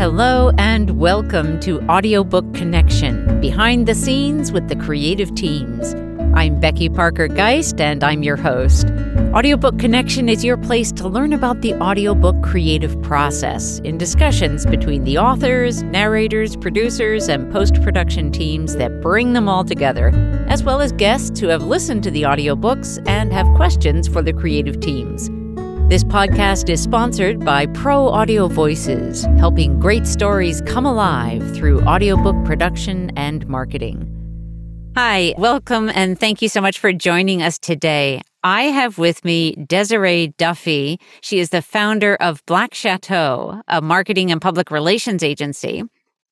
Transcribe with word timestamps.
Hello 0.00 0.50
and 0.56 0.98
welcome 0.98 1.60
to 1.60 1.78
Audiobook 1.82 2.54
Connection, 2.54 3.38
behind 3.38 3.86
the 3.86 3.94
scenes 3.94 4.50
with 4.50 4.66
the 4.68 4.76
creative 4.76 5.34
teams. 5.34 5.92
I'm 6.32 6.58
Becky 6.58 6.88
Parker 6.88 7.28
Geist, 7.28 7.82
and 7.82 8.02
I'm 8.02 8.22
your 8.22 8.38
host. 8.38 8.86
Audiobook 9.34 9.78
Connection 9.78 10.30
is 10.30 10.42
your 10.42 10.56
place 10.56 10.90
to 10.92 11.06
learn 11.06 11.34
about 11.34 11.60
the 11.60 11.74
audiobook 11.74 12.42
creative 12.42 12.98
process 13.02 13.78
in 13.80 13.98
discussions 13.98 14.64
between 14.64 15.04
the 15.04 15.18
authors, 15.18 15.82
narrators, 15.82 16.56
producers, 16.56 17.28
and 17.28 17.52
post 17.52 17.74
production 17.82 18.32
teams 18.32 18.76
that 18.76 19.02
bring 19.02 19.34
them 19.34 19.50
all 19.50 19.64
together, 19.64 20.12
as 20.48 20.62
well 20.62 20.80
as 20.80 20.92
guests 20.92 21.38
who 21.38 21.48
have 21.48 21.64
listened 21.64 22.02
to 22.04 22.10
the 22.10 22.22
audiobooks 22.22 23.06
and 23.06 23.34
have 23.34 23.46
questions 23.54 24.08
for 24.08 24.22
the 24.22 24.32
creative 24.32 24.80
teams. 24.80 25.28
This 25.90 26.04
podcast 26.04 26.68
is 26.68 26.80
sponsored 26.80 27.44
by 27.44 27.66
Pro 27.66 28.06
Audio 28.10 28.46
Voices, 28.46 29.24
helping 29.38 29.80
great 29.80 30.06
stories 30.06 30.60
come 30.60 30.86
alive 30.86 31.42
through 31.56 31.82
audiobook 31.82 32.36
production 32.44 33.10
and 33.16 33.44
marketing. 33.48 34.06
Hi, 34.96 35.34
welcome, 35.36 35.90
and 35.92 36.16
thank 36.16 36.42
you 36.42 36.48
so 36.48 36.60
much 36.60 36.78
for 36.78 36.92
joining 36.92 37.42
us 37.42 37.58
today. 37.58 38.20
I 38.44 38.66
have 38.66 38.98
with 38.98 39.24
me 39.24 39.56
Desiree 39.56 40.32
Duffy. 40.38 41.00
She 41.22 41.40
is 41.40 41.50
the 41.50 41.60
founder 41.60 42.14
of 42.20 42.46
Black 42.46 42.72
Chateau, 42.72 43.60
a 43.66 43.82
marketing 43.82 44.30
and 44.30 44.40
public 44.40 44.70
relations 44.70 45.24
agency. 45.24 45.82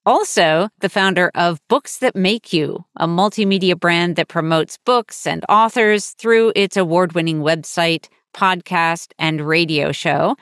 Also, 0.06 0.69
the 0.79 0.89
founder 0.89 1.33
of 1.34 1.61
Books 1.67 1.98
That 1.98 2.14
Make 2.14 2.53
You, 2.53 2.84
a 2.95 3.09
multimedia 3.09 3.77
brand 3.77 4.14
that 4.14 4.29
promotes 4.29 4.79
books 4.86 5.27
and 5.27 5.45
authors 5.48 6.11
through 6.11 6.53
its 6.55 6.77
award 6.77 7.14
winning 7.14 7.41
website, 7.41 8.06
podcast, 8.34 9.12
and 9.19 9.41
radio 9.41 9.93
show, 9.93 10.37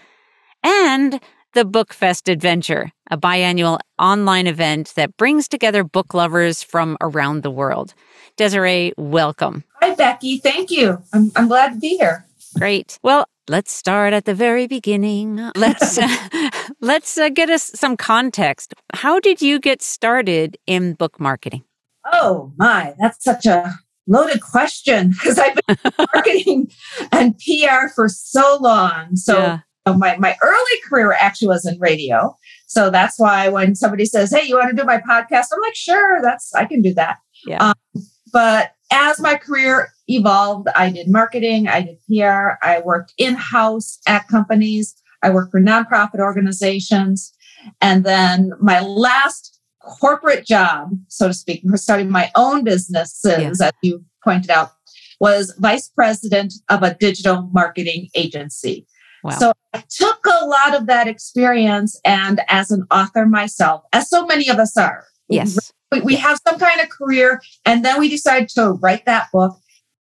and 0.63 1.21
the 1.55 1.65
Bookfest 1.65 2.31
Adventure, 2.31 2.93
a 3.11 3.17
biannual 3.17 3.79
online 3.99 4.47
event 4.47 4.93
that 4.97 5.17
brings 5.17 5.49
together 5.49 5.83
book 5.85 6.13
lovers 6.13 6.63
from 6.63 6.99
around 7.01 7.43
the 7.43 7.51
world. 7.51 7.95
Desiree, 8.37 8.93
welcome. 8.99 9.65
Hi, 9.81 9.95
Becky. 9.95 10.39
Thank 10.39 10.71
you. 10.71 11.03
I'm, 11.15 11.33
I'm 11.35 11.49
glad 11.49 11.73
to 11.73 11.79
be 11.79 11.97
here. 11.97 12.27
Great. 12.59 12.99
Well, 13.03 13.27
let's 13.49 13.73
start 13.73 14.13
at 14.13 14.25
the 14.25 14.35
very 14.35 14.67
beginning. 14.67 15.51
Let's 15.57 15.99
uh, 15.99 16.09
let's 16.81 17.17
uh, 17.17 17.29
get 17.31 17.49
us 17.51 17.71
some 17.75 17.97
context. 17.97 18.75
How 18.95 19.21
did 19.21 19.41
you 19.41 19.59
get 19.59 19.83
started 19.83 20.59
in 20.67 20.95
book 20.95 21.19
marketing? 21.19 21.65
Oh 22.13 22.53
my, 22.57 22.95
that's 22.99 23.25
such 23.25 23.47
a 23.47 23.79
loaded 24.07 24.41
question 24.41 25.11
because 25.11 25.39
I've 25.39 25.59
been 25.67 25.77
marketing 26.15 26.71
and 27.13 27.35
PR 27.39 27.89
for 27.95 28.09
so 28.09 28.59
long. 28.61 29.17
So 29.17 29.39
yeah. 29.39 29.61
my, 29.87 30.17
my 30.17 30.37
early 30.43 30.81
career 30.89 31.13
actually 31.13 31.49
was 31.49 31.67
in 31.67 31.79
radio. 31.79 32.37
So 32.67 32.91
that's 32.91 33.19
why 33.19 33.49
when 33.49 33.75
somebody 33.75 34.05
says, 34.05 34.33
Hey, 34.33 34.47
you 34.47 34.57
want 34.57 34.71
to 34.71 34.77
do 34.77 34.85
my 34.85 34.99
podcast? 34.99 35.47
I'm 35.53 35.61
like, 35.63 35.75
sure, 35.75 36.21
that's, 36.23 36.55
I 36.55 36.65
can 36.65 36.83
do 36.83 36.95
that. 36.95 37.19
Yeah. 37.47 37.73
Um, 37.95 38.03
but 38.33 38.73
as 38.93 39.21
my 39.21 39.35
career 39.35 39.93
evolved, 40.09 40.69
I 40.77 40.91
did 40.91 41.11
marketing, 41.11 41.69
I 41.69 41.83
did 41.83 41.99
PR, 42.07 42.59
I 42.63 42.83
worked 42.85 43.13
in 43.19 43.35
house 43.35 43.99
at 44.07 44.29
companies, 44.29 44.95
I 45.23 45.31
worked 45.31 45.51
for 45.51 45.61
nonprofit 45.61 46.21
organizations. 46.21 47.33
And 47.81 48.05
then 48.05 48.53
my 48.61 48.81
last 48.81 49.56
corporate 49.87 50.47
job, 50.47 50.91
so 51.09 51.29
to 51.29 51.35
speak, 51.35 51.63
for 51.69 51.77
starting 51.77 52.11
my 52.11 52.31
own 52.35 52.65
businesses, 52.65 53.59
yeah. 53.61 53.67
as 53.67 53.73
you 53.83 54.05
pointed 54.23 54.51
out, 54.51 54.73
was 55.21 55.55
vice 55.59 55.89
president 55.89 56.55
of 56.69 56.83
a 56.83 56.95
digital 56.95 57.49
marketing 57.53 58.09
agency. 58.15 58.87
Wow. 59.23 59.31
So 59.39 59.53
I 59.75 59.83
took 59.89 60.25
a 60.27 60.47
lot 60.47 60.75
of 60.77 60.87
that 60.87 61.09
experience 61.09 62.01
and 62.05 62.41
as 62.49 62.71
an 62.71 62.87
author 62.91 63.27
myself, 63.27 63.83
as 63.93 64.09
so 64.09 64.27
many 64.27 64.49
of 64.49 64.59
us 64.59 64.77
are. 64.77 65.05
Yes. 65.29 65.73
We, 65.91 66.01
we 66.01 66.17
have 66.17 66.39
some 66.47 66.59
kind 66.59 66.81
of 66.81 66.89
career 66.91 67.41
and 67.65 67.85
then 67.85 67.99
we 67.99 68.09
decide 68.09 68.49
to 68.51 68.73
write 68.73 69.07
that 69.07 69.29
book. 69.33 69.57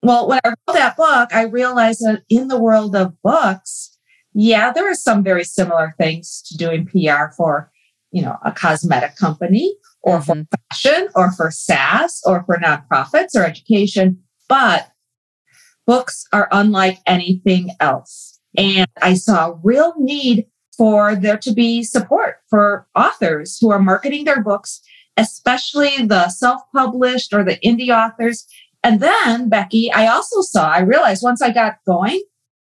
Well, 0.03 0.29
when 0.29 0.41
I 0.45 0.49
wrote 0.49 0.75
that 0.75 0.97
book, 0.97 1.29
I 1.33 1.45
realized 1.45 2.01
that 2.01 2.23
in 2.29 2.49
the 2.49 2.59
world 2.59 2.97
of 2.97 3.21
books, 3.23 3.97
yeah, 4.35 4.73
there 4.73 4.91
are 4.91 4.95
some 4.95 5.23
very 5.23 5.45
similar 5.45 5.95
things 5.99 6.43
to 6.47 6.57
doing 6.57 6.87
PR 6.87 7.33
for 7.37 7.72
you 8.13 8.23
know, 8.23 8.37
a 8.45 8.53
cosmetic 8.53 9.17
company 9.17 9.75
or 10.03 10.19
mm-hmm. 10.19 10.43
for 10.43 10.59
fashion 10.71 11.09
or 11.15 11.33
for 11.33 11.51
SaaS 11.51 12.21
or 12.25 12.45
for 12.45 12.57
nonprofits 12.57 13.35
or 13.35 13.45
education. 13.45 14.19
But 14.49 14.89
books 15.87 16.25
are 16.33 16.49
unlike 16.53 16.99
anything 17.07 17.71
else. 17.81 18.39
And 18.57 18.87
I 19.01 19.15
saw 19.15 19.51
a 19.51 19.61
real 19.63 19.95
need 19.99 20.47
for 20.77 21.15
there 21.15 21.39
to 21.39 21.53
be 21.53 21.83
support 21.83 22.37
for 22.49 22.87
authors 22.95 23.59
who 23.61 23.71
are 23.71 23.79
marketing 23.79 24.25
their 24.25 24.43
books, 24.43 24.81
especially 25.17 26.07
the 26.07 26.29
self 26.29 26.61
published 26.75 27.33
or 27.33 27.45
the 27.45 27.59
indie 27.65 27.91
authors. 27.91 28.47
And 28.85 29.01
then, 29.01 29.49
Becky, 29.49 29.93
I 29.93 30.09
also 30.09 30.41
saw, 30.41 30.69
I 30.69 30.81
realized 30.81 31.23
once 31.23 31.41
I 31.41 31.53
got 31.53 31.77
going, 31.87 32.21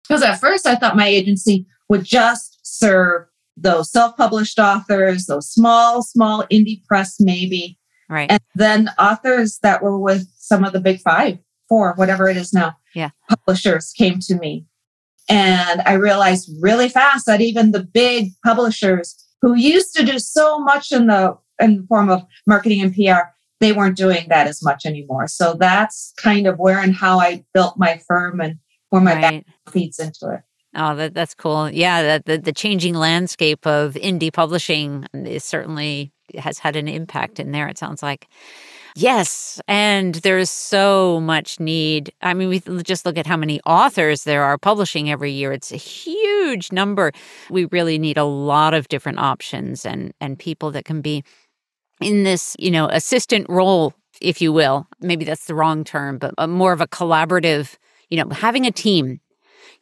because 0.08 0.22
at 0.22 0.40
first 0.40 0.68
I 0.68 0.76
thought 0.76 0.96
my 0.96 1.08
agency 1.08 1.66
would 1.90 2.04
just 2.04 2.60
serve 2.64 3.26
those 3.56 3.92
self-published 3.92 4.60
authors, 4.60 5.26
those 5.26 5.50
small, 5.50 6.02
small 6.02 6.44
indie 6.52 6.84
press, 6.86 7.20
maybe. 7.20 7.78
Right. 8.10 8.30
And 8.30 8.42
then 8.56 8.90
authors 9.00 9.60
that 9.64 9.82
were 9.82 10.00
with 10.00 10.28
some 10.38 10.64
of 10.64 10.74
the 10.74 10.80
big 10.80 11.00
five, 11.00 11.38
four, 11.70 11.94
whatever 11.96 12.28
it 12.28 12.38
is 12.38 12.54
now. 12.54 12.76
Yeah. 12.94 13.10
Publishers 13.30 13.94
came 13.98 14.20
to 14.22 14.36
me. 14.36 14.66
And 15.30 15.82
I 15.82 15.94
realized 15.94 16.52
really 16.62 16.90
fast 16.90 17.26
that 17.28 17.42
even 17.42 17.72
the 17.72 17.84
big 17.84 18.32
publishers 18.44 19.16
who 19.42 19.56
used 19.56 19.96
to 19.96 20.06
do 20.06 20.20
so 20.20 20.60
much 20.60 20.92
in 20.92 21.08
the 21.08 21.38
in 21.60 21.78
the 21.78 21.88
form 21.88 22.10
of 22.10 22.24
marketing 22.48 22.82
and 22.82 22.94
PR, 22.94 23.30
they 23.60 23.72
weren't 23.72 23.96
doing 23.96 24.26
that 24.30 24.48
as 24.48 24.64
much 24.64 24.86
anymore. 24.86 25.28
So 25.28 25.56
that's 25.58 26.14
kind 26.18 26.48
of 26.48 26.58
where 26.58 26.80
and 26.80 26.94
how 26.94 27.20
I 27.20 27.46
built 27.54 27.78
my 27.78 28.02
firm 28.08 28.42
and 28.42 28.58
where 28.90 29.02
my 29.02 29.14
right. 29.14 29.46
back 29.46 29.46
feeds 29.72 30.00
into 30.00 30.30
it. 30.34 30.42
Oh, 30.76 30.96
that, 30.96 31.14
that's 31.14 31.36
cool. 31.36 31.70
Yeah, 31.70 32.18
the, 32.18 32.24
the, 32.26 32.38
the 32.40 32.54
changing 32.54 32.96
landscape 32.96 33.66
of 33.68 33.94
indie 33.94 34.34
publishing 34.34 35.06
is 35.14 35.44
certainly 35.44 36.12
has 36.38 36.58
had 36.58 36.76
an 36.76 36.88
impact 36.88 37.40
in 37.40 37.52
there, 37.52 37.68
it 37.68 37.78
sounds 37.78 38.02
like. 38.02 38.28
Yes, 38.96 39.60
and 39.68 40.16
there's 40.16 40.52
so 40.52 41.20
much 41.20 41.60
need. 41.60 42.12
I 42.22 42.36
mean, 42.36 42.50
we 42.50 42.60
just 42.84 43.06
look 43.06 43.18
at 43.18 43.26
how 43.26 43.38
many 43.38 43.60
authors 43.62 44.24
there 44.24 44.44
are 44.44 44.58
publishing 44.58 45.10
every 45.10 45.32
year. 45.32 45.52
It's 45.52 45.72
a 45.72 45.78
huge 45.78 46.72
number. 46.72 47.12
We 47.50 47.66
really 47.66 47.98
need 47.98 48.18
a 48.18 48.24
lot 48.24 48.76
of 48.76 48.88
different 48.90 49.18
options 49.18 49.84
and 49.84 50.14
and 50.22 50.38
people 50.38 50.70
that 50.72 50.86
can 50.86 51.02
be 51.02 51.24
in 52.02 52.24
this, 52.24 52.56
you 52.60 52.70
know, 52.70 52.88
assistant 52.90 53.48
role, 53.50 53.96
if 54.22 54.42
you 54.42 54.54
will. 54.54 54.88
Maybe 55.00 55.26
that's 55.26 55.46
the 55.46 55.56
wrong 55.56 55.84
term, 55.84 56.20
but 56.20 56.36
uh, 56.38 56.46
more 56.46 56.72
of 56.72 56.82
a 56.82 56.88
collaborative, 56.88 57.78
you 58.10 58.24
know, 58.24 58.30
having 58.30 58.68
a 58.68 58.72
team 58.72 59.20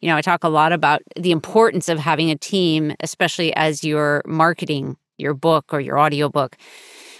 you 0.02 0.08
know, 0.08 0.16
I 0.16 0.20
talk 0.20 0.44
a 0.44 0.48
lot 0.48 0.72
about 0.72 1.00
the 1.16 1.30
importance 1.30 1.88
of 1.88 1.98
having 1.98 2.30
a 2.30 2.36
team, 2.36 2.94
especially 3.00 3.54
as 3.54 3.84
you're 3.84 4.22
marketing 4.26 4.96
your 5.16 5.32
book 5.32 5.66
or 5.72 5.80
your 5.80 5.98
audiobook. 5.98 6.56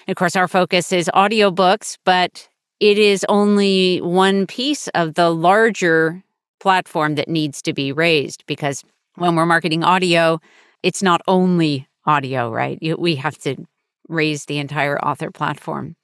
And 0.07 0.13
of 0.13 0.17
course, 0.17 0.35
our 0.35 0.49
focus 0.49 0.93
is 0.93 1.09
audiobooks, 1.15 1.97
but 2.05 2.49
it 2.81 2.99
is 2.99 3.25
only 3.29 3.99
one 4.01 4.49
piece 4.49 4.89
of 4.89 5.15
the 5.15 5.31
larger 5.31 6.23
platform 6.59 7.15
that 7.15 7.29
needs 7.29 7.63
to 7.63 7.73
be 7.73 7.93
raised 7.93 8.45
because 8.47 8.83
when 9.15 9.37
we're 9.37 9.47
marketing 9.47 9.85
audio, 9.85 10.41
it's 10.83 11.03
not 11.03 11.23
only 11.29 11.87
audio, 12.05 12.51
right? 12.51 12.79
We 12.99 13.15
have 13.17 13.39
to 13.39 13.65
raise 14.09 14.47
the 14.47 14.59
entire 14.59 14.99
author 14.99 15.31
platform. 15.31 15.95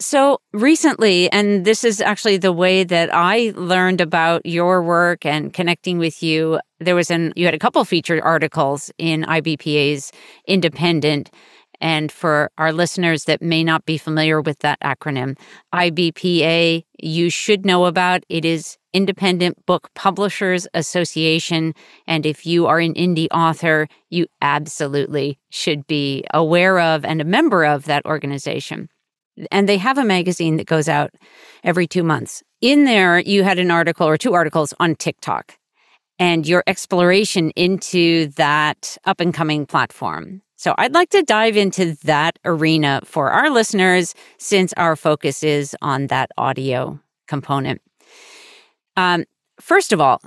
So 0.00 0.40
recently, 0.54 1.30
and 1.30 1.66
this 1.66 1.84
is 1.84 2.00
actually 2.00 2.38
the 2.38 2.52
way 2.52 2.84
that 2.84 3.10
I 3.12 3.52
learned 3.54 4.00
about 4.00 4.46
your 4.46 4.82
work 4.82 5.26
and 5.26 5.52
connecting 5.52 5.98
with 5.98 6.22
you, 6.22 6.58
there 6.78 6.94
was 6.94 7.10
an, 7.10 7.34
you 7.36 7.44
had 7.44 7.52
a 7.52 7.58
couple 7.58 7.84
featured 7.84 8.22
articles 8.22 8.90
in 8.96 9.24
IBPA's 9.24 10.10
Independent. 10.46 11.30
And 11.82 12.10
for 12.10 12.50
our 12.56 12.72
listeners 12.72 13.24
that 13.24 13.42
may 13.42 13.62
not 13.62 13.84
be 13.84 13.98
familiar 13.98 14.40
with 14.40 14.60
that 14.60 14.80
acronym, 14.80 15.38
IBPA, 15.74 16.82
you 16.98 17.28
should 17.28 17.66
know 17.66 17.84
about 17.84 18.24
it 18.30 18.46
is 18.46 18.78
Independent 18.94 19.66
Book 19.66 19.90
Publishers 19.94 20.66
Association. 20.72 21.74
And 22.06 22.24
if 22.24 22.46
you 22.46 22.66
are 22.66 22.80
an 22.80 22.94
indie 22.94 23.28
author, 23.30 23.86
you 24.08 24.28
absolutely 24.40 25.38
should 25.50 25.86
be 25.86 26.24
aware 26.32 26.80
of 26.80 27.04
and 27.04 27.20
a 27.20 27.24
member 27.24 27.66
of 27.66 27.84
that 27.84 28.06
organization. 28.06 28.88
And 29.50 29.68
they 29.68 29.78
have 29.78 29.98
a 29.98 30.04
magazine 30.04 30.56
that 30.56 30.66
goes 30.66 30.88
out 30.88 31.10
every 31.64 31.86
two 31.86 32.02
months. 32.02 32.42
In 32.60 32.84
there, 32.84 33.20
you 33.20 33.42
had 33.42 33.58
an 33.58 33.70
article 33.70 34.06
or 34.06 34.16
two 34.16 34.34
articles 34.34 34.74
on 34.80 34.94
TikTok 34.96 35.56
and 36.18 36.46
your 36.46 36.62
exploration 36.66 37.50
into 37.56 38.26
that 38.36 38.98
up 39.04 39.20
and 39.20 39.32
coming 39.32 39.64
platform. 39.66 40.42
So 40.56 40.74
I'd 40.76 40.92
like 40.92 41.08
to 41.10 41.22
dive 41.22 41.56
into 41.56 41.96
that 42.04 42.38
arena 42.44 43.00
for 43.04 43.30
our 43.30 43.48
listeners 43.48 44.14
since 44.36 44.74
our 44.74 44.94
focus 44.94 45.42
is 45.42 45.74
on 45.80 46.08
that 46.08 46.30
audio 46.36 47.00
component. 47.26 47.80
Um, 48.96 49.24
first 49.58 49.94
of 49.94 50.00
all, 50.02 50.20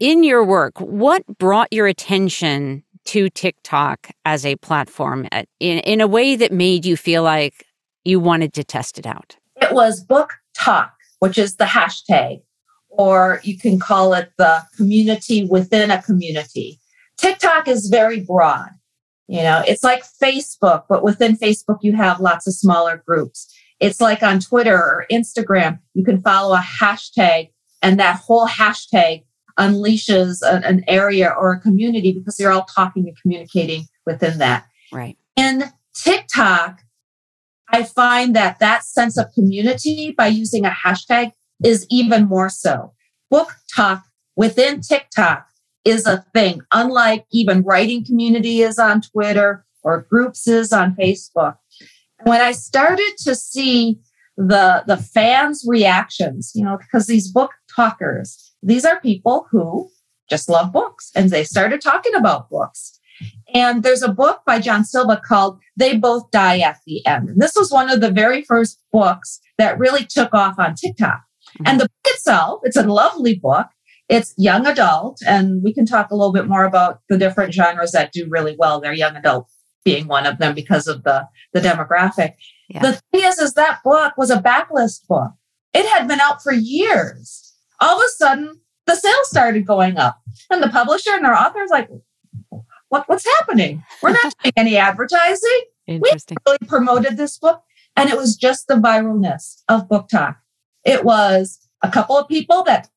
in 0.00 0.24
your 0.24 0.42
work, 0.42 0.80
what 0.80 1.22
brought 1.38 1.70
your 1.70 1.86
attention 1.86 2.82
to 3.06 3.28
TikTok 3.28 4.08
as 4.24 4.46
a 4.46 4.56
platform 4.56 5.28
in, 5.60 5.78
in 5.80 6.00
a 6.00 6.06
way 6.06 6.36
that 6.36 6.52
made 6.52 6.86
you 6.86 6.96
feel 6.96 7.22
like 7.22 7.66
you 8.06 8.20
wanted 8.20 8.52
to 8.54 8.64
test 8.64 8.98
it 8.98 9.06
out? 9.06 9.36
It 9.60 9.72
was 9.72 10.02
book 10.02 10.34
talk, 10.56 10.94
which 11.18 11.38
is 11.38 11.56
the 11.56 11.64
hashtag, 11.64 12.42
or 12.88 13.40
you 13.42 13.58
can 13.58 13.78
call 13.78 14.14
it 14.14 14.30
the 14.38 14.62
community 14.76 15.44
within 15.44 15.90
a 15.90 16.02
community. 16.02 16.80
TikTok 17.16 17.68
is 17.68 17.88
very 17.88 18.20
broad. 18.20 18.70
You 19.28 19.42
know, 19.42 19.62
it's 19.66 19.82
like 19.82 20.04
Facebook, 20.22 20.84
but 20.88 21.02
within 21.02 21.36
Facebook, 21.36 21.78
you 21.80 21.94
have 21.94 22.20
lots 22.20 22.46
of 22.46 22.54
smaller 22.54 23.02
groups. 23.04 23.52
It's 23.80 24.00
like 24.00 24.22
on 24.22 24.38
Twitter 24.38 24.76
or 24.76 25.06
Instagram, 25.10 25.80
you 25.94 26.04
can 26.04 26.20
follow 26.20 26.54
a 26.54 26.64
hashtag 26.80 27.50
and 27.82 27.98
that 27.98 28.16
whole 28.16 28.46
hashtag 28.46 29.24
unleashes 29.58 30.42
an, 30.42 30.64
an 30.64 30.84
area 30.86 31.34
or 31.38 31.52
a 31.52 31.60
community 31.60 32.12
because 32.12 32.36
they're 32.36 32.52
all 32.52 32.64
talking 32.64 33.08
and 33.08 33.16
communicating 33.20 33.86
within 34.04 34.38
that. 34.38 34.66
Right. 34.92 35.16
In 35.36 35.64
TikTok, 35.94 36.80
I 37.70 37.82
find 37.82 38.34
that 38.36 38.58
that 38.60 38.84
sense 38.84 39.18
of 39.18 39.32
community 39.32 40.14
by 40.16 40.28
using 40.28 40.64
a 40.64 40.70
hashtag 40.70 41.32
is 41.64 41.86
even 41.90 42.28
more 42.28 42.48
so. 42.48 42.92
Book 43.30 43.52
talk 43.74 44.04
within 44.36 44.80
TikTok 44.80 45.46
is 45.84 46.06
a 46.06 46.24
thing, 46.34 46.60
unlike 46.72 47.26
even 47.32 47.62
writing 47.62 48.04
community 48.04 48.60
is 48.60 48.78
on 48.78 49.00
Twitter 49.00 49.64
or 49.82 50.06
groups 50.10 50.46
is 50.48 50.72
on 50.72 50.94
Facebook. 50.96 51.56
When 52.24 52.40
I 52.40 52.52
started 52.52 53.14
to 53.20 53.34
see 53.34 53.98
the, 54.36 54.84
the 54.86 54.96
fans' 54.96 55.64
reactions, 55.66 56.52
you 56.54 56.64
know, 56.64 56.76
because 56.78 57.06
these 57.06 57.30
book 57.30 57.52
talkers, 57.74 58.52
these 58.62 58.84
are 58.84 59.00
people 59.00 59.46
who 59.50 59.88
just 60.28 60.48
love 60.48 60.72
books 60.72 61.10
and 61.14 61.30
they 61.30 61.44
started 61.44 61.80
talking 61.80 62.14
about 62.14 62.50
books. 62.50 62.98
And 63.54 63.82
there's 63.82 64.02
a 64.02 64.12
book 64.12 64.42
by 64.46 64.60
John 64.60 64.84
Silva 64.84 65.20
called 65.24 65.58
They 65.76 65.96
Both 65.96 66.30
Die 66.30 66.58
at 66.58 66.78
the 66.86 67.04
End. 67.06 67.30
And 67.30 67.40
this 67.40 67.54
was 67.56 67.70
one 67.70 67.90
of 67.90 68.00
the 68.00 68.10
very 68.10 68.42
first 68.42 68.80
books 68.92 69.40
that 69.58 69.78
really 69.78 70.04
took 70.04 70.34
off 70.34 70.58
on 70.58 70.74
TikTok. 70.74 71.20
Mm-hmm. 71.20 71.62
And 71.66 71.80
the 71.80 71.84
book 71.84 72.14
itself, 72.14 72.60
it's 72.64 72.76
a 72.76 72.82
lovely 72.82 73.34
book. 73.34 73.66
It's 74.08 74.34
young 74.36 74.66
adult, 74.68 75.18
and 75.26 75.64
we 75.64 75.74
can 75.74 75.84
talk 75.84 76.12
a 76.12 76.14
little 76.14 76.32
bit 76.32 76.46
more 76.46 76.64
about 76.64 77.00
the 77.08 77.18
different 77.18 77.52
genres 77.52 77.90
that 77.90 78.12
do 78.12 78.28
really 78.30 78.54
well. 78.56 78.80
They're 78.80 78.92
young 78.92 79.16
adult 79.16 79.48
being 79.84 80.06
one 80.06 80.26
of 80.26 80.38
them 80.38 80.54
because 80.54 80.86
of 80.86 81.02
the, 81.02 81.26
the 81.52 81.60
demographic. 81.60 82.34
Yeah. 82.68 82.82
The 82.82 82.92
thing 82.92 83.24
is, 83.24 83.38
is 83.38 83.54
that 83.54 83.80
book 83.82 84.12
was 84.16 84.30
a 84.30 84.40
backlist 84.40 85.08
book. 85.08 85.32
It 85.74 85.86
had 85.86 86.06
been 86.06 86.20
out 86.20 86.40
for 86.40 86.52
years. 86.52 87.52
All 87.80 87.96
of 87.96 88.04
a 88.04 88.08
sudden, 88.10 88.60
the 88.86 88.94
sales 88.94 89.28
started 89.28 89.66
going 89.66 89.96
up, 89.96 90.20
and 90.50 90.62
the 90.62 90.68
publisher 90.68 91.10
and 91.10 91.24
their 91.24 91.34
authors 91.34 91.70
like, 91.70 91.88
what, 92.88 93.08
what's 93.08 93.26
happening? 93.38 93.82
We're 94.02 94.12
not 94.12 94.34
doing 94.42 94.52
any 94.56 94.76
advertising. 94.76 95.62
We 95.88 96.00
really 96.00 96.66
promoted 96.66 97.16
this 97.16 97.38
book, 97.38 97.62
and 97.96 98.10
it 98.10 98.16
was 98.16 98.36
just 98.36 98.66
the 98.66 98.74
viralness 98.74 99.62
of 99.68 99.88
BookTok. 99.88 100.36
It 100.84 101.04
was 101.04 101.60
a 101.82 101.90
couple 101.90 102.16
of 102.16 102.28
people 102.28 102.64
that 102.64 102.88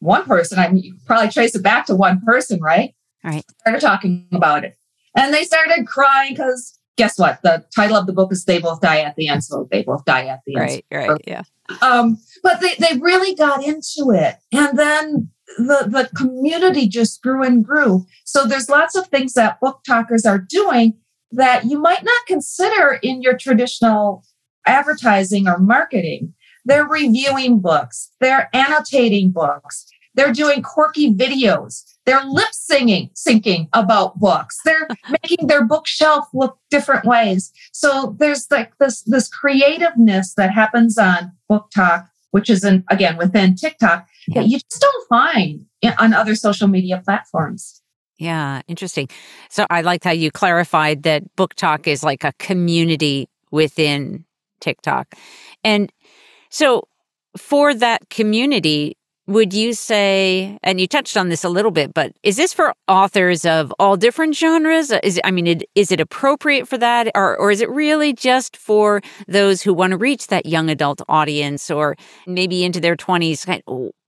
one 0.00 0.24
person, 0.24 0.58
I 0.58 0.68
mean, 0.68 0.82
you 0.82 0.96
probably 1.06 1.30
trace 1.30 1.54
it 1.54 1.62
back 1.62 1.86
to 1.86 1.94
one 1.94 2.20
person, 2.20 2.60
right? 2.60 2.94
Right. 3.24 3.44
Started 3.60 3.80
talking 3.80 4.28
about 4.32 4.64
it. 4.64 4.76
And 5.16 5.32
they 5.32 5.44
started 5.44 5.86
crying 5.86 6.34
because 6.34 6.78
guess 6.96 7.18
what? 7.18 7.40
The 7.42 7.64
title 7.74 7.96
of 7.96 8.06
the 8.06 8.12
book 8.12 8.32
is 8.32 8.44
They 8.44 8.58
Both 8.58 8.80
Die 8.80 9.00
at 9.00 9.16
the 9.16 9.28
End. 9.28 9.44
So 9.44 9.68
they 9.70 9.82
both 9.82 10.04
die 10.04 10.26
at 10.26 10.40
the 10.46 10.56
end. 10.56 10.82
Right, 10.92 11.08
right, 11.08 11.20
yeah. 11.26 11.42
Um, 11.82 12.18
but 12.42 12.60
they, 12.60 12.74
they 12.78 12.98
really 12.98 13.34
got 13.34 13.64
into 13.64 14.10
it. 14.10 14.36
And 14.52 14.78
then 14.78 15.30
the, 15.58 15.86
the 15.88 16.10
community 16.16 16.88
just 16.88 17.22
grew 17.22 17.42
and 17.42 17.64
grew. 17.64 18.06
So 18.24 18.44
there's 18.44 18.68
lots 18.68 18.96
of 18.96 19.06
things 19.08 19.34
that 19.34 19.60
BookTokers 19.60 20.28
are 20.28 20.38
doing 20.38 20.94
that 21.32 21.64
you 21.64 21.78
might 21.78 22.04
not 22.04 22.26
consider 22.26 22.98
in 23.02 23.22
your 23.22 23.36
traditional 23.36 24.24
advertising 24.66 25.48
or 25.48 25.58
marketing. 25.58 26.34
They're 26.64 26.86
reviewing 26.86 27.60
books. 27.60 28.10
They're 28.20 28.50
annotating 28.52 29.30
books. 29.30 29.86
They're 30.14 30.32
doing 30.32 30.62
quirky 30.62 31.12
videos. 31.12 31.84
They're 32.06 32.24
lip 32.24 32.52
singing, 32.52 33.10
syncing 33.14 33.68
about 33.72 34.18
books. 34.18 34.58
They're 34.64 34.88
making 35.22 35.46
their 35.46 35.64
bookshelf 35.64 36.26
look 36.32 36.58
different 36.70 37.04
ways. 37.04 37.52
So 37.72 38.16
there's 38.18 38.50
like 38.50 38.72
this, 38.78 39.02
this 39.02 39.28
creativeness 39.28 40.34
that 40.34 40.52
happens 40.52 40.96
on 40.96 41.32
BookTok, 41.50 42.08
which 42.30 42.50
is 42.50 42.64
in, 42.64 42.84
again 42.90 43.16
within 43.16 43.54
TikTok 43.54 44.06
yeah. 44.28 44.40
that 44.40 44.48
you 44.48 44.58
just 44.58 44.80
don't 44.80 45.08
find 45.08 45.66
on 45.98 46.12
other 46.12 46.34
social 46.34 46.68
media 46.68 47.00
platforms. 47.04 47.82
Yeah, 48.18 48.62
interesting. 48.66 49.08
So 49.50 49.66
I 49.68 49.82
liked 49.82 50.04
how 50.04 50.12
you 50.12 50.30
clarified 50.30 51.02
that 51.02 51.22
BookTok 51.36 51.86
is 51.86 52.02
like 52.02 52.24
a 52.24 52.32
community 52.38 53.28
within 53.50 54.24
TikTok. 54.60 55.14
And 55.62 55.92
so, 56.50 56.88
for 57.36 57.74
that 57.74 58.08
community, 58.08 58.96
would 59.26 59.52
you 59.52 59.72
say, 59.72 60.58
and 60.62 60.80
you 60.80 60.86
touched 60.86 61.16
on 61.16 61.28
this 61.28 61.42
a 61.42 61.48
little 61.48 61.70
bit, 61.70 61.92
but 61.92 62.12
is 62.22 62.36
this 62.36 62.52
for 62.52 62.74
authors 62.86 63.44
of 63.44 63.72
all 63.78 63.96
different 63.96 64.36
genres? 64.36 64.92
Is 65.02 65.20
I 65.24 65.30
mean, 65.30 65.46
it, 65.46 65.64
is 65.74 65.90
it 65.90 66.00
appropriate 66.00 66.68
for 66.68 66.78
that, 66.78 67.10
or 67.14 67.36
or 67.36 67.50
is 67.50 67.60
it 67.60 67.70
really 67.70 68.12
just 68.12 68.56
for 68.56 69.00
those 69.26 69.62
who 69.62 69.74
want 69.74 69.90
to 69.92 69.96
reach 69.96 70.28
that 70.28 70.46
young 70.46 70.70
adult 70.70 71.02
audience, 71.08 71.70
or 71.70 71.96
maybe 72.26 72.64
into 72.64 72.80
their 72.80 72.96
twenties? 72.96 73.46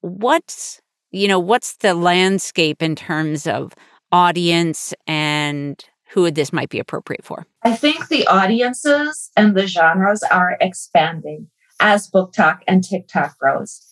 What's 0.00 0.80
you 1.10 1.26
know, 1.26 1.38
what's 1.38 1.76
the 1.76 1.94
landscape 1.94 2.82
in 2.82 2.94
terms 2.94 3.46
of 3.46 3.74
audience 4.12 4.94
and 5.06 5.82
who 6.10 6.30
this 6.30 6.52
might 6.52 6.68
be 6.68 6.78
appropriate 6.78 7.24
for? 7.24 7.46
I 7.62 7.74
think 7.74 8.08
the 8.08 8.26
audiences 8.26 9.30
and 9.36 9.56
the 9.56 9.66
genres 9.66 10.22
are 10.22 10.56
expanding 10.60 11.48
as 11.80 12.10
BookTok 12.10 12.60
and 12.66 12.82
TikTok 12.82 13.38
grows. 13.38 13.87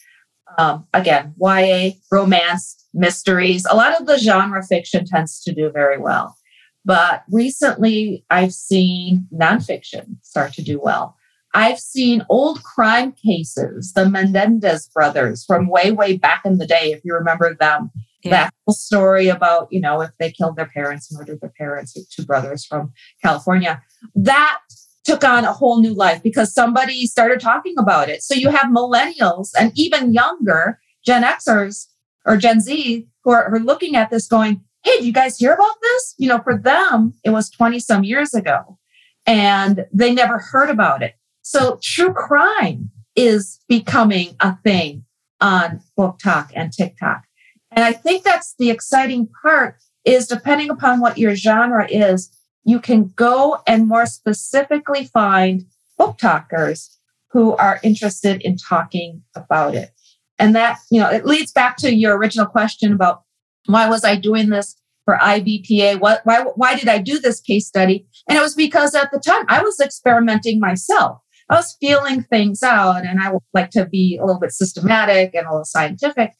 Um, 0.59 0.87
again, 0.95 1.35
YA, 1.39 1.91
romance, 2.11 2.87
mysteries, 2.95 3.67
a 3.69 3.77
lot 3.77 4.01
of 4.01 4.07
the 4.07 4.19
genre 4.19 4.63
fiction 4.63 5.05
tends 5.05 5.43
to 5.43 5.53
do 5.53 5.71
very 5.71 5.99
well. 5.99 6.37
But 6.85 7.25
recently, 7.31 8.25
I've 8.31 8.55
seen 8.55 9.27
nonfiction 9.35 10.17
start 10.23 10.53
to 10.55 10.63
do 10.63 10.81
well. 10.81 11.17
I've 11.53 11.81
seen 11.81 12.25
old 12.29 12.63
crime 12.63 13.13
cases, 13.13 13.93
the 13.95 14.09
Menendez 14.09 14.89
brothers 14.95 15.45
from 15.45 15.69
way, 15.69 15.91
way 15.91 16.17
back 16.17 16.43
in 16.45 16.59
the 16.59 16.67
day, 16.67 16.93
if 16.93 17.01
you 17.03 17.15
remember 17.15 17.57
them. 17.59 17.91
Yeah. 18.23 18.31
That 18.31 18.55
whole 18.67 18.75
story 18.75 19.29
about, 19.29 19.69
you 19.71 19.81
know, 19.81 20.01
if 20.01 20.11
they 20.19 20.31
killed 20.31 20.57
their 20.57 20.67
parents, 20.67 21.13
murdered 21.13 21.41
their 21.41 21.53
parents, 21.57 21.97
two 22.09 22.25
brothers 22.25 22.67
from 22.67 22.93
California. 23.23 23.83
That 24.15 24.59
took 25.07 25.25
on 25.25 25.45
a 25.45 25.53
whole 25.53 25.81
new 25.81 25.95
life 25.95 26.23
because 26.23 26.53
somebody 26.53 27.07
started 27.07 27.41
talking 27.41 27.75
about 27.79 28.09
it. 28.09 28.23
So 28.23 28.35
you 28.35 28.51
have 28.51 28.67
millennials 28.67 29.51
and 29.59 29.73
even 29.77 30.13
younger 30.13 30.81
Gen 31.05 31.23
Xers 31.23 31.87
or 32.25 32.37
Gen 32.37 32.61
Z 32.61 33.07
who 33.23 33.31
are, 33.31 33.55
are 33.55 33.61
looking 33.61 33.95
at 33.97 34.11
this 34.11 34.27
going, 34.27 34.61
Hey, 34.83 34.99
do 34.99 35.07
you 35.07 35.13
guys 35.13 35.39
hear 35.39 35.53
about 35.53 35.77
this? 35.81 36.15
You 36.19 36.29
know, 36.29 36.41
for 36.43 36.57
them, 36.59 37.15
it 37.25 37.31
was 37.31 37.51
20 37.51 37.79
some 37.81 38.05
years 38.05 38.35
ago 38.35 38.79
and 39.27 39.87
they 39.93 40.13
never 40.13 40.39
heard 40.39 40.71
about 40.71 41.03
it. 41.03 41.15
So 41.43 41.79
true 41.83 42.13
crime 42.13 42.91
is 43.15 43.61
becoming 43.69 44.37
a 44.41 44.57
thing 44.65 45.05
on 45.41 45.81
BookTok 45.99 46.51
and 46.55 46.73
TikTok. 46.73 47.23
And 47.71 47.85
I 47.85 47.93
think 47.93 48.25
that's 48.25 48.55
the 48.59 48.71
exciting 48.71 49.29
part 49.43 49.77
is 50.05 50.29
depending 50.29 50.71
upon 50.71 51.01
what 51.01 51.19
your 51.19 51.35
genre 51.35 51.87
is, 51.91 52.31
you 52.67 52.81
can 52.81 53.13
go 53.15 53.63
and 53.67 53.89
more 53.89 54.07
specifically 54.07 55.05
find 55.05 55.65
BookTokers 55.99 56.97
who 57.31 57.55
are 57.57 57.81
interested 57.83 58.43
in 58.43 58.57
talking 58.57 59.23
about 59.35 59.75
it. 59.75 59.91
And 60.39 60.55
that, 60.57 60.79
you 60.91 61.01
know, 61.01 61.09
it 61.09 61.25
leads 61.25 61.53
back 61.53 61.77
to 61.79 61.95
your 61.95 62.19
original 62.19 62.45
question 62.45 62.93
about 62.93 63.23
why 63.67 63.89
was 63.89 64.05
I 64.05 64.17
doing 64.17 64.51
this 64.51 64.75
for 65.05 65.17
IBPA? 65.17 66.01
What, 66.01 66.23
why, 66.25 66.43
why 66.57 66.77
did 66.77 66.89
I 66.89 66.99
do 66.99 67.21
this 67.21 67.41
case 67.41 67.67
study? 67.67 68.05
And 68.29 68.37
it 68.37 68.43
was 68.43 68.55
because 68.55 68.95
at 68.95 69.13
the 69.13 69.21
time 69.21 69.45
I 69.49 69.63
was 69.63 69.81
experimenting 69.81 70.59
myself. 70.59 71.21
I 71.49 71.55
was 71.55 71.77
feeling 71.81 72.25
things 72.25 72.65
out 72.65 73.07
and 73.07 73.21
I 73.21 73.31
would 73.31 73.43
like 73.55 73.71
to 73.71 73.87
be 73.87 74.19
a 74.21 74.27
little 74.27 74.41
bit 74.41 74.51
systematic 74.51 75.35
and 75.35 75.47
a 75.47 75.51
little 75.51 75.65
scientific. 75.65 76.33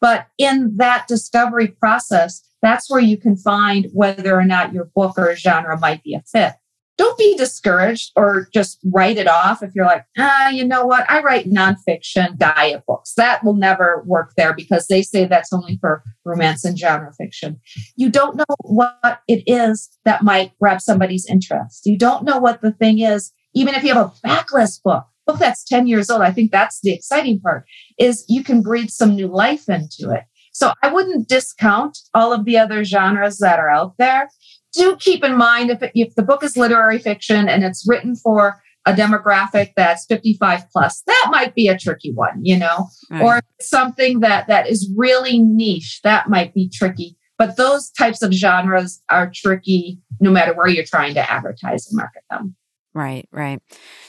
But 0.00 0.28
in 0.38 0.76
that 0.76 1.08
discovery 1.08 1.68
process, 1.68 2.42
that's 2.62 2.88
where 2.88 3.00
you 3.00 3.16
can 3.16 3.36
find 3.36 3.88
whether 3.92 4.38
or 4.38 4.44
not 4.44 4.72
your 4.72 4.86
book 4.94 5.18
or 5.18 5.34
genre 5.36 5.78
might 5.78 6.02
be 6.02 6.14
a 6.14 6.22
fit 6.22 6.54
don't 6.98 7.18
be 7.18 7.36
discouraged 7.36 8.12
or 8.16 8.48
just 8.52 8.78
write 8.92 9.16
it 9.16 9.26
off 9.26 9.62
if 9.62 9.74
you're 9.74 9.86
like, 9.86 10.04
ah, 10.18 10.50
you 10.50 10.64
know 10.64 10.84
what? 10.84 11.08
I 11.10 11.20
write 11.22 11.50
nonfiction 11.50 12.36
diet 12.36 12.84
books. 12.86 13.14
That 13.14 13.42
will 13.42 13.54
never 13.54 14.04
work 14.06 14.34
there 14.36 14.54
because 14.54 14.86
they 14.86 15.02
say 15.02 15.24
that's 15.24 15.52
only 15.52 15.78
for 15.80 16.04
romance 16.24 16.64
and 16.64 16.78
genre 16.78 17.12
fiction. 17.14 17.58
You 17.96 18.10
don't 18.10 18.36
know 18.36 18.44
what 18.60 19.20
it 19.26 19.42
is 19.46 19.88
that 20.04 20.22
might 20.22 20.52
grab 20.60 20.80
somebody's 20.80 21.26
interest. 21.28 21.86
You 21.86 21.96
don't 21.96 22.24
know 22.24 22.38
what 22.38 22.60
the 22.60 22.72
thing 22.72 23.00
is, 23.00 23.32
even 23.54 23.74
if 23.74 23.82
you 23.82 23.94
have 23.94 24.06
a 24.06 24.26
backlist 24.26 24.82
book, 24.82 25.04
book 25.26 25.38
that's 25.38 25.64
10 25.64 25.86
years 25.86 26.10
old. 26.10 26.22
I 26.22 26.30
think 26.30 26.52
that's 26.52 26.80
the 26.82 26.92
exciting 26.92 27.40
part 27.40 27.64
is 27.98 28.24
you 28.28 28.44
can 28.44 28.62
breathe 28.62 28.90
some 28.90 29.16
new 29.16 29.28
life 29.28 29.68
into 29.68 30.10
it. 30.10 30.24
So 30.62 30.72
I 30.80 30.92
wouldn't 30.92 31.28
discount 31.28 31.98
all 32.14 32.32
of 32.32 32.44
the 32.44 32.56
other 32.56 32.84
genres 32.84 33.38
that 33.38 33.58
are 33.58 33.68
out 33.68 33.94
there. 33.98 34.30
Do 34.72 34.94
keep 34.94 35.24
in 35.24 35.36
mind 35.36 35.70
if, 35.70 35.82
it, 35.82 35.90
if 35.96 36.14
the 36.14 36.22
book 36.22 36.44
is 36.44 36.56
literary 36.56 37.00
fiction 37.00 37.48
and 37.48 37.64
it's 37.64 37.84
written 37.84 38.14
for 38.14 38.62
a 38.86 38.92
demographic 38.92 39.72
that's 39.74 40.06
55 40.06 40.70
plus 40.70 41.02
that 41.08 41.28
might 41.32 41.56
be 41.56 41.66
a 41.66 41.76
tricky 41.76 42.12
one 42.12 42.44
you 42.44 42.56
know? 42.56 42.86
Right. 43.10 43.22
or 43.22 43.40
something 43.60 44.20
that 44.20 44.46
that 44.46 44.68
is 44.68 44.88
really 44.96 45.40
niche 45.40 45.98
that 46.04 46.30
might 46.30 46.54
be 46.54 46.70
tricky. 46.72 47.16
But 47.38 47.56
those 47.56 47.90
types 47.90 48.22
of 48.22 48.32
genres 48.32 49.02
are 49.08 49.32
tricky 49.34 49.98
no 50.20 50.30
matter 50.30 50.54
where 50.54 50.68
you're 50.68 50.84
trying 50.84 51.14
to 51.14 51.28
advertise 51.28 51.88
and 51.88 51.96
market 51.96 52.22
them. 52.30 52.54
Right 52.94 53.28
right. 53.32 53.60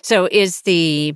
So 0.04 0.30
is 0.32 0.62
the 0.62 1.16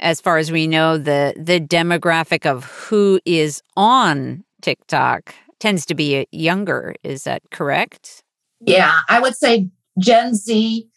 as 0.00 0.22
far 0.22 0.38
as 0.38 0.50
we 0.50 0.66
know 0.66 0.96
the 0.96 1.34
the 1.36 1.60
demographic 1.60 2.46
of 2.46 2.64
who 2.64 3.20
is 3.26 3.62
on 3.76 4.44
tiktok 4.62 5.34
tends 5.60 5.84
to 5.86 5.94
be 5.94 6.26
younger 6.32 6.94
is 7.02 7.24
that 7.24 7.42
correct 7.50 8.22
yeah, 8.66 9.00
I 9.08 9.20
would 9.20 9.36
say 9.36 9.70
Gen 9.98 10.34
Z, 10.34 10.88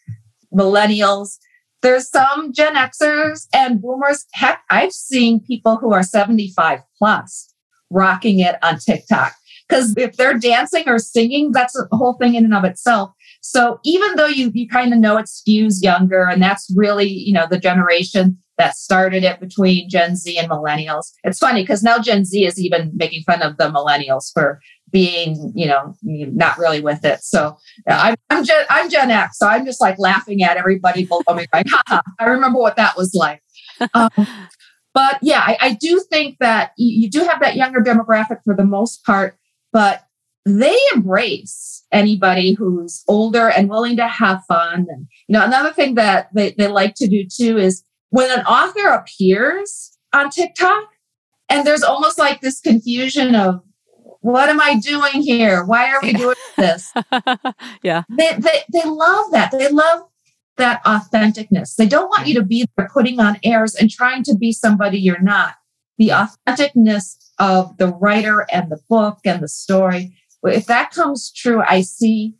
millennials. 0.54 1.38
There's 1.82 2.08
some 2.08 2.52
Gen 2.52 2.74
Xers 2.74 3.46
and 3.52 3.80
boomers. 3.80 4.24
Heck, 4.32 4.62
I've 4.70 4.92
seen 4.92 5.40
people 5.40 5.76
who 5.76 5.92
are 5.92 6.02
75 6.02 6.80
plus 6.98 7.52
rocking 7.90 8.40
it 8.40 8.56
on 8.62 8.78
TikTok. 8.78 9.32
Because 9.68 9.94
if 9.96 10.16
they're 10.16 10.38
dancing 10.38 10.84
or 10.86 10.98
singing, 10.98 11.50
that's 11.52 11.76
a 11.76 11.96
whole 11.96 12.14
thing 12.14 12.34
in 12.34 12.44
and 12.44 12.54
of 12.54 12.64
itself. 12.64 13.10
So 13.40 13.80
even 13.84 14.14
though 14.14 14.26
you, 14.26 14.50
you 14.54 14.68
kind 14.68 14.92
of 14.92 15.00
know 15.00 15.16
it 15.16 15.26
skews 15.26 15.82
younger, 15.82 16.28
and 16.28 16.40
that's 16.40 16.72
really, 16.76 17.08
you 17.08 17.32
know, 17.32 17.46
the 17.48 17.58
generation 17.58 18.38
that 18.58 18.76
started 18.76 19.24
it 19.24 19.40
between 19.40 19.88
Gen 19.88 20.16
Z 20.16 20.36
and 20.38 20.50
millennials. 20.50 21.12
It's 21.24 21.38
funny 21.38 21.62
because 21.62 21.82
now 21.82 21.98
Gen 21.98 22.24
Z 22.24 22.44
is 22.44 22.58
even 22.58 22.92
making 22.94 23.22
fun 23.22 23.42
of 23.42 23.56
the 23.56 23.70
millennials 23.70 24.32
for 24.32 24.60
being, 24.90 25.52
you 25.54 25.66
know, 25.66 25.94
not 26.02 26.58
really 26.58 26.80
with 26.80 27.04
it. 27.04 27.22
So 27.22 27.56
I'm, 27.86 28.14
I'm 28.30 28.44
Gen, 28.44 28.64
I'm 28.70 28.88
Gen 28.88 29.10
X. 29.10 29.38
So 29.38 29.46
I'm 29.46 29.64
just 29.66 29.80
like 29.80 29.98
laughing 29.98 30.42
at 30.42 30.56
everybody 30.56 31.04
below 31.04 31.22
me, 31.34 31.46
I 31.52 32.02
remember 32.24 32.58
what 32.58 32.76
that 32.76 32.96
was 32.96 33.12
like. 33.14 33.42
Um, 33.94 34.08
but 34.94 35.18
yeah, 35.20 35.40
I, 35.40 35.58
I, 35.60 35.72
do 35.74 36.02
think 36.10 36.38
that 36.40 36.70
you, 36.78 37.02
you 37.02 37.10
do 37.10 37.20
have 37.20 37.40
that 37.40 37.56
younger 37.56 37.80
demographic 37.80 38.38
for 38.42 38.56
the 38.56 38.64
most 38.64 39.04
part, 39.04 39.36
but 39.70 40.04
they 40.46 40.74
embrace 40.94 41.84
anybody 41.92 42.54
who's 42.54 43.04
older 43.06 43.50
and 43.50 43.68
willing 43.68 43.96
to 43.96 44.08
have 44.08 44.42
fun. 44.48 44.86
And, 44.88 45.06
you 45.28 45.34
know, 45.34 45.44
another 45.44 45.72
thing 45.72 45.96
that 45.96 46.28
they, 46.32 46.52
they 46.52 46.68
like 46.68 46.94
to 46.94 47.08
do 47.08 47.26
too 47.28 47.58
is 47.58 47.82
when 48.10 48.30
an 48.30 48.44
author 48.46 48.88
appears 48.88 49.96
on 50.12 50.30
TikTok, 50.30 50.84
and 51.48 51.66
there's 51.66 51.82
almost 51.82 52.18
like 52.18 52.40
this 52.40 52.60
confusion 52.60 53.34
of 53.34 53.62
what 54.20 54.48
am 54.48 54.60
I 54.60 54.76
doing 54.76 55.22
here? 55.22 55.64
Why 55.64 55.92
are 55.92 56.00
we 56.02 56.12
doing 56.12 56.34
this? 56.56 56.92
yeah. 57.82 58.02
They, 58.08 58.34
they, 58.38 58.64
they 58.72 58.88
love 58.88 59.30
that. 59.30 59.52
They 59.52 59.70
love 59.70 60.00
that 60.56 60.82
authenticness. 60.84 61.76
They 61.76 61.86
don't 61.86 62.08
want 62.08 62.26
you 62.26 62.34
to 62.34 62.42
be 62.42 62.66
there 62.76 62.90
putting 62.92 63.20
on 63.20 63.38
airs 63.44 63.74
and 63.74 63.88
trying 63.88 64.24
to 64.24 64.34
be 64.34 64.52
somebody 64.52 64.98
you're 64.98 65.20
not. 65.20 65.54
The 65.98 66.08
authenticness 66.08 67.16
of 67.38 67.76
the 67.76 67.88
writer 67.88 68.46
and 68.50 68.70
the 68.70 68.80
book 68.88 69.18
and 69.24 69.42
the 69.42 69.48
story. 69.48 70.16
If 70.42 70.66
that 70.66 70.90
comes 70.90 71.30
true, 71.30 71.62
I 71.66 71.82
see 71.82 72.34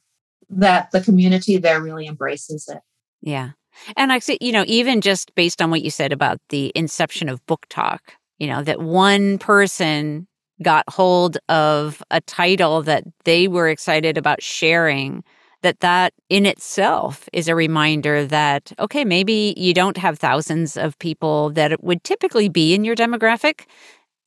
that 0.50 0.90
the 0.90 1.00
community 1.00 1.56
there 1.56 1.80
really 1.80 2.06
embraces 2.06 2.68
it. 2.68 2.80
Yeah. 3.20 3.50
And 3.97 4.12
I 4.12 4.18
see, 4.18 4.38
you 4.40 4.52
know, 4.52 4.64
even 4.66 5.00
just 5.00 5.35
based 5.35 5.62
on 5.62 5.71
what 5.71 5.83
you 5.83 5.90
said 5.90 6.12
about 6.12 6.38
the 6.49 6.73
inception 6.75 7.28
of 7.28 7.45
BookTok, 7.47 7.99
you 8.38 8.47
know, 8.47 8.62
that 8.62 8.80
one 8.80 9.38
person 9.38 10.26
got 10.62 10.85
hold 10.88 11.38
of 11.49 12.02
a 12.11 12.21
title 12.23 12.83
that 12.83 13.04
they 13.25 13.49
were 13.49 13.68
excited 13.68 14.16
about 14.16 14.42
sharing 14.42 15.23
that 15.62 15.80
that 15.80 16.12
in 16.28 16.47
itself 16.47 17.28
is 17.33 17.49
a 17.49 17.54
reminder 17.54 18.25
that 18.25 18.73
okay 18.78 19.04
maybe 19.04 19.54
you 19.56 19.75
don't 19.75 19.97
have 19.97 20.18
thousands 20.18 20.76
of 20.76 20.99
people 20.99 21.50
that 21.50 21.83
would 21.83 22.02
typically 22.04 22.49
be 22.49 22.75
in 22.75 22.85
your 22.85 22.95
demographic 22.95 23.66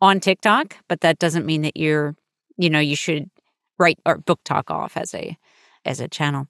on 0.02 0.20
TikTok 0.20 0.76
but 0.88 1.02
that 1.02 1.20
doesn't 1.20 1.46
mean 1.46 1.62
that 1.62 1.78
you're 1.78 2.16
you 2.58 2.70
know 2.70 2.80
you 2.80 2.96
should 2.96 3.30
write 3.78 4.00
or 4.06 4.18
BookTok 4.18 4.70
off 4.70 4.98
as 4.98 5.14
a 5.14 5.38
as 5.86 6.00
a 6.00 6.08
channel 6.08 6.48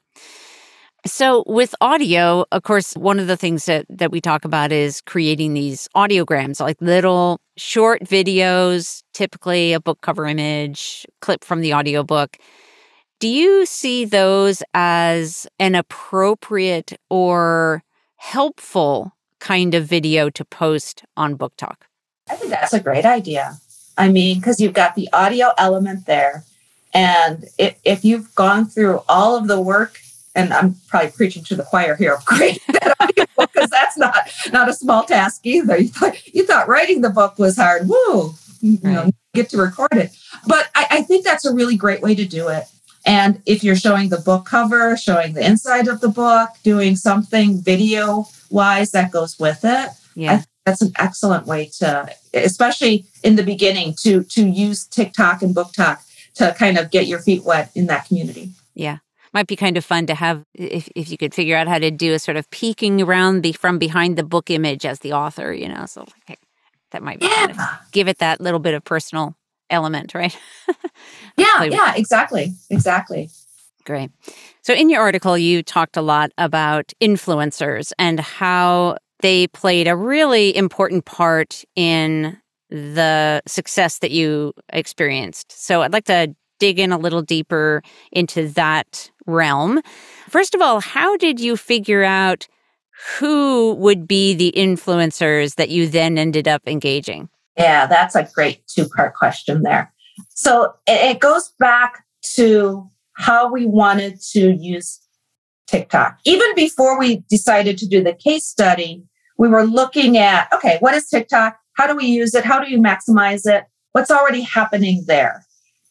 so 1.05 1.43
with 1.47 1.73
audio, 1.81 2.45
of 2.51 2.63
course, 2.63 2.93
one 2.93 3.19
of 3.19 3.27
the 3.27 3.37
things 3.37 3.65
that 3.65 3.85
that 3.89 4.11
we 4.11 4.21
talk 4.21 4.45
about 4.45 4.71
is 4.71 5.01
creating 5.01 5.53
these 5.53 5.87
audiograms, 5.95 6.59
like 6.59 6.81
little 6.81 7.39
short 7.57 8.03
videos, 8.03 9.03
typically 9.13 9.73
a 9.73 9.79
book 9.79 10.01
cover 10.01 10.25
image, 10.25 11.05
clip 11.21 11.43
from 11.43 11.61
the 11.61 11.73
audiobook. 11.73 12.37
Do 13.19 13.27
you 13.27 13.65
see 13.65 14.05
those 14.05 14.63
as 14.73 15.47
an 15.59 15.75
appropriate 15.75 16.93
or 17.09 17.83
helpful 18.15 19.13
kind 19.39 19.73
of 19.73 19.85
video 19.85 20.29
to 20.29 20.45
post 20.45 21.03
on 21.17 21.37
BookTok? 21.37 21.75
I 22.29 22.35
think 22.35 22.51
that's 22.51 22.73
a 22.73 22.79
great 22.79 23.05
idea. 23.05 23.57
I 23.97 24.09
mean, 24.09 24.39
because 24.39 24.61
you've 24.61 24.73
got 24.73 24.95
the 24.95 25.09
audio 25.11 25.51
element 25.57 26.05
there. 26.05 26.45
And 26.93 27.45
if, 27.57 27.77
if 27.83 28.05
you've 28.05 28.33
gone 28.35 28.65
through 28.65 29.01
all 29.09 29.35
of 29.35 29.47
the 29.47 29.59
work 29.59 29.99
and 30.39 30.53
I'm 30.53 30.75
probably 30.87 31.11
preaching 31.11 31.43
to 31.45 31.55
the 31.55 31.63
choir 31.63 31.95
here 31.95 32.13
of 32.13 32.25
creating 32.25 32.61
that 32.69 32.95
audiobook 33.01 33.51
because 33.53 33.69
that's 33.69 33.97
not 33.97 34.15
not 34.51 34.69
a 34.69 34.73
small 34.73 35.03
task 35.03 35.41
either. 35.45 35.77
You 35.77 35.89
thought 35.89 36.27
you 36.33 36.45
thought 36.45 36.67
writing 36.67 37.01
the 37.01 37.09
book 37.09 37.37
was 37.37 37.57
hard. 37.57 37.87
Woo, 37.87 38.33
you 38.61 38.79
know, 38.83 39.11
get 39.33 39.49
to 39.49 39.57
record 39.57 39.93
it. 39.93 40.15
But 40.47 40.69
I, 40.75 40.87
I 40.91 41.01
think 41.03 41.25
that's 41.25 41.45
a 41.45 41.53
really 41.53 41.75
great 41.75 42.01
way 42.01 42.15
to 42.15 42.25
do 42.25 42.47
it. 42.47 42.65
And 43.05 43.41
if 43.45 43.63
you're 43.63 43.75
showing 43.75 44.09
the 44.09 44.19
book 44.19 44.45
cover, 44.45 44.95
showing 44.97 45.33
the 45.33 45.45
inside 45.45 45.87
of 45.87 46.01
the 46.01 46.09
book, 46.09 46.49
doing 46.63 46.95
something 46.95 47.61
video 47.61 48.25
wise 48.49 48.91
that 48.91 49.11
goes 49.11 49.39
with 49.39 49.61
it, 49.63 49.89
yeah. 50.15 50.43
that's 50.65 50.81
an 50.81 50.91
excellent 50.99 51.45
way 51.47 51.71
to, 51.79 52.13
especially 52.33 53.05
in 53.23 53.35
the 53.35 53.43
beginning, 53.43 53.95
to 54.01 54.23
to 54.23 54.47
use 54.47 54.85
TikTok 54.85 55.41
and 55.41 55.55
BookTok 55.55 55.99
to 56.35 56.55
kind 56.57 56.77
of 56.77 56.91
get 56.91 57.07
your 57.07 57.19
feet 57.19 57.43
wet 57.43 57.71
in 57.75 57.87
that 57.87 58.05
community. 58.05 58.51
Yeah 58.75 58.99
might 59.33 59.47
be 59.47 59.55
kind 59.55 59.77
of 59.77 59.85
fun 59.85 60.05
to 60.07 60.15
have 60.15 60.43
if, 60.53 60.89
if 60.95 61.09
you 61.09 61.17
could 61.17 61.33
figure 61.33 61.55
out 61.55 61.67
how 61.67 61.79
to 61.79 61.91
do 61.91 62.13
a 62.13 62.19
sort 62.19 62.37
of 62.37 62.49
peeking 62.49 63.01
around 63.01 63.43
the 63.43 63.53
from 63.53 63.77
behind 63.77 64.17
the 64.17 64.23
book 64.23 64.49
image 64.49 64.85
as 64.85 64.99
the 64.99 65.13
author, 65.13 65.53
you 65.53 65.67
know. 65.67 65.85
So 65.85 66.05
like, 66.27 66.39
that 66.91 67.03
might 67.03 67.19
be 67.19 67.27
yeah. 67.27 67.77
give 67.91 68.07
it 68.07 68.19
that 68.19 68.41
little 68.41 68.59
bit 68.59 68.73
of 68.73 68.83
personal 68.83 69.35
element, 69.69 70.13
right? 70.13 70.35
yeah, 71.37 71.63
yeah, 71.63 71.95
exactly. 71.95 72.53
Exactly. 72.69 73.29
Great. 73.85 74.11
So 74.61 74.73
in 74.73 74.89
your 74.89 75.01
article 75.01 75.37
you 75.37 75.63
talked 75.63 75.97
a 75.97 76.01
lot 76.01 76.31
about 76.37 76.93
influencers 77.01 77.91
and 77.97 78.19
how 78.19 78.97
they 79.21 79.47
played 79.47 79.87
a 79.87 79.95
really 79.95 80.55
important 80.55 81.05
part 81.05 81.63
in 81.75 82.37
the 82.69 83.41
success 83.47 83.99
that 83.99 84.11
you 84.11 84.53
experienced. 84.71 85.51
So 85.51 85.81
I'd 85.81 85.93
like 85.93 86.05
to 86.05 86.35
dig 86.59 86.79
in 86.79 86.91
a 86.91 86.97
little 86.97 87.21
deeper 87.21 87.81
into 88.11 88.49
that 88.49 89.09
realm. 89.29 89.81
First 90.29 90.53
of 90.53 90.61
all, 90.61 90.81
how 90.81 91.17
did 91.17 91.39
you 91.39 91.57
figure 91.57 92.03
out 92.03 92.47
who 93.17 93.73
would 93.75 94.07
be 94.07 94.33
the 94.33 94.53
influencers 94.55 95.55
that 95.55 95.69
you 95.69 95.87
then 95.87 96.17
ended 96.17 96.47
up 96.47 96.61
engaging? 96.67 97.29
Yeah, 97.57 97.87
that's 97.87 98.15
a 98.15 98.27
great 98.33 98.61
two 98.67 98.87
part 98.87 99.15
question 99.15 99.63
there. 99.63 99.93
So 100.29 100.73
it 100.87 101.19
goes 101.19 101.51
back 101.59 102.03
to 102.35 102.89
how 103.13 103.51
we 103.51 103.65
wanted 103.65 104.19
to 104.31 104.51
use 104.51 104.99
TikTok. 105.67 106.19
Even 106.25 106.55
before 106.55 106.99
we 106.99 107.23
decided 107.29 107.77
to 107.79 107.87
do 107.87 108.03
the 108.03 108.13
case 108.13 108.45
study, 108.45 109.03
we 109.37 109.47
were 109.47 109.63
looking 109.63 110.17
at 110.17 110.51
okay, 110.53 110.77
what 110.79 110.93
is 110.95 111.07
TikTok? 111.07 111.57
How 111.73 111.87
do 111.87 111.95
we 111.95 112.05
use 112.05 112.33
it? 112.33 112.43
How 112.43 112.59
do 112.59 112.69
you 112.69 112.79
maximize 112.79 113.45
it? 113.45 113.65
What's 113.93 114.11
already 114.11 114.41
happening 114.41 115.03
there? 115.07 115.45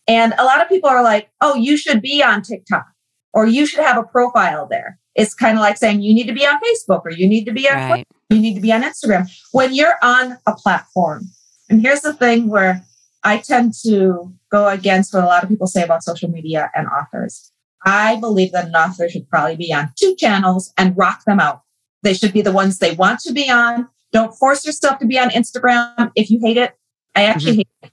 And 0.06 0.34
a 0.38 0.44
lot 0.44 0.62
of 0.62 0.68
people 0.68 0.88
are 0.88 1.02
like, 1.02 1.30
oh, 1.40 1.54
you 1.54 1.76
should 1.76 2.00
be 2.00 2.22
on 2.22 2.42
TikTok 2.42 2.86
or 3.32 3.46
you 3.46 3.66
should 3.66 3.84
have 3.84 3.98
a 3.98 4.02
profile 4.02 4.66
there. 4.68 4.98
It's 5.14 5.34
kind 5.34 5.58
of 5.58 5.60
like 5.60 5.76
saying 5.76 6.02
you 6.02 6.14
need 6.14 6.26
to 6.26 6.32
be 6.32 6.46
on 6.46 6.60
Facebook 6.60 7.02
or 7.04 7.10
you 7.10 7.28
need 7.28 7.44
to 7.44 7.52
be 7.52 7.68
on 7.68 7.76
right. 7.76 7.88
Twitter. 7.88 8.04
You 8.30 8.40
need 8.40 8.54
to 8.54 8.60
be 8.60 8.72
on 8.72 8.82
Instagram. 8.82 9.28
When 9.52 9.74
you're 9.74 9.96
on 10.02 10.38
a 10.46 10.54
platform, 10.54 11.24
and 11.68 11.82
here's 11.82 12.02
the 12.02 12.14
thing 12.14 12.48
where 12.48 12.84
I 13.24 13.38
tend 13.38 13.74
to 13.84 14.32
go 14.50 14.68
against 14.68 15.12
what 15.12 15.24
a 15.24 15.26
lot 15.26 15.42
of 15.42 15.48
people 15.48 15.66
say 15.66 15.82
about 15.82 16.02
social 16.02 16.30
media 16.30 16.70
and 16.74 16.86
authors. 16.86 17.52
I 17.84 18.16
believe 18.16 18.52
that 18.52 18.66
an 18.66 18.74
author 18.74 19.08
should 19.08 19.28
probably 19.28 19.56
be 19.56 19.72
on 19.72 19.92
two 19.96 20.14
channels 20.16 20.72
and 20.76 20.96
rock 20.96 21.24
them 21.26 21.40
out. 21.40 21.62
They 22.02 22.14
should 22.14 22.32
be 22.32 22.42
the 22.42 22.52
ones 22.52 22.78
they 22.78 22.94
want 22.94 23.20
to 23.20 23.32
be 23.32 23.50
on. 23.50 23.88
Don't 24.12 24.32
force 24.34 24.64
yourself 24.64 24.98
to 25.00 25.06
be 25.06 25.18
on 25.18 25.30
Instagram 25.30 26.10
if 26.14 26.30
you 26.30 26.40
hate 26.40 26.56
it. 26.56 26.74
I 27.14 27.24
actually 27.24 27.64
mm-hmm. 27.64 27.88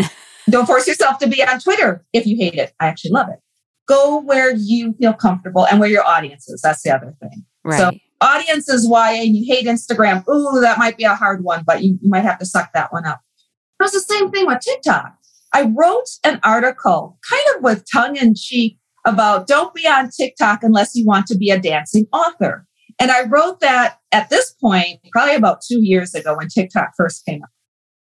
hate 0.00 0.04
it. 0.04 0.10
Don't 0.50 0.66
force 0.66 0.86
yourself 0.86 1.18
to 1.18 1.28
be 1.28 1.42
on 1.42 1.60
Twitter 1.60 2.04
if 2.12 2.26
you 2.26 2.36
hate 2.36 2.54
it. 2.54 2.72
I 2.80 2.86
actually 2.86 3.12
love 3.12 3.28
it. 3.30 3.40
Go 3.90 4.20
where 4.20 4.54
you 4.54 4.94
feel 5.00 5.12
comfortable 5.12 5.66
and 5.66 5.80
where 5.80 5.90
your 5.90 6.06
audience 6.06 6.48
is. 6.48 6.60
That's 6.62 6.82
the 6.82 6.94
other 6.94 7.14
thing. 7.20 7.44
Right. 7.64 7.78
So 7.78 7.90
audience 8.20 8.68
is 8.68 8.88
why 8.88 9.12
and 9.14 9.36
you 9.36 9.44
hate 9.52 9.66
Instagram. 9.66 10.26
Ooh, 10.28 10.60
that 10.60 10.78
might 10.78 10.96
be 10.96 11.04
a 11.04 11.14
hard 11.14 11.42
one, 11.42 11.64
but 11.66 11.82
you, 11.82 11.98
you 12.00 12.08
might 12.08 12.24
have 12.24 12.38
to 12.38 12.46
suck 12.46 12.72
that 12.72 12.92
one 12.92 13.04
up. 13.04 13.20
It's 13.82 13.92
the 13.92 14.00
same 14.00 14.30
thing 14.30 14.46
with 14.46 14.60
TikTok. 14.60 15.14
I 15.52 15.62
wrote 15.62 16.06
an 16.22 16.38
article 16.44 17.18
kind 17.28 17.42
of 17.56 17.62
with 17.62 17.84
tongue 17.92 18.16
in 18.16 18.34
cheek 18.36 18.78
about 19.04 19.46
don't 19.46 19.74
be 19.74 19.86
on 19.86 20.10
TikTok 20.10 20.62
unless 20.62 20.94
you 20.94 21.04
want 21.04 21.26
to 21.26 21.36
be 21.36 21.50
a 21.50 21.58
dancing 21.58 22.06
author. 22.12 22.66
And 23.00 23.10
I 23.10 23.24
wrote 23.24 23.60
that 23.60 23.98
at 24.12 24.28
this 24.30 24.52
point, 24.60 25.00
probably 25.10 25.34
about 25.34 25.62
two 25.66 25.82
years 25.82 26.14
ago 26.14 26.36
when 26.36 26.48
TikTok 26.48 26.90
first 26.96 27.24
came 27.24 27.42
up. 27.42 27.48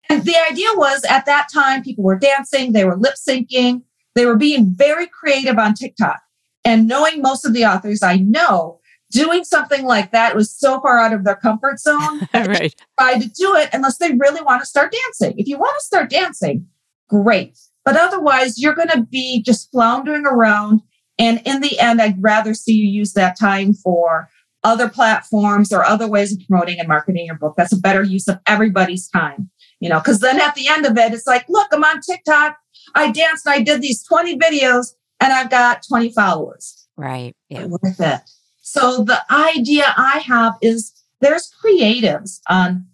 And 0.09 0.25
the 0.25 0.37
idea 0.50 0.69
was 0.75 1.05
at 1.09 1.26
that 1.26 1.49
time, 1.52 1.83
people 1.83 2.05
were 2.05 2.19
dancing, 2.19 2.73
they 2.73 2.85
were 2.85 2.97
lip 2.97 3.14
syncing, 3.28 3.83
they 4.17 4.27
were 4.27 4.37
being 4.37 4.75
very 4.75 5.07
creative 5.07 5.59
on 5.59 5.75
TikTok. 5.75 6.21
And 6.65 6.89
knowing 6.89 7.23
most 7.23 7.45
of 7.47 7.53
the 7.53 7.65
authors 7.65 8.03
I 8.03 8.17
know, 8.17 8.81
doing 9.13 9.45
something 9.45 9.85
like 9.85 10.11
that 10.11 10.35
was 10.35 10.51
so 10.51 10.81
far 10.81 10.99
out 10.99 11.13
of 11.13 11.25
their 11.25 11.37
comfort 11.37 11.79
zone. 11.79 12.27
right. 12.35 12.75
Try 12.99 13.19
to 13.19 13.29
do 13.29 13.55
it 13.55 13.71
unless 13.73 13.99
they 13.99 14.13
really 14.13 14.43
want 14.43 14.63
to 14.63 14.67
start 14.67 14.93
dancing. 14.93 15.39
If 15.39 15.47
you 15.47 15.59
want 15.59 15.77
to 15.79 15.85
start 15.85 16.11
dancing, 16.11 16.67
great. 17.09 17.57
But 17.85 17.97
otherwise, 17.97 18.61
you're 18.61 18.75
going 18.75 18.89
to 18.89 19.03
be 19.03 19.43
just 19.43 19.71
floundering 19.71 20.27
around. 20.27 20.83
And 21.19 21.41
in 21.45 21.61
the 21.61 21.79
end, 21.79 22.03
I'd 22.03 22.21
rather 22.21 22.53
see 22.53 22.73
you 22.73 22.89
use 22.89 23.13
that 23.13 23.39
time 23.39 23.75
for 23.75 24.29
other 24.65 24.89
platforms 24.89 25.73
or 25.73 25.85
other 25.85 26.09
ways 26.09 26.33
of 26.33 26.41
promoting 26.49 26.81
and 26.81 26.89
marketing 26.89 27.27
your 27.27 27.37
book. 27.37 27.55
That's 27.57 27.73
a 27.73 27.79
better 27.79 28.03
use 28.03 28.27
of 28.27 28.41
everybody's 28.47 29.09
time, 29.09 29.49
you 29.79 29.89
know, 29.89 30.01
because 30.01 30.19
then 30.19 30.41
at 30.41 30.57
the 30.57 30.67
end 30.67 30.85
of 30.85 30.99
it, 30.99 31.15
it's 31.15 31.27
like, 31.27 31.45
look, 31.49 31.69
I'm 31.73 31.85
on 31.85 32.01
TikTok. 32.01 32.57
I 32.97 33.12
danced 33.12 33.47
and 33.47 33.55
I 33.55 33.61
did 33.61 33.83
these 33.83 34.03
20 34.03 34.38
videos 34.38 34.95
and 35.21 35.33
I've 35.33 35.50
got 35.50 35.85
20 35.87 36.12
followers. 36.12 36.88
Right. 36.97 37.35
Yeah. 37.49 37.67
Worth 37.67 38.00
it. 38.00 38.21
So 38.62 39.05
the 39.05 39.21
idea 39.31 39.95
I 39.97 40.19
have 40.26 40.55
is 40.62 40.93
there's 41.21 41.53
creatives 41.62 42.41
on 42.49 42.87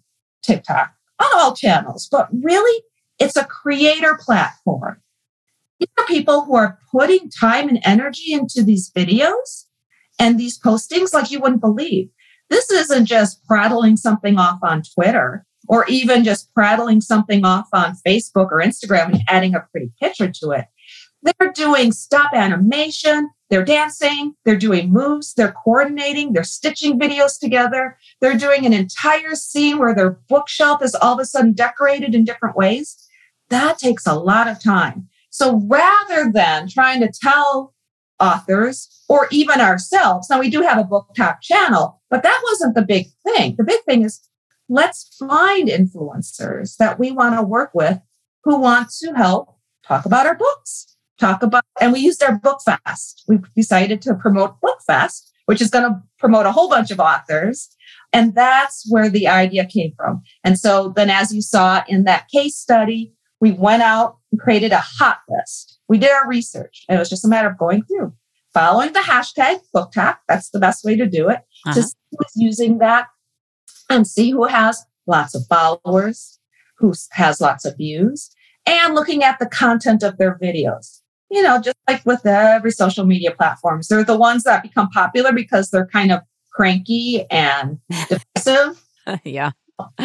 TikTok, 0.43 0.93
on 1.19 1.27
all 1.35 1.55
channels, 1.55 2.07
but 2.11 2.27
really 2.31 2.83
it's 3.17 3.37
a 3.37 3.45
creator 3.45 4.19
platform. 4.21 5.01
These 5.79 5.89
are 5.97 6.05
people 6.05 6.45
who 6.45 6.55
are 6.55 6.79
putting 6.91 7.29
time 7.29 7.69
and 7.69 7.79
energy 7.83 8.33
into 8.33 8.61
these 8.61 8.91
videos 8.91 9.65
and 10.19 10.39
these 10.39 10.59
postings 10.59 11.13
like 11.13 11.31
you 11.31 11.39
wouldn't 11.39 11.61
believe. 11.61 12.09
This 12.49 12.69
isn't 12.69 13.05
just 13.05 13.45
prattling 13.45 13.97
something 13.97 14.37
off 14.37 14.59
on 14.61 14.83
Twitter 14.83 15.45
or 15.67 15.85
even 15.87 16.23
just 16.23 16.53
prattling 16.53 17.01
something 17.01 17.45
off 17.45 17.67
on 17.73 17.95
Facebook 18.05 18.51
or 18.51 18.61
Instagram 18.61 19.13
and 19.13 19.21
adding 19.27 19.55
a 19.55 19.65
pretty 19.71 19.91
picture 19.99 20.29
to 20.29 20.51
it. 20.51 20.65
They're 21.23 21.53
doing 21.53 21.93
stop 21.93 22.33
animation, 22.33 23.29
they're 23.49 23.63
dancing, 23.63 24.35
they're 24.43 24.57
doing 24.57 24.91
moves, 24.91 25.33
they're 25.35 25.53
coordinating, 25.53 26.33
they're 26.33 26.43
stitching 26.43 26.99
videos 26.99 27.39
together, 27.39 27.97
they're 28.19 28.37
doing 28.37 28.65
an 28.65 28.73
entire 28.73 29.35
scene 29.35 29.77
where 29.77 29.95
their 29.95 30.19
bookshelf 30.27 30.83
is 30.83 30.95
all 30.95 31.13
of 31.13 31.19
a 31.19 31.25
sudden 31.25 31.53
decorated 31.53 32.13
in 32.13 32.25
different 32.25 32.57
ways. 32.57 32.97
That 33.49 33.77
takes 33.77 34.05
a 34.05 34.15
lot 34.15 34.47
of 34.47 34.61
time. 34.61 35.07
So 35.29 35.61
rather 35.67 36.31
than 36.31 36.67
trying 36.67 36.99
to 37.01 37.11
tell 37.11 37.73
authors 38.19 38.89
or 39.07 39.27
even 39.31 39.61
ourselves, 39.61 40.29
now 40.29 40.39
we 40.39 40.49
do 40.49 40.61
have 40.61 40.77
a 40.77 40.83
BookTok 40.83 41.41
channel, 41.41 42.01
but 42.09 42.23
that 42.23 42.41
wasn't 42.51 42.75
the 42.75 42.81
big 42.81 43.07
thing. 43.23 43.55
The 43.57 43.63
big 43.63 43.81
thing 43.85 44.03
is 44.03 44.19
let's 44.69 45.15
find 45.17 45.69
influencers 45.69 46.77
that 46.77 46.99
we 46.99 47.11
want 47.11 47.35
to 47.35 47.43
work 47.43 47.71
with 47.73 47.99
who 48.43 48.59
want 48.59 48.89
to 49.01 49.13
help 49.13 49.57
talk 49.85 50.05
about 50.05 50.25
our 50.25 50.35
books 50.35 50.93
talk 51.19 51.43
about, 51.43 51.63
and 51.79 51.93
we 51.93 51.99
used 51.99 52.23
our 52.23 52.37
book 52.37 52.59
fest. 52.65 53.23
We 53.27 53.39
decided 53.55 54.01
to 54.03 54.15
promote 54.15 54.59
book 54.61 54.79
fest, 54.85 55.31
which 55.45 55.61
is 55.61 55.69
going 55.69 55.85
to 55.85 56.01
promote 56.19 56.45
a 56.45 56.51
whole 56.51 56.69
bunch 56.69 56.91
of 56.91 56.99
authors. 56.99 57.69
And 58.11 58.35
that's 58.35 58.85
where 58.89 59.09
the 59.09 59.27
idea 59.27 59.65
came 59.65 59.93
from. 59.95 60.21
And 60.43 60.59
so 60.59 60.93
then, 60.95 61.09
as 61.09 61.33
you 61.33 61.41
saw 61.41 61.83
in 61.87 62.03
that 62.03 62.27
case 62.29 62.55
study, 62.55 63.13
we 63.39 63.51
went 63.51 63.83
out 63.83 64.17
and 64.31 64.39
created 64.39 64.71
a 64.71 64.79
hot 64.79 65.19
list. 65.27 65.79
We 65.89 65.97
did 65.97 66.11
our 66.11 66.27
research. 66.27 66.85
And 66.87 66.95
it 66.95 66.99
was 66.99 67.09
just 67.09 67.25
a 67.25 67.27
matter 67.27 67.49
of 67.49 67.57
going 67.57 67.83
through, 67.83 68.13
following 68.53 68.93
the 68.93 68.99
hashtag 68.99 69.59
BookTok. 69.75 70.17
That's 70.27 70.49
the 70.51 70.59
best 70.59 70.83
way 70.83 70.95
to 70.95 71.07
do 71.07 71.29
it. 71.29 71.39
Uh-huh. 71.65 71.73
To 71.73 71.83
see 71.83 71.95
who's 72.11 72.31
using 72.35 72.77
that 72.79 73.07
and 73.93 74.07
see 74.07 74.31
who 74.31 74.45
has 74.45 74.83
lots 75.07 75.35
of 75.35 75.45
followers, 75.47 76.39
who 76.77 76.93
has 77.11 77.39
lots 77.39 77.65
of 77.65 77.77
views, 77.77 78.29
and 78.65 78.95
looking 78.95 79.23
at 79.23 79.39
the 79.39 79.45
content 79.45 80.03
of 80.03 80.17
their 80.17 80.37
videos 80.39 81.01
you 81.33 81.41
know, 81.41 81.59
just 81.59 81.75
like 81.89 82.05
with 82.05 82.25
every 82.27 82.69
social 82.69 83.05
media 83.05 83.31
platforms, 83.31 83.87
they're 83.87 84.03
the 84.03 84.15
ones 84.15 84.43
that 84.43 84.61
become 84.61 84.87
popular 84.89 85.33
because 85.33 85.71
they're 85.71 85.87
kind 85.87 86.11
of 86.11 86.21
cranky 86.53 87.25
and 87.31 87.79
divisive. 88.07 88.85
yeah. 89.23 89.51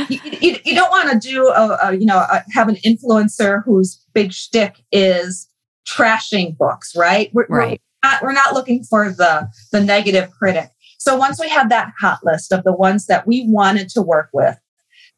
You, 0.09 0.19
you, 0.41 0.57
you, 0.65 0.75
don't 0.75 0.91
want 0.91 1.11
to 1.11 1.29
do 1.29 1.49
a, 1.49 1.79
a 1.83 1.93
you 1.95 2.07
know 2.07 2.17
a, 2.17 2.43
have 2.53 2.69
an 2.69 2.77
influencer 2.77 3.63
whose 3.65 4.03
big 4.15 4.33
shtick 4.33 4.83
is 4.91 5.47
trashing 5.87 6.57
books, 6.57 6.97
right? 6.97 7.31
We're, 7.35 7.47
right. 7.49 7.81
We're 8.03 8.11
not, 8.11 8.23
we're 8.23 8.33
not 8.33 8.55
looking 8.55 8.83
for 8.83 9.11
the 9.11 9.49
the 9.71 9.85
negative 9.85 10.31
critic. 10.31 10.71
So 10.99 11.17
once 11.17 11.41
we 11.41 11.49
had 11.49 11.71
that 11.71 11.93
hot 12.01 12.21
list 12.25 12.53
of 12.53 12.65
the 12.65 12.73
ones 12.73 13.07
that 13.07 13.27
we 13.27 13.47
wanted 13.49 13.89
to 13.91 14.03
work 14.03 14.31
with, 14.33 14.57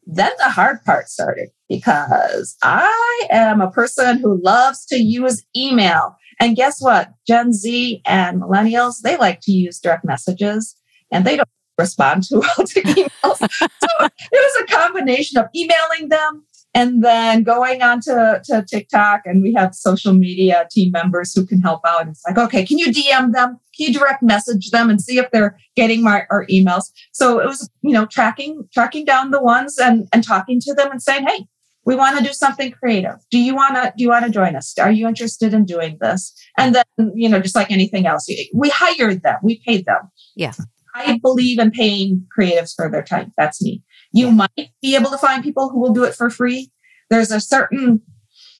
then 0.05 0.31
the 0.37 0.49
hard 0.49 0.83
part 0.83 1.09
started 1.09 1.49
because 1.69 2.55
I 2.63 3.27
am 3.29 3.61
a 3.61 3.71
person 3.71 4.19
who 4.19 4.41
loves 4.43 4.85
to 4.87 4.97
use 4.97 5.43
email. 5.55 6.15
And 6.39 6.55
guess 6.55 6.81
what? 6.81 7.09
Gen 7.27 7.53
Z 7.53 8.01
and 8.05 8.41
millennials, 8.41 9.01
they 9.03 9.17
like 9.17 9.41
to 9.41 9.51
use 9.51 9.79
direct 9.79 10.05
messages 10.05 10.75
and 11.11 11.25
they 11.25 11.35
don't 11.35 11.49
respond 11.77 12.23
too 12.27 12.39
well 12.39 12.67
to 12.67 12.81
emails. 12.83 13.37
so 13.37 13.87
it 13.99 14.11
was 14.31 14.63
a 14.63 14.73
combination 14.73 15.37
of 15.37 15.45
emailing 15.55 16.09
them 16.09 16.45
and 16.73 17.03
then 17.03 17.43
going 17.43 17.81
on 17.81 17.99
to, 18.01 18.41
to 18.45 18.63
TikTok 18.63 19.21
and 19.25 19.41
we 19.41 19.53
have 19.53 19.75
social 19.75 20.13
media 20.13 20.67
team 20.71 20.91
members 20.91 21.33
who 21.33 21.45
can 21.45 21.59
help 21.59 21.81
out. 21.85 22.07
It's 22.07 22.23
like, 22.25 22.37
okay, 22.37 22.65
can 22.65 22.77
you 22.77 22.87
DM 22.87 23.33
them? 23.33 23.59
Can 23.75 23.87
you 23.87 23.93
direct 23.93 24.23
message 24.23 24.71
them 24.71 24.89
and 24.89 25.01
see 25.01 25.17
if 25.17 25.29
they're 25.31 25.57
getting 25.75 26.01
my 26.01 26.23
our 26.29 26.45
emails? 26.47 26.85
So 27.11 27.39
it 27.39 27.47
was, 27.47 27.69
you 27.81 27.91
know, 27.91 28.05
tracking, 28.05 28.67
tracking 28.73 29.05
down 29.05 29.31
the 29.31 29.41
ones 29.41 29.77
and, 29.77 30.07
and 30.13 30.23
talking 30.23 30.61
to 30.61 30.73
them 30.73 30.91
and 30.91 31.01
saying, 31.01 31.27
hey, 31.27 31.45
we 31.85 31.95
want 31.95 32.17
to 32.17 32.23
do 32.23 32.31
something 32.31 32.71
creative. 32.71 33.15
Do 33.31 33.39
you 33.39 33.55
want 33.55 33.75
to, 33.75 33.93
do 33.97 34.03
you 34.03 34.09
want 34.09 34.25
to 34.25 34.31
join 34.31 34.55
us? 34.55 34.77
Are 34.77 34.91
you 34.91 35.07
interested 35.07 35.53
in 35.53 35.65
doing 35.65 35.97
this? 35.99 36.33
And 36.57 36.75
then, 36.75 36.85
you 37.15 37.27
know, 37.27 37.39
just 37.39 37.55
like 37.55 37.71
anything 37.71 38.05
else, 38.05 38.29
we 38.53 38.69
hired 38.69 39.23
them, 39.23 39.39
we 39.43 39.61
paid 39.65 39.85
them. 39.85 40.09
Yeah. 40.35 40.53
I 40.93 41.19
believe 41.21 41.59
in 41.59 41.71
paying 41.71 42.27
creatives 42.37 42.75
for 42.75 42.89
their 42.89 43.03
time. 43.03 43.31
That's 43.37 43.61
me. 43.61 43.81
You 44.13 44.27
yeah. 44.27 44.33
might 44.33 44.69
be 44.81 44.95
able 44.95 45.11
to 45.11 45.17
find 45.17 45.43
people 45.43 45.69
who 45.69 45.79
will 45.79 45.93
do 45.93 46.03
it 46.03 46.13
for 46.13 46.29
free. 46.29 46.71
There's 47.09 47.31
a 47.31 47.39
certain 47.39 48.01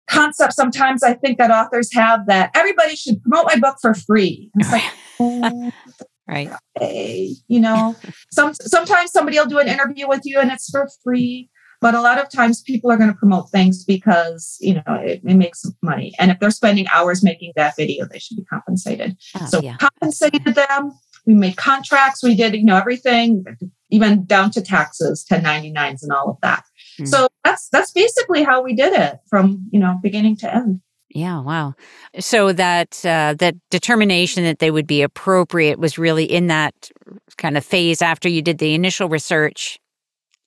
concept 0.07 0.53
sometimes 0.53 1.03
I 1.03 1.13
think 1.13 1.37
that 1.37 1.51
authors 1.51 1.93
have 1.93 2.27
that 2.27 2.51
everybody 2.53 2.95
should 2.95 3.21
promote 3.21 3.45
my 3.45 3.55
book 3.57 3.77
for 3.81 3.93
free. 3.93 4.51
it's 4.55 4.71
like, 4.71 4.83
oh, 5.19 5.71
right. 6.27 6.49
Hey, 6.79 7.35
you 7.47 7.59
know, 7.59 7.95
some 8.31 8.53
sometimes 8.53 9.11
somebody 9.11 9.37
will 9.37 9.45
do 9.45 9.59
an 9.59 9.67
interview 9.67 10.07
with 10.07 10.21
you 10.25 10.39
and 10.39 10.51
it's 10.51 10.69
for 10.69 10.89
free. 11.03 11.49
But 11.79 11.95
a 11.95 12.01
lot 12.01 12.19
of 12.19 12.29
times 12.29 12.61
people 12.61 12.91
are 12.91 12.97
going 12.97 13.09
to 13.09 13.17
promote 13.17 13.49
things 13.49 13.83
because, 13.83 14.57
you 14.59 14.75
know, 14.75 14.83
it, 14.87 15.21
it, 15.25 15.33
makes 15.33 15.65
money. 15.81 16.13
And 16.19 16.29
if 16.29 16.39
they're 16.39 16.51
spending 16.51 16.85
hours 16.93 17.23
making 17.23 17.53
that 17.55 17.75
video, 17.75 18.05
they 18.05 18.19
should 18.19 18.37
be 18.37 18.43
compensated. 18.43 19.17
Oh, 19.35 19.47
so 19.47 19.61
yeah. 19.61 19.77
compensated 19.77 20.53
them. 20.53 20.91
We 21.25 21.33
made 21.33 21.57
contracts. 21.57 22.23
We 22.23 22.35
did, 22.35 22.55
you 22.55 22.63
know, 22.63 22.77
everything 22.77 23.45
even 23.89 24.25
down 24.25 24.51
to 24.51 24.61
taxes, 24.61 25.25
1099s 25.29 26.01
and 26.01 26.11
all 26.11 26.29
of 26.29 26.37
that. 26.41 26.63
Mm. 26.99 27.07
So 27.07 27.27
that's 27.43 27.69
that's 27.69 27.91
basically 27.91 28.43
how 28.43 28.61
we 28.61 28.73
did 28.73 28.93
it 28.93 29.19
from, 29.29 29.67
you 29.71 29.79
know, 29.79 29.99
beginning 30.01 30.37
to 30.37 30.53
end. 30.53 30.81
Yeah, 31.13 31.41
wow. 31.41 31.73
So 32.19 32.53
that 32.53 33.05
uh, 33.05 33.35
that 33.37 33.55
determination 33.69 34.43
that 34.43 34.59
they 34.59 34.71
would 34.71 34.87
be 34.87 35.01
appropriate 35.01 35.77
was 35.77 35.97
really 35.97 36.23
in 36.23 36.47
that 36.47 36.89
kind 37.37 37.57
of 37.57 37.65
phase 37.65 38.01
after 38.01 38.29
you 38.29 38.41
did 38.41 38.59
the 38.59 38.73
initial 38.73 39.09
research 39.09 39.77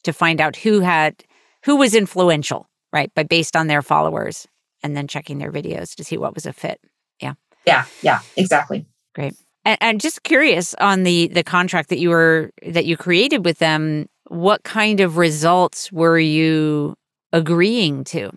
to 0.05 0.13
find 0.13 0.41
out 0.41 0.57
who 0.57 0.81
had 0.81 1.23
who 1.65 1.77
was 1.77 1.95
influential, 1.95 2.69
right? 2.93 3.11
But 3.15 3.29
based 3.29 3.57
on 3.57 3.67
their 3.67 3.83
followers 3.83 4.47
and 4.83 4.97
then 4.97 5.07
checking 5.07 5.39
their 5.39 5.53
videos 5.53 5.95
to 5.97 6.05
see 6.05 6.17
what 6.17 6.35
was 6.35 6.47
a 6.47 6.53
fit. 6.53 6.81
Yeah. 7.21 7.35
Yeah, 7.67 7.85
yeah, 8.03 8.21
exactly. 8.37 8.87
Great. 9.15 9.35
And, 9.65 9.79
and 9.81 10.01
just 10.01 10.23
curious 10.23 10.75
on 10.75 11.03
the 11.03 11.29
the 11.29 11.43
contract 11.43 11.89
that 11.89 11.99
you 11.99 12.11
were 12.11 12.51
that 12.67 12.85
you 12.85 12.97
created 12.97 13.45
with 13.45 13.59
them, 13.59 14.09
what 14.29 14.63
kind 14.65 15.01
of 15.01 15.17
results 15.17 15.91
were 15.91 16.19
you 16.19 16.95
agreeing 17.33 18.05
to? 18.05 18.31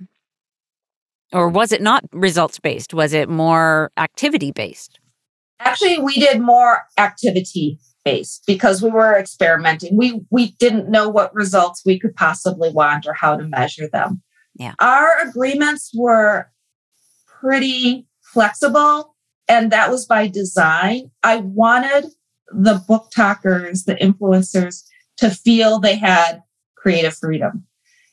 Or 1.34 1.50
was 1.50 1.72
it 1.72 1.82
not 1.82 2.06
results 2.14 2.60
based? 2.60 2.94
Was 2.94 3.14
it 3.14 3.30
more 3.30 3.92
activity 3.98 4.52
based? 4.52 5.00
Actually, 5.60 6.00
we 6.00 6.14
did 6.16 6.40
more 6.40 6.84
activity 6.98 7.80
based 8.06 8.44
because 8.48 8.82
we 8.82 8.90
were 8.90 9.18
experimenting. 9.18 9.98
We 9.98 10.22
we 10.30 10.52
didn't 10.60 10.90
know 10.90 11.10
what 11.10 11.36
results 11.36 11.82
we 11.86 12.00
could 12.00 12.16
possibly 12.16 12.72
want 12.72 13.06
or 13.06 13.14
how 13.14 13.36
to 13.36 13.44
measure 13.44 13.90
them. 13.92 14.22
Yeah. 14.56 14.74
Our 14.80 15.28
agreements 15.28 15.92
were 15.94 16.50
pretty 17.42 18.08
flexible 18.22 19.16
and 19.48 19.72
that 19.72 19.90
was 19.90 20.06
by 20.06 20.28
design. 20.28 21.12
I 21.24 21.38
wanted 21.38 22.06
the 22.52 22.84
BookTokers, 22.88 23.86
the 23.86 23.96
influencers 23.96 24.84
to 25.18 25.30
feel 25.30 25.80
they 25.80 25.96
had 25.96 26.44
creative 26.76 27.16
freedom. 27.16 27.66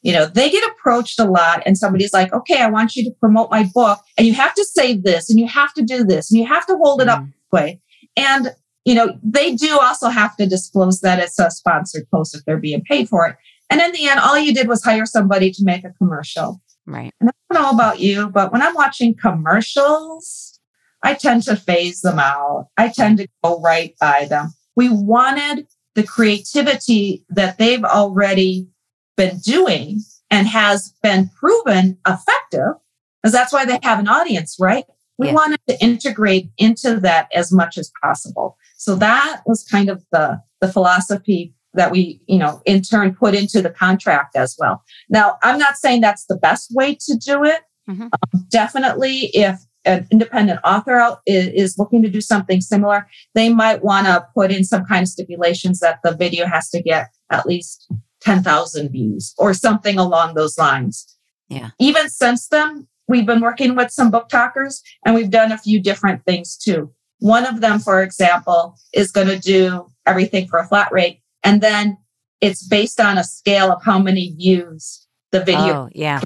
You 0.02 0.12
know, 0.12 0.26
they 0.26 0.50
get 0.50 0.68
approached 0.70 1.18
a 1.18 1.24
lot 1.24 1.62
and 1.64 1.78
somebody's 1.78 2.12
like, 2.12 2.32
okay, 2.32 2.60
I 2.60 2.68
want 2.68 2.94
you 2.94 3.04
to 3.04 3.10
promote 3.20 3.50
my 3.50 3.64
book 3.74 4.00
and 4.18 4.26
you 4.26 4.34
have 4.34 4.54
to 4.54 4.64
say 4.64 4.96
this 4.96 5.30
and 5.30 5.38
you 5.38 5.48
have 5.48 5.72
to 5.74 5.82
do 5.82 6.04
this 6.04 6.30
and 6.30 6.38
you 6.38 6.46
have 6.46 6.66
to 6.66 6.76
hold 6.76 7.00
it 7.00 7.08
mm-hmm. 7.08 7.22
up 7.22 7.26
this 7.26 7.52
way. 7.52 7.80
And, 8.16 8.54
you 8.84 8.94
know, 8.94 9.18
they 9.22 9.54
do 9.54 9.78
also 9.78 10.08
have 10.08 10.36
to 10.36 10.46
disclose 10.46 11.00
that 11.00 11.20
it's 11.20 11.38
a 11.38 11.50
sponsored 11.50 12.06
post 12.10 12.36
if 12.36 12.44
they're 12.44 12.58
being 12.58 12.82
paid 12.82 13.08
for 13.08 13.26
it. 13.26 13.36
And 13.70 13.80
in 13.80 13.92
the 13.92 14.08
end, 14.08 14.20
all 14.20 14.38
you 14.38 14.52
did 14.52 14.68
was 14.68 14.84
hire 14.84 15.06
somebody 15.06 15.50
to 15.50 15.64
make 15.64 15.84
a 15.84 15.92
commercial. 15.92 16.60
Right. 16.86 17.12
And 17.18 17.30
I 17.30 17.32
don't 17.54 17.62
know 17.62 17.70
about 17.70 18.00
you, 18.00 18.28
but 18.28 18.52
when 18.52 18.60
I'm 18.60 18.74
watching 18.74 19.14
commercials, 19.14 20.53
I 21.04 21.14
tend 21.14 21.44
to 21.44 21.54
phase 21.54 22.00
them 22.00 22.18
out. 22.18 22.68
I 22.76 22.88
tend 22.88 23.18
to 23.18 23.28
go 23.44 23.60
right 23.60 23.94
by 24.00 24.26
them. 24.28 24.54
We 24.74 24.88
wanted 24.88 25.68
the 25.94 26.02
creativity 26.02 27.24
that 27.28 27.58
they've 27.58 27.84
already 27.84 28.66
been 29.16 29.38
doing 29.38 30.00
and 30.30 30.48
has 30.48 30.92
been 31.02 31.30
proven 31.38 31.98
effective, 32.08 32.72
because 33.22 33.32
that's 33.32 33.52
why 33.52 33.64
they 33.64 33.78
have 33.84 34.00
an 34.00 34.08
audience, 34.08 34.56
right? 34.58 34.84
We 35.18 35.28
yeah. 35.28 35.34
wanted 35.34 35.60
to 35.68 35.80
integrate 35.80 36.50
into 36.58 36.98
that 37.00 37.28
as 37.32 37.52
much 37.52 37.78
as 37.78 37.92
possible. 38.02 38.56
So 38.76 38.96
that 38.96 39.42
was 39.46 39.62
kind 39.62 39.88
of 39.88 40.04
the, 40.10 40.40
the 40.60 40.66
philosophy 40.66 41.54
that 41.74 41.92
we, 41.92 42.20
you 42.26 42.38
know, 42.38 42.60
in 42.64 42.82
turn 42.82 43.14
put 43.14 43.34
into 43.34 43.62
the 43.62 43.70
contract 43.70 44.34
as 44.34 44.56
well. 44.58 44.82
Now, 45.08 45.38
I'm 45.42 45.58
not 45.58 45.76
saying 45.76 46.00
that's 46.00 46.26
the 46.26 46.36
best 46.36 46.74
way 46.74 46.96
to 47.06 47.16
do 47.16 47.44
it. 47.44 47.60
Mm-hmm. 47.88 48.02
Um, 48.02 48.46
definitely, 48.48 49.30
if 49.34 49.60
an 49.84 50.06
independent 50.10 50.60
author 50.64 50.94
out 50.94 51.20
is, 51.26 51.48
is 51.48 51.78
looking 51.78 52.02
to 52.02 52.08
do 52.08 52.20
something 52.20 52.60
similar, 52.60 53.06
they 53.34 53.48
might 53.48 53.84
want 53.84 54.06
to 54.06 54.26
put 54.34 54.50
in 54.50 54.64
some 54.64 54.84
kind 54.84 55.02
of 55.02 55.08
stipulations 55.08 55.80
that 55.80 56.00
the 56.02 56.14
video 56.14 56.46
has 56.46 56.70
to 56.70 56.82
get 56.82 57.08
at 57.30 57.46
least 57.46 57.90
10,000 58.22 58.90
views 58.90 59.34
or 59.38 59.52
something 59.54 59.98
along 59.98 60.34
those 60.34 60.58
lines. 60.58 61.16
Yeah. 61.48 61.70
Even 61.78 62.08
since 62.08 62.48
then, 62.48 62.86
we've 63.08 63.26
been 63.26 63.40
working 63.40 63.74
with 63.76 63.90
some 63.90 64.10
BookTokers 64.10 64.80
and 65.04 65.14
we've 65.14 65.30
done 65.30 65.52
a 65.52 65.58
few 65.58 65.80
different 65.80 66.24
things 66.24 66.56
too. 66.56 66.92
One 67.18 67.46
of 67.46 67.60
them, 67.60 67.78
for 67.78 68.02
example, 68.02 68.76
is 68.92 69.10
going 69.10 69.28
to 69.28 69.38
do 69.38 69.86
everything 70.06 70.48
for 70.48 70.58
a 70.58 70.66
flat 70.66 70.90
rate. 70.90 71.20
And 71.42 71.60
then 71.60 71.98
it's 72.40 72.66
based 72.66 73.00
on 73.00 73.18
a 73.18 73.24
scale 73.24 73.70
of 73.70 73.82
how 73.84 73.98
many 73.98 74.34
views 74.36 75.06
the 75.30 75.40
video. 75.40 75.74
Oh, 75.74 75.88
yeah. 75.92 76.20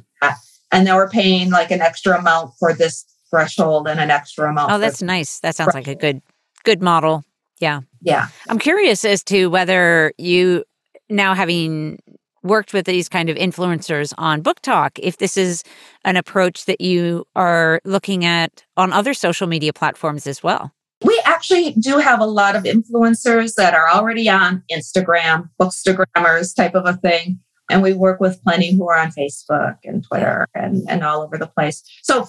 And 0.70 0.86
then 0.86 0.94
we're 0.94 1.08
paying 1.08 1.50
like 1.50 1.70
an 1.70 1.80
extra 1.80 2.18
amount 2.18 2.52
for 2.58 2.74
this 2.74 3.04
threshold 3.30 3.88
and 3.88 4.00
an 4.00 4.10
extra 4.10 4.48
amount. 4.50 4.72
Oh, 4.72 4.78
that's 4.78 5.02
nice. 5.02 5.40
That 5.40 5.54
sounds 5.54 5.74
like 5.74 5.88
a 5.88 5.94
good, 5.94 6.22
good 6.64 6.82
model. 6.82 7.24
Yeah. 7.60 7.80
Yeah. 8.00 8.28
I'm 8.48 8.58
curious 8.58 9.04
as 9.04 9.22
to 9.24 9.48
whether 9.48 10.12
you 10.18 10.64
now 11.08 11.34
having 11.34 11.98
worked 12.42 12.72
with 12.72 12.86
these 12.86 13.08
kind 13.08 13.28
of 13.28 13.36
influencers 13.36 14.14
on 14.16 14.42
BookTok 14.42 14.98
if 15.02 15.18
this 15.18 15.36
is 15.36 15.64
an 16.04 16.16
approach 16.16 16.66
that 16.66 16.80
you 16.80 17.26
are 17.34 17.80
looking 17.84 18.24
at 18.24 18.64
on 18.76 18.92
other 18.92 19.12
social 19.12 19.46
media 19.46 19.72
platforms 19.72 20.26
as 20.26 20.42
well. 20.42 20.72
We 21.04 21.20
actually 21.24 21.72
do 21.72 21.98
have 21.98 22.20
a 22.20 22.26
lot 22.26 22.56
of 22.56 22.64
influencers 22.64 23.54
that 23.54 23.74
are 23.74 23.88
already 23.88 24.28
on 24.28 24.62
Instagram, 24.72 25.48
bookstagrammers 25.60 26.56
type 26.56 26.74
of 26.74 26.86
a 26.86 26.94
thing. 26.94 27.40
And 27.70 27.82
we 27.82 27.92
work 27.92 28.18
with 28.18 28.42
plenty 28.42 28.74
who 28.74 28.88
are 28.88 28.98
on 28.98 29.12
Facebook 29.12 29.76
and 29.84 30.02
Twitter 30.02 30.48
and, 30.54 30.88
and 30.88 31.04
all 31.04 31.20
over 31.20 31.36
the 31.36 31.46
place. 31.46 31.82
So 32.02 32.28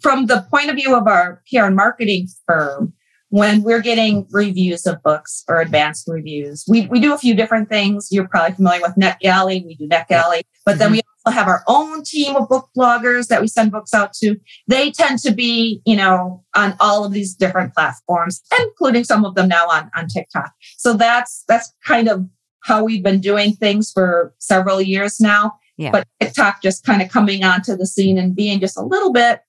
from 0.00 0.26
the 0.26 0.46
point 0.50 0.70
of 0.70 0.76
view 0.76 0.96
of 0.96 1.06
our 1.06 1.42
PR 1.50 1.64
and 1.64 1.76
marketing 1.76 2.28
firm, 2.46 2.94
when 3.30 3.62
we're 3.62 3.80
getting 3.80 4.26
reviews 4.32 4.86
of 4.86 5.02
books 5.04 5.44
or 5.48 5.60
advanced 5.60 6.06
reviews. 6.08 6.64
We, 6.68 6.86
we 6.88 6.98
do 6.98 7.14
a 7.14 7.18
few 7.18 7.34
different 7.34 7.68
things. 7.68 8.08
You're 8.10 8.28
probably 8.28 8.56
familiar 8.56 8.82
with 8.82 8.96
NetGalley. 8.96 9.64
We 9.64 9.76
do 9.76 9.88
NetGalley, 9.88 10.42
but 10.66 10.78
then 10.78 10.88
mm-hmm. 10.88 10.94
we 10.94 11.02
also 11.24 11.36
have 11.36 11.46
our 11.46 11.62
own 11.68 12.02
team 12.02 12.34
of 12.34 12.48
book 12.48 12.68
bloggers 12.76 13.28
that 13.28 13.40
we 13.40 13.46
send 13.46 13.70
books 13.70 13.94
out 13.94 14.12
to. 14.14 14.36
They 14.66 14.90
tend 14.90 15.20
to 15.20 15.30
be, 15.30 15.80
you 15.86 15.94
know, 15.94 16.44
on 16.56 16.74
all 16.80 17.04
of 17.04 17.12
these 17.12 17.34
different 17.34 17.72
platforms, 17.72 18.42
including 18.58 19.04
some 19.04 19.24
of 19.24 19.36
them 19.36 19.46
now 19.46 19.68
on, 19.68 19.90
on 19.94 20.08
TikTok. 20.08 20.52
So 20.76 20.94
that's, 20.94 21.44
that's 21.46 21.72
kind 21.86 22.08
of 22.08 22.26
how 22.64 22.84
we've 22.84 23.02
been 23.02 23.20
doing 23.20 23.54
things 23.54 23.92
for 23.92 24.34
several 24.38 24.80
years 24.80 25.20
now. 25.20 25.52
Yeah. 25.76 25.92
But 25.92 26.08
TikTok 26.20 26.62
just 26.62 26.84
kind 26.84 27.00
of 27.00 27.08
coming 27.08 27.44
onto 27.44 27.76
the 27.76 27.86
scene 27.86 28.18
and 28.18 28.34
being 28.34 28.58
just 28.58 28.76
a 28.76 28.82
little 28.82 29.12
bit 29.12 29.40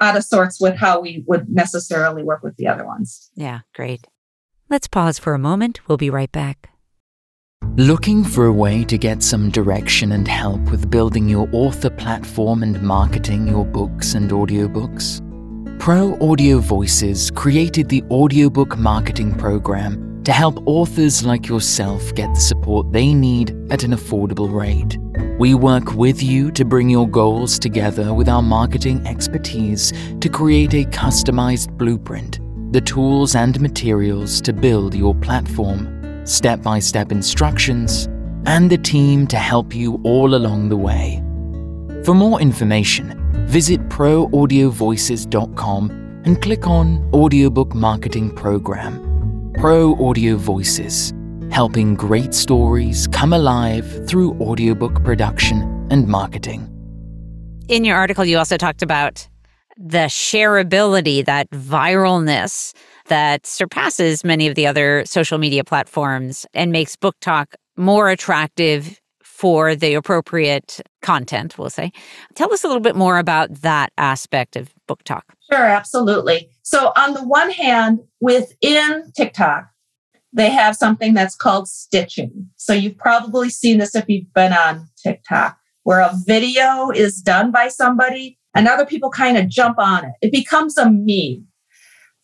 out 0.00 0.16
of 0.16 0.24
sorts 0.24 0.60
with 0.60 0.76
how 0.76 1.00
we 1.00 1.24
would 1.26 1.48
necessarily 1.48 2.22
work 2.22 2.42
with 2.42 2.56
the 2.56 2.66
other 2.66 2.84
ones. 2.84 3.30
Yeah, 3.34 3.60
great. 3.74 4.06
Let's 4.68 4.88
pause 4.88 5.18
for 5.18 5.34
a 5.34 5.38
moment. 5.38 5.80
We'll 5.86 5.98
be 5.98 6.10
right 6.10 6.32
back. 6.32 6.70
Looking 7.76 8.24
for 8.24 8.46
a 8.46 8.52
way 8.52 8.84
to 8.84 8.98
get 8.98 9.22
some 9.22 9.50
direction 9.50 10.12
and 10.12 10.28
help 10.28 10.60
with 10.70 10.90
building 10.90 11.28
your 11.28 11.48
author 11.52 11.88
platform 11.88 12.62
and 12.62 12.82
marketing 12.82 13.46
your 13.46 13.64
books 13.64 14.14
and 14.14 14.30
audiobooks? 14.30 15.20
Pro 15.78 16.18
Audio 16.20 16.58
Voices 16.58 17.30
created 17.30 17.88
the 17.88 18.02
audiobook 18.10 18.76
marketing 18.76 19.34
program 19.34 20.11
to 20.24 20.32
help 20.32 20.62
authors 20.66 21.24
like 21.24 21.48
yourself 21.48 22.14
get 22.14 22.32
the 22.34 22.40
support 22.40 22.92
they 22.92 23.12
need 23.12 23.50
at 23.70 23.82
an 23.82 23.90
affordable 23.92 24.52
rate. 24.52 24.96
We 25.38 25.54
work 25.54 25.94
with 25.94 26.22
you 26.22 26.50
to 26.52 26.64
bring 26.64 26.88
your 26.88 27.08
goals 27.08 27.58
together 27.58 28.14
with 28.14 28.28
our 28.28 28.42
marketing 28.42 29.04
expertise 29.06 29.92
to 30.20 30.28
create 30.28 30.74
a 30.74 30.84
customized 30.84 31.76
blueprint, 31.76 32.38
the 32.72 32.80
tools 32.80 33.34
and 33.34 33.60
materials 33.60 34.40
to 34.42 34.52
build 34.52 34.94
your 34.94 35.16
platform, 35.16 36.22
step 36.24 36.62
by 36.62 36.78
step 36.78 37.10
instructions, 37.10 38.08
and 38.46 38.70
the 38.70 38.78
team 38.78 39.26
to 39.26 39.36
help 39.36 39.74
you 39.74 40.00
all 40.04 40.36
along 40.36 40.68
the 40.68 40.76
way. 40.76 41.20
For 42.04 42.14
more 42.14 42.40
information, 42.40 43.18
visit 43.46 43.88
proaudiovoices.com 43.88 45.90
and 46.24 46.40
click 46.40 46.68
on 46.68 47.10
Audiobook 47.12 47.74
Marketing 47.74 48.32
Program. 48.34 49.11
Pro 49.58 49.94
Audio 50.04 50.36
Voices 50.36 51.12
helping 51.52 51.94
great 51.94 52.32
stories 52.32 53.06
come 53.08 53.32
alive 53.32 54.08
through 54.08 54.32
audiobook 54.40 55.04
production 55.04 55.86
and 55.90 56.08
marketing. 56.08 56.66
In 57.68 57.84
your 57.84 57.96
article, 57.96 58.24
you 58.24 58.38
also 58.38 58.56
talked 58.56 58.82
about 58.82 59.28
the 59.76 60.06
shareability, 60.06 61.24
that 61.26 61.50
viralness 61.50 62.74
that 63.08 63.46
surpasses 63.46 64.24
many 64.24 64.48
of 64.48 64.54
the 64.54 64.66
other 64.66 65.04
social 65.04 65.36
media 65.36 65.62
platforms 65.62 66.46
and 66.54 66.72
makes 66.72 66.96
BookTok 66.96 67.54
more 67.76 68.08
attractive 68.08 68.98
for 69.22 69.74
the 69.74 69.94
appropriate 69.94 70.80
content, 71.02 71.58
we'll 71.58 71.68
say. 71.68 71.90
Tell 72.34 72.52
us 72.52 72.64
a 72.64 72.68
little 72.68 72.80
bit 72.80 72.96
more 72.96 73.18
about 73.18 73.52
that 73.62 73.92
aspect 73.98 74.56
of 74.56 74.72
BookTok. 74.88 75.22
Sure, 75.52 75.66
absolutely. 75.66 76.48
So, 76.62 76.92
on 76.96 77.12
the 77.12 77.22
one 77.22 77.50
hand, 77.50 78.00
within 78.20 79.12
TikTok, 79.14 79.66
they 80.32 80.50
have 80.50 80.76
something 80.76 81.12
that's 81.14 81.34
called 81.34 81.68
stitching. 81.68 82.48
So 82.56 82.72
you've 82.72 82.96
probably 82.96 83.50
seen 83.50 83.78
this 83.78 83.94
if 83.94 84.08
you've 84.08 84.32
been 84.32 84.52
on 84.52 84.88
TikTok, 85.02 85.58
where 85.82 86.00
a 86.00 86.14
video 86.26 86.90
is 86.90 87.20
done 87.20 87.50
by 87.50 87.68
somebody 87.68 88.38
and 88.54 88.66
other 88.66 88.86
people 88.86 89.10
kind 89.10 89.36
of 89.36 89.48
jump 89.48 89.78
on 89.78 90.04
it. 90.06 90.12
It 90.22 90.32
becomes 90.32 90.78
a 90.78 90.90
meme. 90.90 91.46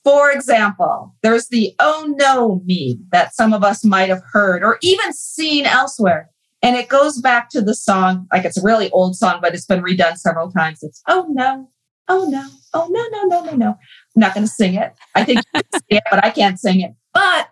For 0.05 0.31
example, 0.31 1.15
there's 1.23 1.49
the 1.49 1.75
oh 1.81 2.15
no 2.17 2.63
meme 2.65 3.05
that 3.13 3.35
some 3.35 3.53
of 3.53 3.63
us 3.63 3.85
might 3.85 4.09
have 4.09 4.23
heard 4.33 4.63
or 4.63 4.79
even 4.81 5.13
seen 5.13 5.67
elsewhere. 5.67 6.31
And 6.63 6.77
it 6.77 6.89
goes 6.89 7.21
back 7.21 7.51
to 7.51 7.61
the 7.61 7.75
song, 7.75 8.27
like 8.33 8.45
it's 8.45 8.57
a 8.57 8.63
really 8.63 8.91
old 8.91 9.17
song, 9.17 9.41
but 9.43 9.55
it's 9.55 9.67
been 9.67 9.83
redone 9.83 10.17
several 10.17 10.51
times. 10.51 10.79
It's 10.83 11.03
oh 11.09 11.27
no, 11.29 11.69
oh 12.09 12.29
no, 12.29 12.45
oh 12.75 12.89
no, 12.91 13.05
no, 13.11 13.23
no, 13.25 13.45
no, 13.45 13.57
no. 13.57 13.69
I'm 13.69 14.21
not 14.21 14.35
going 14.35 14.47
to 14.47 14.53
sing 14.53 14.75
it. 14.75 14.95
I 15.15 15.25
think 15.25 15.41
it, 15.89 16.03
but 16.11 16.25
I 16.25 16.31
can't 16.31 16.59
sing 16.59 16.81
it. 16.81 16.93
But 17.13 17.49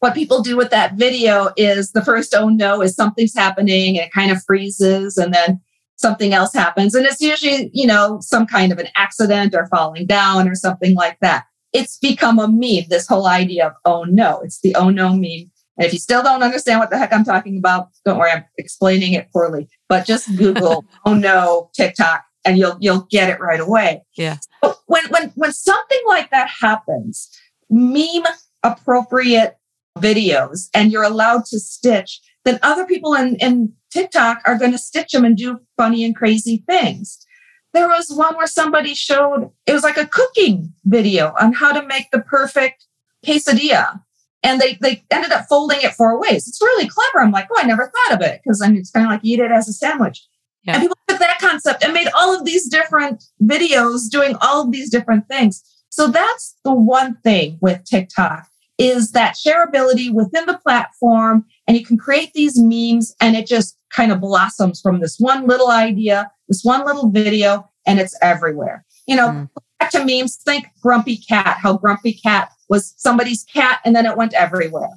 what 0.00 0.14
people 0.14 0.42
do 0.42 0.56
with 0.56 0.70
that 0.70 0.94
video 0.94 1.50
is 1.56 1.92
the 1.92 2.04
first 2.04 2.34
oh 2.34 2.48
no 2.48 2.82
is 2.82 2.94
something's 2.94 3.34
happening 3.34 3.98
and 3.98 4.06
it 4.06 4.12
kind 4.12 4.30
of 4.30 4.42
freezes 4.44 5.16
and 5.16 5.32
then 5.32 5.60
something 5.96 6.34
else 6.34 6.52
happens 6.52 6.94
and 6.94 7.06
it's 7.06 7.20
usually 7.20 7.70
you 7.72 7.86
know 7.86 8.18
some 8.20 8.46
kind 8.46 8.72
of 8.72 8.78
an 8.78 8.88
accident 8.96 9.54
or 9.54 9.66
falling 9.66 10.06
down 10.06 10.46
or 10.48 10.54
something 10.54 10.94
like 10.94 11.18
that 11.20 11.46
it's 11.72 11.96
become 11.98 12.38
a 12.38 12.46
meme 12.46 12.84
this 12.90 13.06
whole 13.06 13.26
idea 13.26 13.66
of 13.66 13.72
oh 13.84 14.04
no 14.04 14.40
it's 14.44 14.60
the 14.60 14.74
oh 14.74 14.90
no 14.90 15.10
meme 15.10 15.50
And 15.78 15.86
if 15.86 15.92
you 15.92 15.98
still 15.98 16.22
don't 16.22 16.42
understand 16.42 16.80
what 16.80 16.90
the 16.90 16.98
heck 16.98 17.12
I'm 17.12 17.24
talking 17.24 17.58
about, 17.58 17.88
don't 18.04 18.18
worry, 18.18 18.30
I'm 18.30 18.44
explaining 18.56 19.12
it 19.12 19.30
poorly. 19.30 19.68
But 19.88 20.06
just 20.06 20.34
Google, 20.36 20.86
oh 21.04 21.14
no, 21.14 21.70
TikTok, 21.74 22.24
and 22.46 22.56
you'll 22.56 22.76
you'll 22.80 23.06
get 23.10 23.28
it 23.28 23.40
right 23.40 23.60
away. 23.60 24.02
Yeah. 24.16 24.38
So 24.64 24.76
when 24.86 25.04
when 25.08 25.30
when 25.34 25.52
something 25.52 26.00
like 26.06 26.30
that 26.30 26.48
happens, 26.60 27.28
meme 27.68 28.24
appropriate 28.62 29.56
videos 29.98 30.68
and 30.74 30.92
you're 30.92 31.02
allowed 31.02 31.44
to 31.46 31.58
stitch, 31.58 32.20
then 32.44 32.58
other 32.62 32.86
people 32.86 33.14
in, 33.14 33.36
in 33.36 33.72
TikTok 33.90 34.42
are 34.44 34.58
going 34.58 34.72
to 34.72 34.78
stitch 34.78 35.12
them 35.12 35.24
and 35.24 35.36
do 35.36 35.60
funny 35.76 36.04
and 36.04 36.14
crazy 36.14 36.62
things. 36.68 37.24
There 37.72 37.88
was 37.88 38.10
one 38.10 38.36
where 38.36 38.46
somebody 38.46 38.94
showed 38.94 39.50
it 39.66 39.72
was 39.72 39.82
like 39.82 39.98
a 39.98 40.06
cooking 40.06 40.72
video 40.84 41.34
on 41.40 41.52
how 41.52 41.72
to 41.72 41.86
make 41.86 42.10
the 42.10 42.20
perfect 42.20 42.86
quesadilla. 43.24 44.00
And 44.42 44.60
they, 44.60 44.78
they 44.80 45.04
ended 45.10 45.32
up 45.32 45.46
folding 45.48 45.80
it 45.82 45.92
four 45.92 46.20
ways. 46.20 46.46
It's 46.46 46.62
really 46.62 46.88
clever. 46.88 47.24
I'm 47.24 47.32
like, 47.32 47.48
oh, 47.50 47.60
I 47.60 47.66
never 47.66 47.90
thought 47.90 48.16
of 48.16 48.26
it 48.26 48.40
because 48.42 48.62
I 48.62 48.68
mean, 48.68 48.78
it's 48.78 48.90
kind 48.90 49.04
of 49.04 49.10
like 49.10 49.24
eat 49.24 49.40
it 49.40 49.50
as 49.50 49.68
a 49.68 49.72
sandwich. 49.72 50.24
Yeah. 50.66 50.74
And 50.74 50.82
people 50.82 50.96
took 51.08 51.18
that 51.18 51.38
concept 51.38 51.84
and 51.84 51.92
made 51.92 52.08
all 52.14 52.36
of 52.36 52.44
these 52.44 52.68
different 52.68 53.24
videos 53.42 54.10
doing 54.10 54.36
all 54.40 54.62
of 54.62 54.72
these 54.72 54.90
different 54.90 55.28
things. 55.28 55.62
So 55.90 56.08
that's 56.08 56.56
the 56.64 56.74
one 56.74 57.16
thing 57.22 57.58
with 57.60 57.84
TikTok 57.84 58.46
is 58.78 59.12
that 59.12 59.36
shareability 59.36 60.12
within 60.12 60.44
the 60.46 60.58
platform. 60.58 61.46
And 61.66 61.76
you 61.76 61.84
can 61.84 61.96
create 61.96 62.32
these 62.34 62.60
memes 62.60 63.14
and 63.20 63.36
it 63.36 63.46
just 63.46 63.78
kind 63.90 64.12
of 64.12 64.20
blossoms 64.20 64.80
from 64.80 65.00
this 65.00 65.16
one 65.18 65.46
little 65.46 65.70
idea, 65.70 66.30
this 66.48 66.62
one 66.62 66.84
little 66.84 67.10
video, 67.10 67.70
and 67.86 67.98
it's 67.98 68.18
everywhere. 68.20 68.84
You 69.06 69.16
know, 69.16 69.28
mm. 69.28 69.48
back 69.78 69.90
to 69.92 70.04
memes, 70.04 70.36
think 70.36 70.66
Grumpy 70.82 71.16
Cat, 71.16 71.58
how 71.62 71.78
Grumpy 71.78 72.12
Cat 72.12 72.50
was 72.68 72.92
somebody's 72.96 73.44
cat 73.44 73.80
and 73.84 73.94
then 73.94 74.06
it 74.06 74.16
went 74.16 74.34
everywhere. 74.34 74.90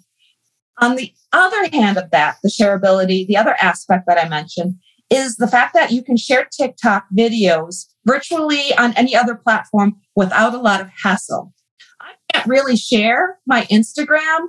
On 0.82 0.96
the 0.96 1.14
other 1.32 1.70
hand 1.72 1.98
of 1.98 2.10
that, 2.12 2.38
the 2.42 2.50
shareability, 2.50 3.28
the 3.28 3.38
other 3.38 3.56
aspect 3.62 4.06
that 4.08 4.18
I 4.18 4.28
mentioned 4.28 4.76
is 5.10 5.38
the 5.38 5.48
fact 5.48 5.74
that 5.74 5.92
you 5.92 6.04
can 6.04 6.18
share 6.18 6.48
TikTok 6.52 7.06
videos 7.18 7.86
virtually 8.06 8.74
on 8.78 8.94
any 8.96 9.16
other 9.16 9.36
platform 9.36 9.96
without 10.16 10.54
a 10.54 10.60
lot 10.60 10.82
of 10.82 10.90
hassle 11.04 11.54
I 12.02 12.14
can't 12.34 12.48
really 12.48 12.76
share 12.76 13.40
my 13.46 13.66
Instagram 13.66 14.48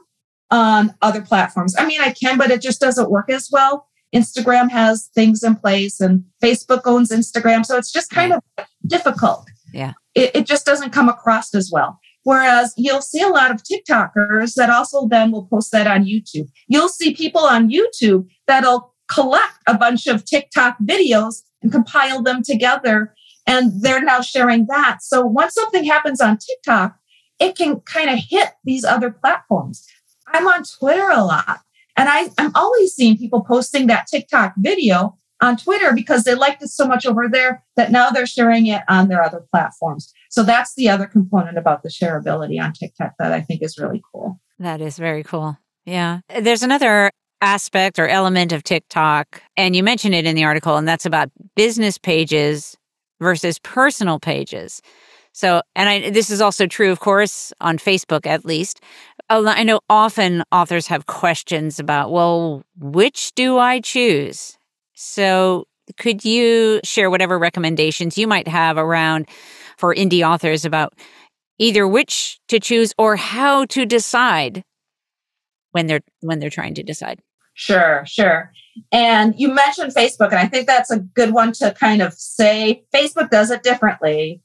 on 0.51 0.94
other 1.03 1.23
platforms. 1.23 1.75
I 1.79 1.87
mean, 1.87 2.01
I 2.01 2.12
can, 2.12 2.38
but 2.38 2.51
it 2.51 2.61
just 2.61 2.81
doesn't 2.81 3.11
work 3.11 3.31
as 3.31 3.49
well. 3.51 3.87
Instagram 4.14 4.70
has 4.70 5.09
things 5.14 5.42
in 5.42 5.55
place 5.55 6.01
and 6.01 6.25
Facebook 6.42 6.83
owns 6.85 7.11
Instagram. 7.11 7.64
So 7.64 7.77
it's 7.77 7.92
just 7.92 8.11
kind 8.11 8.33
of 8.33 8.42
difficult. 8.87 9.49
Yeah. 9.73 9.92
It, 10.14 10.35
it 10.35 10.46
just 10.46 10.66
doesn't 10.66 10.90
come 10.90 11.09
across 11.09 11.55
as 11.55 11.70
well. 11.73 11.99
Whereas 12.25 12.75
you'll 12.77 13.03
see 13.03 13.23
a 13.23 13.29
lot 13.29 13.51
of 13.51 13.62
TikTokers 13.62 14.55
that 14.55 14.68
also 14.68 15.07
then 15.07 15.31
will 15.31 15.46
post 15.46 15.73
that 15.73 15.87
on 15.87 16.05
YouTube. 16.05 16.49
You'll 16.66 16.88
see 16.88 17.14
people 17.14 17.42
on 17.42 17.70
YouTube 17.70 18.27
that'll 18.46 18.94
collect 19.11 19.59
a 19.66 19.77
bunch 19.77 20.07
of 20.07 20.25
TikTok 20.25 20.77
videos 20.83 21.42
and 21.62 21.73
compile 21.73 22.23
them 22.23 22.42
together. 22.42 23.14
And 23.46 23.83
they're 23.83 24.03
now 24.03 24.20
sharing 24.20 24.66
that. 24.66 24.99
So 25.03 25.27
once 25.27 25.55
something 25.55 25.85
happens 25.85 26.20
on 26.20 26.38
TikTok, 26.38 26.96
it 27.40 27.57
can 27.57 27.81
kind 27.81 28.11
of 28.11 28.18
hit 28.18 28.51
these 28.64 28.85
other 28.85 29.11
platforms. 29.11 29.87
I'm 30.29 30.46
on 30.46 30.62
Twitter 30.62 31.09
a 31.11 31.25
lot, 31.25 31.61
and 31.96 32.09
I, 32.09 32.29
I'm 32.38 32.53
always 32.55 32.94
seeing 32.94 33.16
people 33.16 33.42
posting 33.42 33.88
that 33.88 34.07
TikTok 34.07 34.55
video 34.59 35.18
on 35.40 35.57
Twitter 35.57 35.92
because 35.92 36.25
they 36.25 36.35
liked 36.35 36.62
it 36.62 36.68
so 36.68 36.87
much 36.87 37.07
over 37.07 37.29
there 37.29 37.64
that 37.77 37.90
now 37.90 38.11
they're 38.11 38.27
sharing 38.27 38.66
it 38.66 38.83
on 38.88 39.09
their 39.09 39.23
other 39.23 39.44
platforms. 39.51 40.12
So 40.29 40.42
that's 40.42 40.75
the 40.75 40.88
other 40.88 41.07
component 41.07 41.59
about 41.59 41.83
the 41.83 41.88
shareability 41.88 42.62
on 42.62 42.75
TikTok 42.75 43.14
that 43.18 43.33
I 43.33 43.40
think 43.40 43.62
is 43.62 43.79
really 43.79 44.03
cool. 44.12 44.38
That 44.59 44.81
is 44.81 44.99
very 44.99 45.25
cool. 45.25 45.59
Yeah. 45.87 46.20
There's 46.40 46.62
another 46.62 47.11
aspect 47.40 47.98
or 47.98 48.09
element 48.09 48.53
of 48.53 48.62
TikTok, 48.62 49.42
and 49.57 49.74
you 49.74 49.83
mentioned 49.83 50.14
it 50.14 50.26
in 50.26 50.37
the 50.37 50.44
article, 50.44 50.76
and 50.76 50.87
that's 50.87 51.07
about 51.07 51.31
business 51.57 51.98
pages 51.98 52.76
versus 53.20 53.59
personal 53.59 54.18
pages. 54.18 54.81
So, 55.33 55.62
and 55.76 55.88
I, 55.88 56.11
this 56.11 56.31
is 56.31 56.40
also 56.40 56.66
true, 56.66 56.90
of 56.90 57.00
course, 57.00 57.53
on 57.61 57.79
Facebook 57.79 58.26
at 58.26 58.44
least. 58.44 58.81
I 59.29 59.62
know 59.62 59.81
often 59.88 60.42
authors 60.50 60.88
have 60.88 61.07
questions 61.07 61.79
about, 61.79 62.11
well, 62.11 62.64
which 62.76 63.33
do 63.37 63.59
I 63.59 63.81
choose? 63.81 64.59
So, 64.94 65.66
could 65.98 66.24
you 66.24 66.81
share 66.85 67.11
whatever 67.11 67.38
recommendations 67.38 68.18
you 68.18 68.26
might 68.26 68.48
have 68.48 68.76
around 68.76 69.29
for 69.76 69.94
indie 69.94 70.26
authors 70.26 70.64
about 70.64 70.94
either 71.59 71.87
which 71.87 72.38
to 72.48 72.59
choose 72.59 72.92
or 72.98 73.16
how 73.16 73.64
to 73.66 73.87
decide 73.87 74.64
when 75.72 75.87
they're 75.87 76.00
when 76.20 76.40
they're 76.40 76.50
trying 76.50 76.74
to 76.74 76.83
decide? 76.83 77.20
Sure, 77.54 78.04
sure. 78.06 78.52
And 78.92 79.34
you 79.36 79.52
mentioned 79.52 79.94
Facebook, 79.94 80.28
and 80.28 80.38
I 80.38 80.46
think 80.46 80.66
that's 80.66 80.90
a 80.90 81.00
good 81.00 81.32
one 81.32 81.52
to 81.54 81.72
kind 81.72 82.00
of 82.00 82.14
say 82.14 82.84
Facebook 82.94 83.30
does 83.30 83.50
it 83.50 83.62
differently 83.62 84.42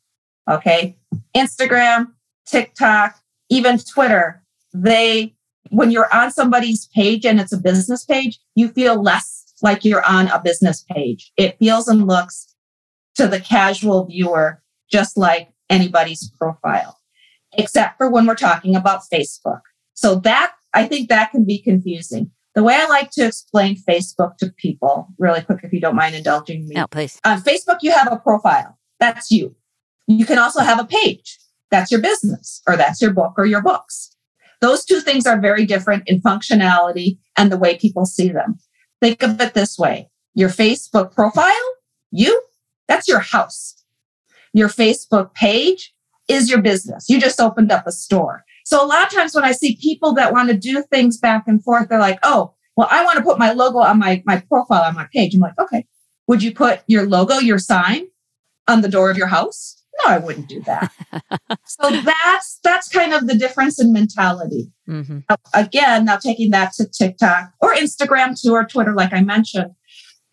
Okay. 0.50 0.98
Instagram, 1.36 2.08
TikTok, 2.46 3.18
even 3.50 3.80
Twitter, 3.80 4.44
they, 4.74 5.34
when 5.70 5.92
you're 5.92 6.14
on 6.14 6.32
somebody's 6.32 6.88
page 6.88 7.26
and 7.26 7.40
it's 7.40 7.54
a 7.54 7.58
business 7.58 8.06
page, 8.06 8.40
you 8.56 8.70
feel 8.70 9.02
less 9.02 9.54
like 9.62 9.84
you're 9.84 10.06
on 10.06 10.28
a 10.28 10.42
business 10.42 10.84
page. 10.92 11.32
It 11.38 11.58
feels 11.58 11.88
and 11.88 12.08
looks 12.08 12.54
to 13.16 13.28
the 13.28 13.40
casual 13.40 14.06
viewer 14.06 14.62
just 14.92 15.18
like 15.18 15.50
anybody's 15.70 16.30
profile, 16.32 17.00
except 17.54 17.98
for 17.98 18.10
when 18.10 18.28
we're 18.28 18.36
talking 18.36 18.76
about 18.76 19.02
Facebook. 19.12 19.62
So 19.94 20.16
that, 20.16 20.54
I 20.74 20.86
think 20.86 21.10
that 21.10 21.32
can 21.32 21.46
be 21.46 21.60
confusing. 21.60 22.32
The 22.56 22.64
way 22.64 22.76
I 22.76 22.88
like 22.88 23.12
to 23.12 23.26
explain 23.26 23.76
Facebook 23.76 24.38
to 24.38 24.50
people, 24.50 25.10
really 25.20 25.42
quick, 25.42 25.60
if 25.64 25.74
you 25.74 25.82
don't 25.82 25.96
mind 25.96 26.16
indulging 26.16 26.68
me. 26.68 26.76
No, 26.76 26.88
please. 26.88 27.20
On 27.26 27.42
Facebook, 27.42 27.80
you 27.82 27.92
have 27.92 28.12
a 28.12 28.18
profile. 28.18 28.78
That's 29.00 29.30
you. 29.30 29.56
You 30.08 30.26
can 30.26 30.40
also 30.40 30.62
have 30.62 30.80
a 30.80 30.86
page. 30.86 31.38
That's 31.70 31.92
your 31.92 32.02
business 32.02 32.62
or 32.68 32.78
that's 32.78 33.02
your 33.02 33.12
book 33.12 33.34
or 33.38 33.46
your 33.46 33.62
books. 33.62 34.16
Those 34.62 34.86
two 34.86 35.02
things 35.02 35.28
are 35.28 35.40
very 35.40 35.66
different 35.66 36.04
in 36.08 36.22
functionality 36.22 37.18
and 37.38 37.52
the 37.52 37.58
way 37.58 37.78
people 37.78 38.06
see 38.06 38.30
them. 38.30 38.58
Think 39.02 39.22
of 39.22 39.40
it 39.42 39.54
this 39.54 39.78
way. 39.78 40.10
Your 40.34 40.50
Facebook 40.50 41.14
profile, 41.14 41.52
you, 42.12 42.42
that's 42.88 43.08
your 43.08 43.20
house. 43.20 43.84
Your 44.54 44.70
Facebook 44.70 45.34
page 45.34 45.94
is 46.30 46.50
your 46.50 46.62
business. 46.62 47.10
You 47.10 47.20
just 47.20 47.42
opened 47.42 47.72
up 47.72 47.86
a 47.86 47.92
store. 47.92 48.46
So 48.66 48.84
a 48.84 48.88
lot 48.88 49.06
of 49.06 49.14
times 49.14 49.34
when 49.34 49.46
I 49.46 49.52
see 49.52 49.78
people 49.82 50.14
that 50.16 50.34
want 50.34 50.50
to 50.50 50.58
do 50.58 50.84
things 50.84 51.18
back 51.18 51.44
and 51.48 51.64
forth, 51.64 51.88
they're 51.88 52.00
like, 52.00 52.20
oh, 52.24 52.54
well, 52.76 52.88
I 52.92 53.06
want 53.06 53.18
to 53.18 53.24
put 53.24 53.40
my 53.40 53.54
logo 53.54 53.78
on 53.78 54.00
my, 54.00 54.22
my 54.26 54.42
profile 54.50 54.84
on 54.84 54.96
my 54.96 55.08
page. 55.14 55.34
I'm 55.34 55.40
like, 55.40 55.58
okay, 55.60 55.86
would 56.28 56.44
you 56.44 56.54
put 56.54 56.82
your 56.88 57.06
logo, 57.06 57.38
your 57.38 57.60
sign 57.60 58.08
on 58.68 58.82
the 58.82 58.90
door 58.90 59.10
of 59.10 59.18
your 59.18 59.28
house? 59.28 59.82
no 60.04 60.12
i 60.12 60.18
wouldn't 60.18 60.48
do 60.48 60.62
that 60.62 60.92
so 61.66 61.90
that's 62.02 62.60
that's 62.64 62.88
kind 62.88 63.14
of 63.14 63.28
the 63.28 63.36
difference 63.36 63.80
in 63.80 63.94
mentality 63.94 64.72
mm-hmm. 64.88 65.20
now, 65.30 65.36
again 65.54 66.06
now 66.06 66.18
taking 66.18 66.52
that 66.52 66.74
to 66.74 66.88
tiktok 66.88 67.52
or 67.62 67.74
instagram 67.76 68.40
too 68.40 68.54
or 68.54 68.66
twitter 68.66 68.94
like 68.94 69.14
i 69.14 69.22
mentioned 69.22 69.72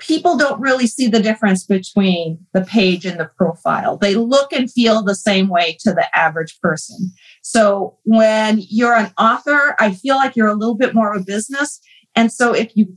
people 0.03 0.37
don't 0.37 0.61
really 0.61 0.87
see 0.87 1.07
the 1.07 1.23
difference 1.23 1.65
between 1.65 2.45
the 2.53 2.63
page 2.63 3.07
and 3.07 3.21
the 3.21 3.31
profile. 3.37 3.97
They 3.97 4.17
look 4.17 4.53
and 4.53 4.71
feel 4.71 5.03
the 5.03 5.15
same 5.15 5.49
way 5.49 5.77
to 5.81 5.93
the 5.93 6.07
average 6.17 6.59
person. 6.61 7.13
So 7.43 7.99
when 8.05 8.59
you're 8.69 8.97
an 8.97 9.13
author 9.19 9.77
i 9.79 9.93
feel 9.93 10.17
like 10.17 10.35
you're 10.35 10.49
a 10.49 10.55
little 10.55 10.75
bit 10.75 10.95
more 10.95 11.15
of 11.15 11.23
a 11.23 11.25
business. 11.25 11.81
And 12.17 12.33
so 12.33 12.53
if 12.53 12.77
you 12.77 12.97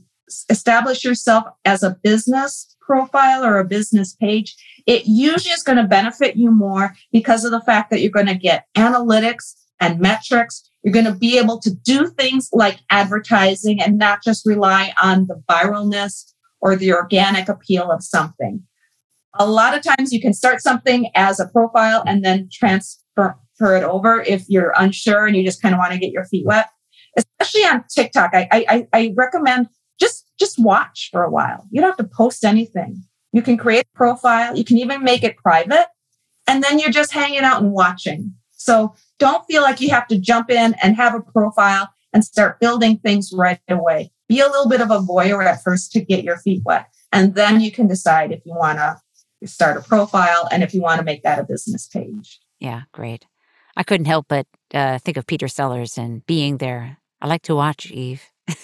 establish 0.50 1.04
yourself 1.04 1.44
as 1.64 1.84
a 1.84 1.96
business 2.02 2.76
profile 2.80 3.44
or 3.44 3.58
a 3.58 3.64
business 3.64 4.14
page 4.14 4.56
it 4.86 5.06
usually 5.06 5.52
is 5.52 5.62
going 5.62 5.78
to 5.78 5.84
benefit 5.84 6.36
you 6.36 6.50
more 6.50 6.94
because 7.12 7.44
of 7.44 7.52
the 7.52 7.60
fact 7.60 7.90
that 7.90 8.00
you're 8.00 8.10
going 8.10 8.26
to 8.26 8.34
get 8.34 8.66
analytics 8.76 9.54
and 9.80 10.00
metrics. 10.00 10.68
You're 10.82 10.92
going 10.92 11.06
to 11.06 11.14
be 11.14 11.38
able 11.38 11.58
to 11.60 11.70
do 11.74 12.08
things 12.08 12.48
like 12.52 12.78
advertising 12.90 13.80
and 13.82 13.98
not 13.98 14.22
just 14.22 14.46
rely 14.46 14.92
on 15.02 15.26
the 15.26 15.42
viralness 15.50 16.32
or 16.60 16.76
the 16.76 16.92
organic 16.92 17.48
appeal 17.48 17.90
of 17.90 18.02
something. 18.02 18.62
A 19.38 19.46
lot 19.46 19.76
of 19.76 19.82
times 19.82 20.12
you 20.12 20.20
can 20.20 20.32
start 20.32 20.62
something 20.62 21.10
as 21.14 21.38
a 21.38 21.48
profile 21.48 22.02
and 22.06 22.24
then 22.24 22.48
transfer 22.50 23.36
it 23.60 23.82
over 23.82 24.22
if 24.22 24.48
you're 24.48 24.72
unsure 24.76 25.26
and 25.26 25.36
you 25.36 25.44
just 25.44 25.62
kind 25.62 25.74
of 25.74 25.78
want 25.78 25.92
to 25.92 25.98
get 25.98 26.12
your 26.12 26.24
feet 26.24 26.46
wet. 26.46 26.68
Especially 27.16 27.62
on 27.62 27.84
TikTok, 27.94 28.30
I, 28.34 28.48
I, 28.52 28.86
I 28.92 29.14
recommend 29.16 29.68
just 29.98 30.26
just 30.38 30.58
watch 30.58 31.08
for 31.10 31.22
a 31.24 31.30
while. 31.30 31.66
You 31.70 31.80
don't 31.80 31.90
have 31.90 32.06
to 32.06 32.14
post 32.14 32.44
anything. 32.44 33.02
You 33.32 33.42
can 33.42 33.56
create 33.56 33.86
a 33.94 33.96
profile. 33.96 34.56
You 34.56 34.64
can 34.64 34.78
even 34.78 35.02
make 35.02 35.22
it 35.22 35.36
private. 35.36 35.86
And 36.46 36.62
then 36.62 36.78
you're 36.78 36.90
just 36.90 37.12
hanging 37.12 37.40
out 37.40 37.62
and 37.62 37.72
watching. 37.72 38.34
So 38.52 38.94
don't 39.18 39.44
feel 39.46 39.62
like 39.62 39.80
you 39.80 39.90
have 39.90 40.06
to 40.08 40.18
jump 40.18 40.50
in 40.50 40.74
and 40.82 40.96
have 40.96 41.14
a 41.14 41.20
profile 41.20 41.88
and 42.12 42.24
start 42.24 42.60
building 42.60 42.98
things 42.98 43.30
right 43.32 43.60
away. 43.68 44.10
Be 44.28 44.40
a 44.40 44.46
little 44.46 44.68
bit 44.68 44.80
of 44.80 44.90
a 44.90 44.98
voyeur 44.98 45.44
at 45.44 45.62
first 45.62 45.92
to 45.92 46.00
get 46.00 46.24
your 46.24 46.38
feet 46.38 46.62
wet. 46.64 46.88
And 47.12 47.34
then 47.34 47.60
you 47.60 47.70
can 47.70 47.86
decide 47.86 48.32
if 48.32 48.40
you 48.44 48.54
want 48.54 48.78
to 48.78 48.98
start 49.46 49.76
a 49.76 49.80
profile 49.80 50.48
and 50.50 50.62
if 50.62 50.74
you 50.74 50.82
want 50.82 50.98
to 50.98 51.04
make 51.04 51.22
that 51.22 51.38
a 51.38 51.44
business 51.44 51.86
page. 51.86 52.40
Yeah, 52.58 52.82
great. 52.92 53.26
I 53.76 53.82
couldn't 53.82 54.06
help 54.06 54.26
but 54.28 54.46
uh, 54.74 54.98
think 54.98 55.16
of 55.16 55.26
Peter 55.26 55.48
Sellers 55.48 55.98
and 55.98 56.24
being 56.26 56.56
there. 56.56 56.98
I 57.20 57.26
like 57.26 57.42
to 57.42 57.54
watch 57.54 57.90
Eve. 57.90 58.22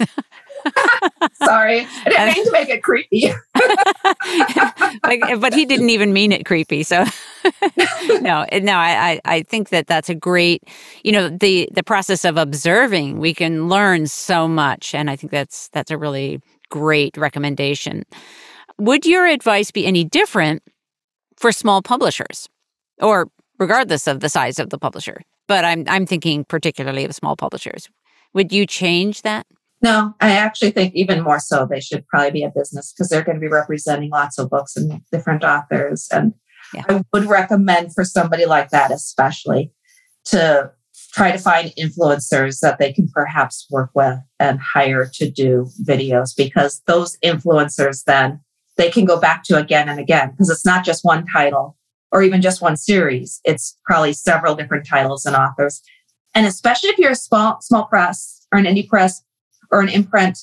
Sorry, 1.35 1.87
I 2.07 2.09
didn't 2.09 2.35
mean 2.35 2.45
to 2.47 2.53
make 2.53 2.69
it 2.69 2.83
creepy. 2.83 3.33
like, 5.05 5.41
but 5.41 5.55
he 5.55 5.65
didn't 5.67 5.91
even 5.91 6.13
mean 6.13 6.33
it 6.33 6.45
creepy. 6.45 6.83
So 6.83 7.05
no, 8.21 8.47
no, 8.53 8.75
I, 8.75 9.21
I 9.25 9.43
think 9.43 9.71
that 9.71 9.87
that's 9.87 10.09
a 10.09 10.15
great, 10.15 10.63
you 11.03 11.13
know, 11.13 11.29
the 11.29 11.69
the 11.73 11.83
process 11.83 12.25
of 12.25 12.37
observing. 12.37 13.19
We 13.19 13.35
can 13.35 13.69
learn 13.69 14.07
so 14.07 14.47
much, 14.49 14.95
and 14.95 15.11
I 15.11 15.17
think 15.17 15.31
that's 15.31 15.69
that's 15.71 15.91
a 15.91 15.99
really 15.99 16.41
great 16.71 17.17
recommendation. 17.17 18.05
Would 18.79 19.07
your 19.07 19.27
advice 19.27 19.71
be 19.71 19.87
any 19.87 20.05
different 20.05 20.63
for 21.37 21.53
small 21.53 21.83
publishers, 21.83 22.49
or 23.01 23.29
regardless 23.59 24.07
of 24.07 24.21
the 24.21 24.29
size 24.29 24.59
of 24.59 24.71
the 24.71 24.79
publisher? 24.79 25.23
But 25.49 25.65
I'm 25.65 25.85
I'm 25.89 26.07
thinking 26.07 26.45
particularly 26.45 27.05
of 27.05 27.15
small 27.15 27.37
publishers. 27.37 27.89
Would 28.35 28.53
you 28.53 28.67
change 28.67 29.23
that? 29.23 29.47
No, 29.83 30.15
I 30.21 30.33
actually 30.33 30.71
think 30.71 30.95
even 30.95 31.23
more 31.23 31.41
so 31.41 31.67
they 31.67 31.81
should 31.81 32.07
probably 32.07 32.31
be 32.31 32.45
a 32.45 32.53
business 32.55 32.93
because 32.93 33.09
they're 33.09 33.25
going 33.25 33.37
to 33.37 33.41
be 33.41 33.49
representing 33.49 34.11
lots 34.11 34.39
of 34.39 34.49
books 34.49 34.77
and 34.77 35.01
different 35.11 35.43
authors. 35.43 36.09
And 36.13 36.35
yeah. 36.73 36.85
I 36.89 37.05
would 37.13 37.25
recommend 37.25 37.93
for 37.93 38.05
somebody 38.05 38.47
like 38.47 38.71
that, 38.71 38.93
especially 38.93 39.73
to 40.27 40.71
try 41.13 41.33
to 41.33 41.39
find 41.39 41.73
influencers 41.79 42.61
that 42.61 42.79
they 42.79 42.93
can 42.93 43.09
perhaps 43.09 43.67
work 43.71 43.91
with 43.95 44.19
and 44.39 44.61
hire 44.61 45.11
to 45.15 45.31
do 45.31 45.69
videos 45.85 46.31
because 46.37 46.81
those 46.87 47.19
influencers 47.25 48.05
then 48.05 48.41
they 48.77 48.91
can 48.91 49.05
go 49.05 49.21
back 49.21 49.43
to 49.45 49.57
again 49.57 49.89
and 49.89 50.01
again 50.01 50.31
because 50.31 50.49
it's 50.49 50.65
not 50.65 50.85
just 50.85 51.05
one 51.05 51.27
title 51.27 51.77
or 52.11 52.23
even 52.23 52.41
just 52.41 52.63
one 52.63 52.77
series. 52.77 53.41
It's 53.45 53.79
probably 53.85 54.13
several 54.13 54.55
different 54.55 54.87
titles 54.87 55.27
and 55.27 55.37
authors. 55.37 55.83
And 56.35 56.47
especially 56.47 56.91
if 56.91 56.99
you're 56.99 57.13
a 57.13 57.17
small, 57.17 57.61
small 57.61 57.87
press 57.87 58.47
or 58.53 58.59
an 58.59 58.65
indie 58.65 58.89
press, 58.89 59.23
or 59.73 59.81
an 59.81 59.89
imprint, 59.89 60.39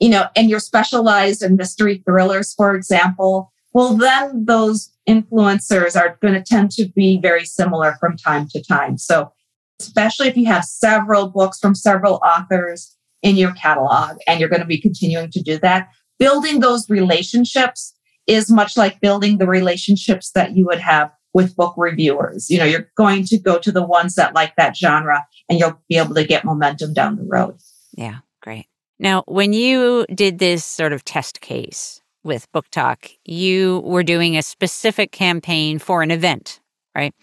you 0.00 0.08
know, 0.08 0.26
and 0.34 0.48
you're 0.48 0.60
specialized 0.60 1.42
in 1.42 1.56
mystery 1.56 2.02
thrillers, 2.06 2.54
for 2.54 2.74
example, 2.74 3.52
well, 3.72 3.96
then 3.96 4.46
those 4.46 4.90
influencers 5.08 6.00
are 6.00 6.18
going 6.20 6.34
to 6.34 6.42
tend 6.42 6.70
to 6.72 6.88
be 6.88 7.18
very 7.20 7.44
similar 7.44 7.96
from 8.00 8.16
time 8.16 8.48
to 8.48 8.62
time. 8.62 8.98
So, 8.98 9.32
especially 9.80 10.28
if 10.28 10.36
you 10.36 10.46
have 10.46 10.64
several 10.64 11.28
books 11.28 11.58
from 11.58 11.74
several 11.74 12.20
authors 12.24 12.96
in 13.22 13.36
your 13.36 13.52
catalog 13.52 14.18
and 14.26 14.40
you're 14.40 14.48
going 14.48 14.60
to 14.60 14.66
be 14.66 14.80
continuing 14.80 15.30
to 15.30 15.42
do 15.42 15.58
that, 15.58 15.88
building 16.18 16.60
those 16.60 16.90
relationships 16.90 17.94
is 18.26 18.50
much 18.50 18.76
like 18.76 19.00
building 19.00 19.38
the 19.38 19.46
relationships 19.46 20.32
that 20.32 20.56
you 20.56 20.66
would 20.66 20.80
have 20.80 21.10
with 21.32 21.56
book 21.56 21.74
reviewers. 21.76 22.50
You 22.50 22.58
know, 22.58 22.64
you're 22.64 22.90
going 22.96 23.24
to 23.24 23.38
go 23.38 23.58
to 23.58 23.72
the 23.72 23.86
ones 23.86 24.16
that 24.16 24.34
like 24.34 24.54
that 24.56 24.76
genre 24.76 25.24
and 25.48 25.58
you'll 25.58 25.80
be 25.88 25.96
able 25.96 26.14
to 26.14 26.24
get 26.24 26.44
momentum 26.44 26.92
down 26.92 27.16
the 27.16 27.26
road. 27.26 27.56
Yeah. 27.96 28.18
Great. 28.40 28.66
Now, 28.98 29.22
when 29.26 29.52
you 29.52 30.06
did 30.14 30.38
this 30.38 30.64
sort 30.64 30.92
of 30.92 31.04
test 31.04 31.40
case 31.40 32.00
with 32.22 32.50
BookTok, 32.52 33.10
you 33.24 33.80
were 33.84 34.02
doing 34.02 34.36
a 34.36 34.42
specific 34.42 35.12
campaign 35.12 35.78
for 35.78 36.02
an 36.02 36.10
event, 36.10 36.60
right? 36.94 37.14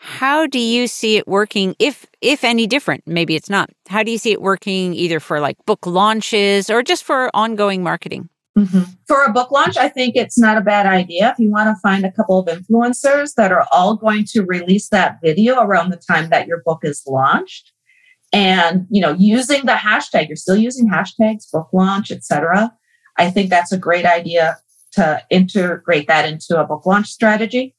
How 0.00 0.48
do 0.48 0.58
you 0.58 0.88
see 0.88 1.16
it 1.16 1.28
working 1.28 1.76
if 1.78 2.06
if 2.20 2.42
any 2.42 2.66
different? 2.66 3.04
Maybe 3.06 3.36
it's 3.36 3.48
not. 3.48 3.70
How 3.88 4.02
do 4.02 4.10
you 4.10 4.18
see 4.18 4.32
it 4.32 4.42
working 4.42 4.94
either 4.94 5.20
for 5.20 5.38
like 5.38 5.56
book 5.64 5.86
launches 5.86 6.68
or 6.68 6.82
just 6.82 7.04
for 7.04 7.30
ongoing 7.34 7.84
marketing? 7.84 8.28
Mm-hmm. 8.58 8.82
For 9.06 9.22
a 9.22 9.32
book 9.32 9.52
launch, 9.52 9.76
I 9.76 9.88
think 9.88 10.16
it's 10.16 10.38
not 10.38 10.58
a 10.58 10.60
bad 10.60 10.86
idea. 10.86 11.30
If 11.30 11.38
you 11.38 11.50
want 11.50 11.68
to 11.68 11.80
find 11.80 12.04
a 12.04 12.12
couple 12.12 12.38
of 12.38 12.46
influencers 12.48 13.34
that 13.36 13.52
are 13.52 13.66
all 13.70 13.96
going 13.96 14.24
to 14.32 14.42
release 14.42 14.88
that 14.88 15.18
video 15.22 15.60
around 15.60 15.90
the 15.90 15.96
time 15.96 16.30
that 16.30 16.48
your 16.48 16.62
book 16.64 16.80
is 16.82 17.02
launched, 17.06 17.72
and 18.32 18.86
you 18.90 19.00
know 19.00 19.12
using 19.12 19.66
the 19.66 19.72
hashtag 19.72 20.28
you're 20.28 20.36
still 20.36 20.56
using 20.56 20.88
hashtags 20.88 21.50
book 21.52 21.68
launch 21.72 22.10
etc 22.10 22.72
i 23.18 23.30
think 23.30 23.50
that's 23.50 23.72
a 23.72 23.78
great 23.78 24.04
idea 24.04 24.58
to 24.92 25.22
integrate 25.30 26.06
that 26.08 26.28
into 26.28 26.58
a 26.58 26.64
book 26.64 26.86
launch 26.86 27.08
strategy 27.08 27.74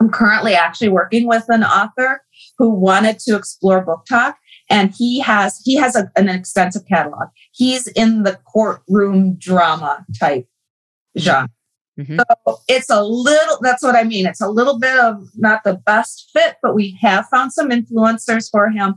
i'm 0.00 0.10
currently 0.10 0.54
actually 0.54 0.88
working 0.88 1.26
with 1.26 1.44
an 1.48 1.62
author 1.62 2.22
who 2.56 2.70
wanted 2.70 3.18
to 3.18 3.36
explore 3.36 3.84
BookTok 3.84 4.34
and 4.70 4.94
he 4.96 5.20
has 5.20 5.60
he 5.64 5.76
has 5.76 5.96
a, 5.96 6.10
an 6.16 6.28
extensive 6.28 6.86
catalog 6.86 7.28
he's 7.52 7.86
in 7.88 8.22
the 8.22 8.38
courtroom 8.46 9.36
drama 9.38 10.04
type 10.18 10.46
genre 11.18 11.48
Mm-hmm. 11.98 12.18
So 12.46 12.60
it's 12.68 12.90
a 12.90 13.02
little, 13.02 13.58
that's 13.60 13.82
what 13.82 13.96
I 13.96 14.04
mean. 14.04 14.26
It's 14.26 14.40
a 14.40 14.48
little 14.48 14.78
bit 14.78 14.96
of 14.98 15.28
not 15.36 15.64
the 15.64 15.74
best 15.74 16.30
fit, 16.32 16.56
but 16.62 16.74
we 16.74 16.96
have 17.00 17.26
found 17.28 17.52
some 17.52 17.70
influencers 17.70 18.48
for 18.50 18.70
him. 18.70 18.94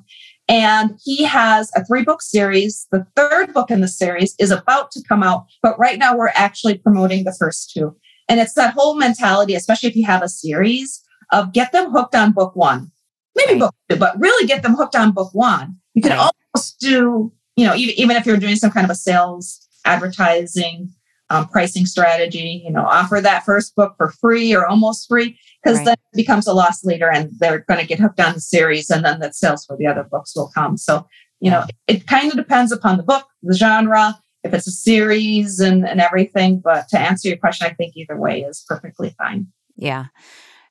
And 0.48 1.00
he 1.04 1.24
has 1.24 1.72
a 1.76 1.86
three 1.86 2.04
book 2.04 2.22
series. 2.22 2.88
The 2.92 3.06
third 3.16 3.54
book 3.54 3.72
in 3.72 3.82
the 3.82 3.88
series 3.88 4.36
is 4.40 4.52
about 4.52 4.92
to 4.92 5.04
come 5.08 5.24
out, 5.24 5.46
but 5.62 5.78
right 5.80 5.98
now 5.98 6.16
we're 6.16 6.32
actually 6.36 6.78
promoting 6.78 7.24
the 7.24 7.36
first 7.38 7.72
two. 7.72 7.96
And 8.28 8.40
it's 8.40 8.54
that 8.54 8.74
whole 8.74 8.96
mentality, 8.96 9.56
especially 9.56 9.90
if 9.90 9.96
you 9.96 10.06
have 10.06 10.24
a 10.24 10.30
series, 10.30 11.02
of 11.32 11.54
get 11.54 11.72
them 11.72 11.92
hooked 11.92 12.16
on 12.16 12.34
book 12.34 12.56
one, 12.56 12.92
maybe 13.36 13.60
book 13.60 13.74
two, 13.90 13.96
but 13.96 14.20
really 14.20 14.46
get 14.48 14.64
them 14.64 14.76
hooked 14.76 14.96
on 14.96 15.12
book 15.12 15.34
one. 15.34 15.76
You 15.94 16.02
can 16.02 16.12
almost 16.12 16.80
do, 16.80 17.32
you 17.56 17.66
know, 17.66 17.76
even, 17.76 17.96
even 17.96 18.18
if 18.18 18.26
you're 18.26 18.38
doing 18.38 18.56
some 18.56 18.72
kind 18.72 18.86
of 18.86 18.92
a 18.92 18.96
sales 18.96 19.68
advertising 19.86 20.90
um, 21.32 21.48
pricing 21.48 21.86
strategy, 21.86 22.62
you 22.66 22.72
know, 22.72 22.86
offer 22.86 23.22
that 23.22 23.46
first 23.46 23.74
book 23.76 23.96
for 23.98 24.12
free 24.12 24.54
or 24.54 24.68
almost 24.68 25.08
free 25.08 25.40
because 25.64 25.78
right. 25.80 25.86
then 25.86 25.96
it 26.14 26.18
becomes 26.18 26.48
a 26.48 26.54
loss 26.54 26.84
leader 26.84 27.10
and 27.10 27.32
they're 27.40 27.60
going 27.68 27.80
to 27.80 27.86
get 27.86 28.00
hooked 28.00 28.20
on 28.20 28.34
the 28.34 28.42
series 28.42 28.90
and 28.90 29.06
then 29.06 29.20
the 29.20 29.32
sales 29.32 29.66
for 29.66 29.78
the 29.78 29.88
other 29.88 30.04
books 30.04 30.36
will 30.36 30.52
come. 30.54 30.78
So, 30.78 31.08
you 31.40 31.52
know, 31.52 31.66
it, 31.88 31.98
it 31.98 32.08
kind 32.08 32.32
of 32.32 32.38
depends 32.38 32.72
upon 32.72 32.98
the 32.98 33.04
book, 33.04 33.26
the 33.44 33.56
genre, 33.56 34.18
if 34.44 34.54
it's 34.54 34.68
a 34.68 34.72
series 34.72 35.60
and, 35.60 35.88
and 35.88 36.02
everything. 36.02 36.62
But 36.64 36.88
to 36.90 37.00
answer 37.00 37.28
your 37.28 37.38
question, 37.38 37.68
I 37.68 37.74
think 37.74 37.96
either 37.96 38.18
way 38.18 38.42
is 38.42 38.64
perfectly 38.68 39.14
fine. 39.18 39.48
Yeah. 39.76 40.06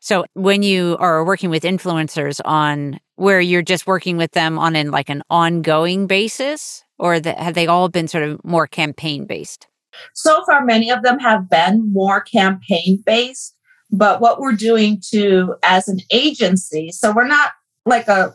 So 0.00 0.24
when 0.32 0.62
you 0.62 0.96
are 0.98 1.24
working 1.24 1.50
with 1.50 1.62
influencers 1.62 2.40
on 2.44 2.98
where 3.16 3.40
you're 3.40 3.62
just 3.62 3.86
working 3.86 4.16
with 4.16 4.32
them 4.32 4.58
on 4.58 4.74
an 4.74 4.90
like 4.90 5.10
an 5.10 5.22
ongoing 5.28 6.06
basis, 6.06 6.84
or 6.98 7.20
the, 7.20 7.34
have 7.34 7.54
they 7.54 7.66
all 7.66 7.88
been 7.88 8.08
sort 8.08 8.24
of 8.24 8.42
more 8.44 8.66
campaign 8.66 9.26
based? 9.26 9.66
So 10.14 10.42
far, 10.46 10.64
many 10.64 10.90
of 10.90 11.02
them 11.02 11.18
have 11.18 11.50
been 11.50 11.92
more 11.92 12.20
campaign 12.20 13.02
based. 13.04 13.54
But 13.92 14.20
what 14.20 14.40
we're 14.40 14.52
doing 14.52 15.02
to 15.10 15.56
as 15.62 15.88
an 15.88 16.00
agency, 16.10 16.90
so 16.92 17.12
we're 17.12 17.26
not 17.26 17.52
like 17.86 18.08
a 18.08 18.34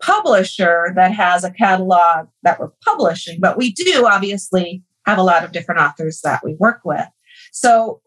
publisher 0.00 0.92
that 0.96 1.12
has 1.14 1.44
a 1.44 1.50
catalog 1.50 2.28
that 2.42 2.58
we're 2.58 2.72
publishing, 2.84 3.38
but 3.40 3.56
we 3.56 3.72
do 3.72 4.06
obviously 4.06 4.82
have 5.06 5.18
a 5.18 5.22
lot 5.22 5.44
of 5.44 5.52
different 5.52 5.80
authors 5.80 6.20
that 6.22 6.42
we 6.44 6.54
work 6.58 6.80
with. 6.84 7.06
So 7.52 8.00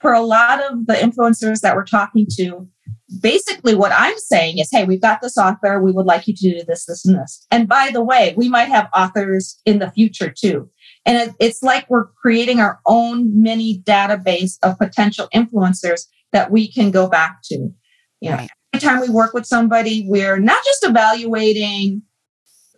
for 0.00 0.12
a 0.12 0.20
lot 0.20 0.60
of 0.60 0.86
the 0.86 0.94
influencers 0.94 1.60
that 1.60 1.76
we're 1.76 1.84
talking 1.84 2.26
to, 2.36 2.68
basically 3.20 3.74
what 3.74 3.92
I'm 3.92 4.18
saying 4.18 4.58
is, 4.58 4.68
hey, 4.70 4.84
we've 4.84 5.00
got 5.00 5.20
this 5.20 5.38
author. 5.38 5.80
We 5.80 5.92
would 5.92 6.06
like 6.06 6.26
you 6.26 6.34
to 6.34 6.50
do 6.50 6.64
this, 6.64 6.86
this, 6.86 7.04
and 7.04 7.16
this. 7.16 7.46
And 7.50 7.68
by 7.68 7.90
the 7.92 8.02
way, 8.02 8.34
we 8.36 8.48
might 8.48 8.68
have 8.68 8.88
authors 8.94 9.60
in 9.64 9.78
the 9.78 9.90
future 9.90 10.30
too. 10.30 10.68
And 11.04 11.34
it's 11.40 11.62
like 11.62 11.88
we're 11.90 12.06
creating 12.20 12.60
our 12.60 12.80
own 12.86 13.42
mini 13.42 13.82
database 13.84 14.58
of 14.62 14.78
potential 14.78 15.28
influencers 15.34 16.06
that 16.32 16.50
we 16.50 16.70
can 16.70 16.90
go 16.90 17.08
back 17.08 17.38
to. 17.44 17.70
You 18.20 18.30
know, 18.30 18.46
every 18.72 18.86
time 18.86 19.00
we 19.00 19.08
work 19.08 19.34
with 19.34 19.46
somebody, 19.46 20.04
we're 20.06 20.38
not 20.38 20.62
just 20.64 20.84
evaluating 20.84 22.02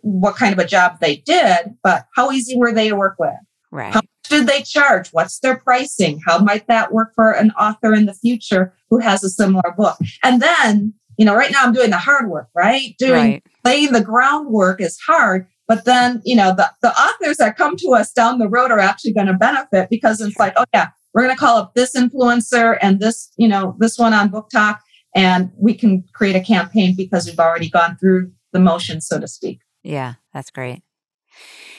what 0.01 0.35
kind 0.35 0.53
of 0.53 0.59
a 0.59 0.67
job 0.67 0.99
they 1.01 1.17
did, 1.17 1.75
but 1.83 2.05
how 2.15 2.31
easy 2.31 2.55
were 2.55 2.71
they 2.71 2.89
to 2.89 2.95
work 2.95 3.15
with? 3.19 3.33
Right. 3.71 3.93
How 3.93 3.99
much 3.99 4.29
did 4.29 4.47
they 4.47 4.61
charge? 4.61 5.09
What's 5.09 5.39
their 5.39 5.57
pricing? 5.57 6.21
How 6.25 6.39
might 6.39 6.67
that 6.67 6.91
work 6.91 7.13
for 7.15 7.31
an 7.31 7.51
author 7.51 7.93
in 7.93 8.05
the 8.05 8.13
future 8.13 8.73
who 8.89 8.99
has 8.99 9.23
a 9.23 9.29
similar 9.29 9.73
book? 9.77 9.97
And 10.23 10.41
then, 10.41 10.93
you 11.17 11.25
know, 11.25 11.35
right 11.35 11.51
now 11.51 11.63
I'm 11.63 11.73
doing 11.73 11.89
the 11.89 11.97
hard 11.97 12.29
work, 12.29 12.49
right? 12.55 12.95
Doing 12.97 13.13
right. 13.13 13.43
laying 13.63 13.91
the 13.91 14.03
groundwork 14.03 14.81
is 14.81 14.99
hard, 14.99 15.47
but 15.67 15.85
then, 15.85 16.21
you 16.25 16.35
know, 16.35 16.53
the, 16.55 16.71
the 16.81 16.91
authors 16.91 17.37
that 17.37 17.57
come 17.57 17.75
to 17.77 17.89
us 17.89 18.11
down 18.11 18.39
the 18.39 18.47
road 18.47 18.71
are 18.71 18.79
actually 18.79 19.13
going 19.13 19.27
to 19.27 19.33
benefit 19.33 19.89
because 19.89 20.21
it's 20.21 20.37
like, 20.37 20.53
oh 20.57 20.65
yeah, 20.73 20.89
we're 21.13 21.23
going 21.23 21.35
to 21.35 21.39
call 21.39 21.57
up 21.57 21.73
this 21.73 21.95
influencer 21.95 22.77
and 22.81 22.99
this, 22.99 23.31
you 23.37 23.47
know, 23.47 23.75
this 23.79 23.97
one 23.97 24.13
on 24.13 24.29
BookTok, 24.29 24.79
and 25.15 25.49
we 25.57 25.73
can 25.73 26.03
create 26.13 26.35
a 26.35 26.41
campaign 26.41 26.93
because 26.95 27.25
we've 27.25 27.39
already 27.39 27.69
gone 27.69 27.97
through 27.97 28.31
the 28.51 28.59
motion, 28.59 29.01
so 29.01 29.19
to 29.19 29.27
speak. 29.27 29.61
Yeah, 29.83 30.15
that's 30.33 30.51
great. 30.51 30.81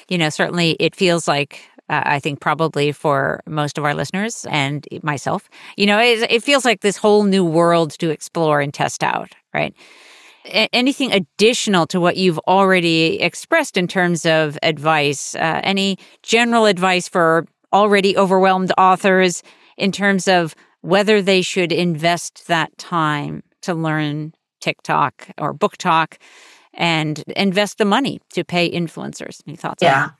You 0.08 0.18
know, 0.18 0.30
certainly 0.30 0.76
it 0.80 0.94
feels 0.94 1.28
like 1.28 1.60
uh, 1.88 2.02
I 2.04 2.18
think 2.18 2.40
probably 2.40 2.92
for 2.92 3.42
most 3.46 3.78
of 3.78 3.84
our 3.84 3.94
listeners 3.94 4.46
and 4.50 4.86
myself, 5.02 5.48
you 5.76 5.86
know, 5.86 5.98
it, 5.98 6.30
it 6.30 6.42
feels 6.42 6.64
like 6.64 6.80
this 6.80 6.96
whole 6.96 7.24
new 7.24 7.44
world 7.44 7.92
to 7.98 8.10
explore 8.10 8.60
and 8.60 8.72
test 8.72 9.04
out, 9.04 9.32
right? 9.54 9.74
Anything 10.46 11.12
additional 11.12 11.86
to 11.88 12.00
what 12.00 12.16
you've 12.16 12.38
already 12.40 13.20
expressed 13.20 13.76
in 13.76 13.86
terms 13.88 14.26
of 14.26 14.58
advice? 14.62 15.34
Uh, 15.34 15.60
any 15.62 15.98
general 16.22 16.66
advice 16.66 17.08
for 17.08 17.46
already 17.72 18.16
overwhelmed 18.16 18.72
authors 18.78 19.42
in 19.76 19.92
terms 19.92 20.28
of 20.28 20.54
whether 20.80 21.20
they 21.20 21.42
should 21.42 21.72
invest 21.72 22.46
that 22.46 22.76
time 22.78 23.42
to 23.62 23.74
learn 23.74 24.32
TikTok 24.60 25.28
or 25.38 25.52
BookTok 25.52 26.16
and 26.74 27.22
invest 27.36 27.78
the 27.78 27.84
money 27.84 28.20
to 28.30 28.44
pay 28.44 28.70
influencers? 28.70 29.40
Any 29.46 29.56
thoughts? 29.56 29.82
Yeah. 29.82 30.10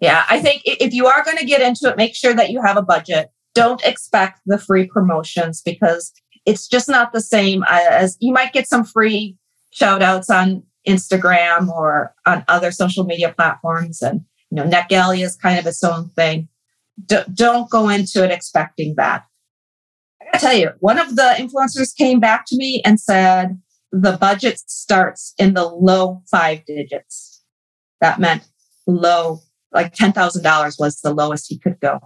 Yeah, 0.00 0.24
I 0.30 0.40
think 0.40 0.62
if 0.64 0.94
you 0.94 1.06
are 1.06 1.22
going 1.22 1.36
to 1.36 1.44
get 1.44 1.60
into 1.60 1.88
it, 1.90 1.96
make 1.98 2.14
sure 2.14 2.32
that 2.32 2.48
you 2.48 2.62
have 2.62 2.78
a 2.78 2.82
budget. 2.82 3.30
Don't 3.54 3.84
expect 3.84 4.40
the 4.46 4.56
free 4.56 4.86
promotions 4.86 5.60
because 5.60 6.12
it's 6.46 6.68
just 6.68 6.88
not 6.88 7.12
the 7.12 7.20
same 7.20 7.62
uh, 7.64 7.86
as 7.90 8.16
you 8.20 8.32
might 8.32 8.52
get 8.52 8.68
some 8.68 8.84
free 8.84 9.36
shout 9.70 10.02
outs 10.02 10.30
on 10.30 10.62
Instagram 10.86 11.68
or 11.68 12.14
on 12.26 12.44
other 12.48 12.70
social 12.70 13.04
media 13.04 13.32
platforms. 13.36 14.02
And, 14.02 14.22
you 14.50 14.56
know, 14.56 14.64
NetGalley 14.64 15.24
is 15.24 15.36
kind 15.36 15.58
of 15.58 15.66
its 15.66 15.84
own 15.84 16.08
thing. 16.10 16.48
D- 17.06 17.18
don't 17.32 17.70
go 17.70 17.88
into 17.88 18.24
it 18.24 18.30
expecting 18.30 18.94
that. 18.96 19.24
I 20.20 20.24
gotta 20.26 20.38
tell 20.38 20.56
you, 20.56 20.70
one 20.80 20.98
of 20.98 21.16
the 21.16 21.34
influencers 21.38 21.96
came 21.96 22.20
back 22.20 22.44
to 22.46 22.56
me 22.56 22.82
and 22.84 23.00
said 23.00 23.60
the 23.92 24.16
budget 24.16 24.58
starts 24.58 25.34
in 25.38 25.54
the 25.54 25.66
low 25.66 26.22
five 26.30 26.64
digits. 26.64 27.42
That 28.00 28.18
meant 28.18 28.46
low, 28.86 29.40
like 29.72 29.94
$10,000 29.94 30.78
was 30.78 31.00
the 31.00 31.12
lowest 31.12 31.46
he 31.48 31.58
could 31.58 31.78
go 31.80 32.00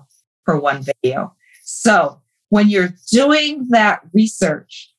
for 0.44 0.58
one 0.58 0.82
video. 0.82 1.34
So 1.62 2.20
when 2.50 2.68
you're 2.68 2.94
doing 3.10 3.66
that 3.70 4.00
research, 4.12 4.90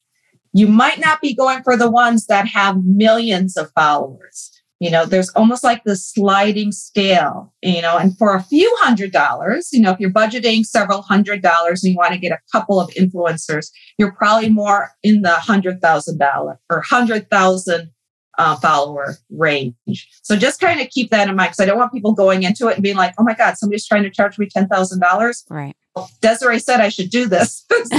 you 0.54 0.68
might 0.68 1.00
not 1.00 1.22
be 1.22 1.36
going 1.36 1.64
for 1.64 1.76
the 1.76 1.92
ones 1.92 2.28
that 2.28 2.48
have 2.48 2.84
millions 2.86 3.58
of 3.58 3.72
followers. 3.72 4.52
You 4.80 4.92
know, 4.92 5.06
there's 5.06 5.30
almost 5.30 5.64
like 5.64 5.84
the 5.84 5.96
sliding 5.96 6.72
scale, 6.74 7.54
you 7.62 7.82
know, 7.82 7.98
and 7.98 8.18
for 8.18 8.36
a 8.36 8.44
few 8.44 8.74
hundred 8.82 9.12
dollars, 9.12 9.70
you 9.72 9.82
know, 9.82 9.92
if 9.92 10.00
you're 10.00 10.12
budgeting 10.12 10.66
several 10.66 11.02
hundred 11.02 11.42
dollars 11.42 11.84
and 11.84 11.92
you 11.92 11.98
want 11.98 12.14
to 12.14 12.20
get 12.20 12.34
a 12.34 12.40
couple 12.52 12.80
of 12.80 12.90
influencers, 12.92 13.68
you're 13.98 14.12
probably 14.12 14.50
more 14.50 14.92
in 15.02 15.22
the 15.22 15.36
hundred 15.36 15.82
thousand 15.82 16.20
dollar 16.20 16.60
or 16.70 16.82
hundred 16.82 17.30
thousand 17.30 17.92
uh, 18.38 18.56
follower 18.58 19.18
range. 19.30 19.76
So 20.22 20.36
just 20.36 20.60
kind 20.60 20.82
of 20.82 20.90
keep 20.90 21.12
that 21.12 21.30
in 21.30 21.36
mind 21.36 21.50
because 21.50 21.60
I 21.60 21.66
don't 21.66 21.78
want 21.78 21.92
people 21.92 22.14
going 22.14 22.44
into 22.44 22.68
it 22.68 22.76
and 22.76 22.84
being 22.84 22.96
like, 22.96 23.14
oh 23.18 23.24
my 23.24 23.34
God, 23.34 23.58
somebody's 23.58 23.86
trying 23.86 24.04
to 24.04 24.10
charge 24.10 24.38
me 24.38 24.48
$10,000. 24.48 25.44
Right. 25.50 25.76
Desiree 26.22 26.60
said 26.60 26.82
I 26.82 26.90
should 26.90 27.10
do 27.10 27.28
this. 27.28 27.66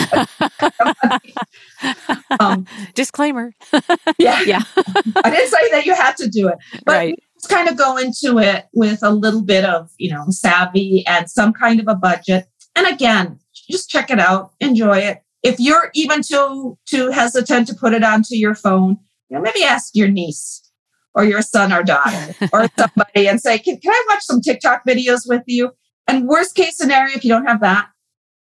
um, 2.40 2.66
Disclaimer. 2.94 3.54
yeah. 4.18 4.42
Yeah. 4.42 4.62
I 5.24 5.30
didn't 5.30 5.48
say 5.48 5.70
that 5.70 5.82
you 5.86 5.94
had 5.94 6.16
to 6.18 6.28
do 6.28 6.48
it, 6.48 6.58
but 6.84 6.92
right. 6.92 7.22
just 7.34 7.48
kind 7.48 7.68
of 7.68 7.76
go 7.76 7.96
into 7.96 8.38
it 8.38 8.66
with 8.74 9.00
a 9.02 9.10
little 9.10 9.42
bit 9.42 9.64
of, 9.64 9.90
you 9.98 10.10
know, 10.10 10.24
savvy 10.28 11.04
and 11.06 11.30
some 11.30 11.52
kind 11.52 11.80
of 11.80 11.88
a 11.88 11.94
budget. 11.94 12.46
And 12.74 12.86
again, 12.86 13.38
just 13.70 13.88
check 13.88 14.10
it 14.10 14.20
out, 14.20 14.52
enjoy 14.60 14.98
it. 14.98 15.22
If 15.42 15.60
you're 15.60 15.90
even 15.94 16.22
too 16.22 16.76
too 16.86 17.10
hesitant 17.10 17.68
to 17.68 17.74
put 17.74 17.94
it 17.94 18.02
onto 18.02 18.34
your 18.34 18.54
phone, 18.54 18.98
you 19.28 19.36
know, 19.36 19.42
maybe 19.42 19.62
ask 19.62 19.90
your 19.94 20.08
niece 20.08 20.62
or 21.14 21.24
your 21.24 21.42
son 21.42 21.72
or 21.72 21.82
daughter 21.82 22.34
or 22.52 22.68
somebody 22.78 23.28
and 23.28 23.40
say, 23.40 23.58
can, 23.58 23.78
can 23.78 23.92
I 23.92 24.04
watch 24.08 24.22
some 24.22 24.40
TikTok 24.40 24.82
videos 24.86 25.22
with 25.26 25.42
you? 25.46 25.72
And 26.06 26.28
worst 26.28 26.54
case 26.54 26.76
scenario, 26.76 27.16
if 27.16 27.24
you 27.24 27.30
don't 27.30 27.46
have 27.46 27.60
that, 27.60 27.88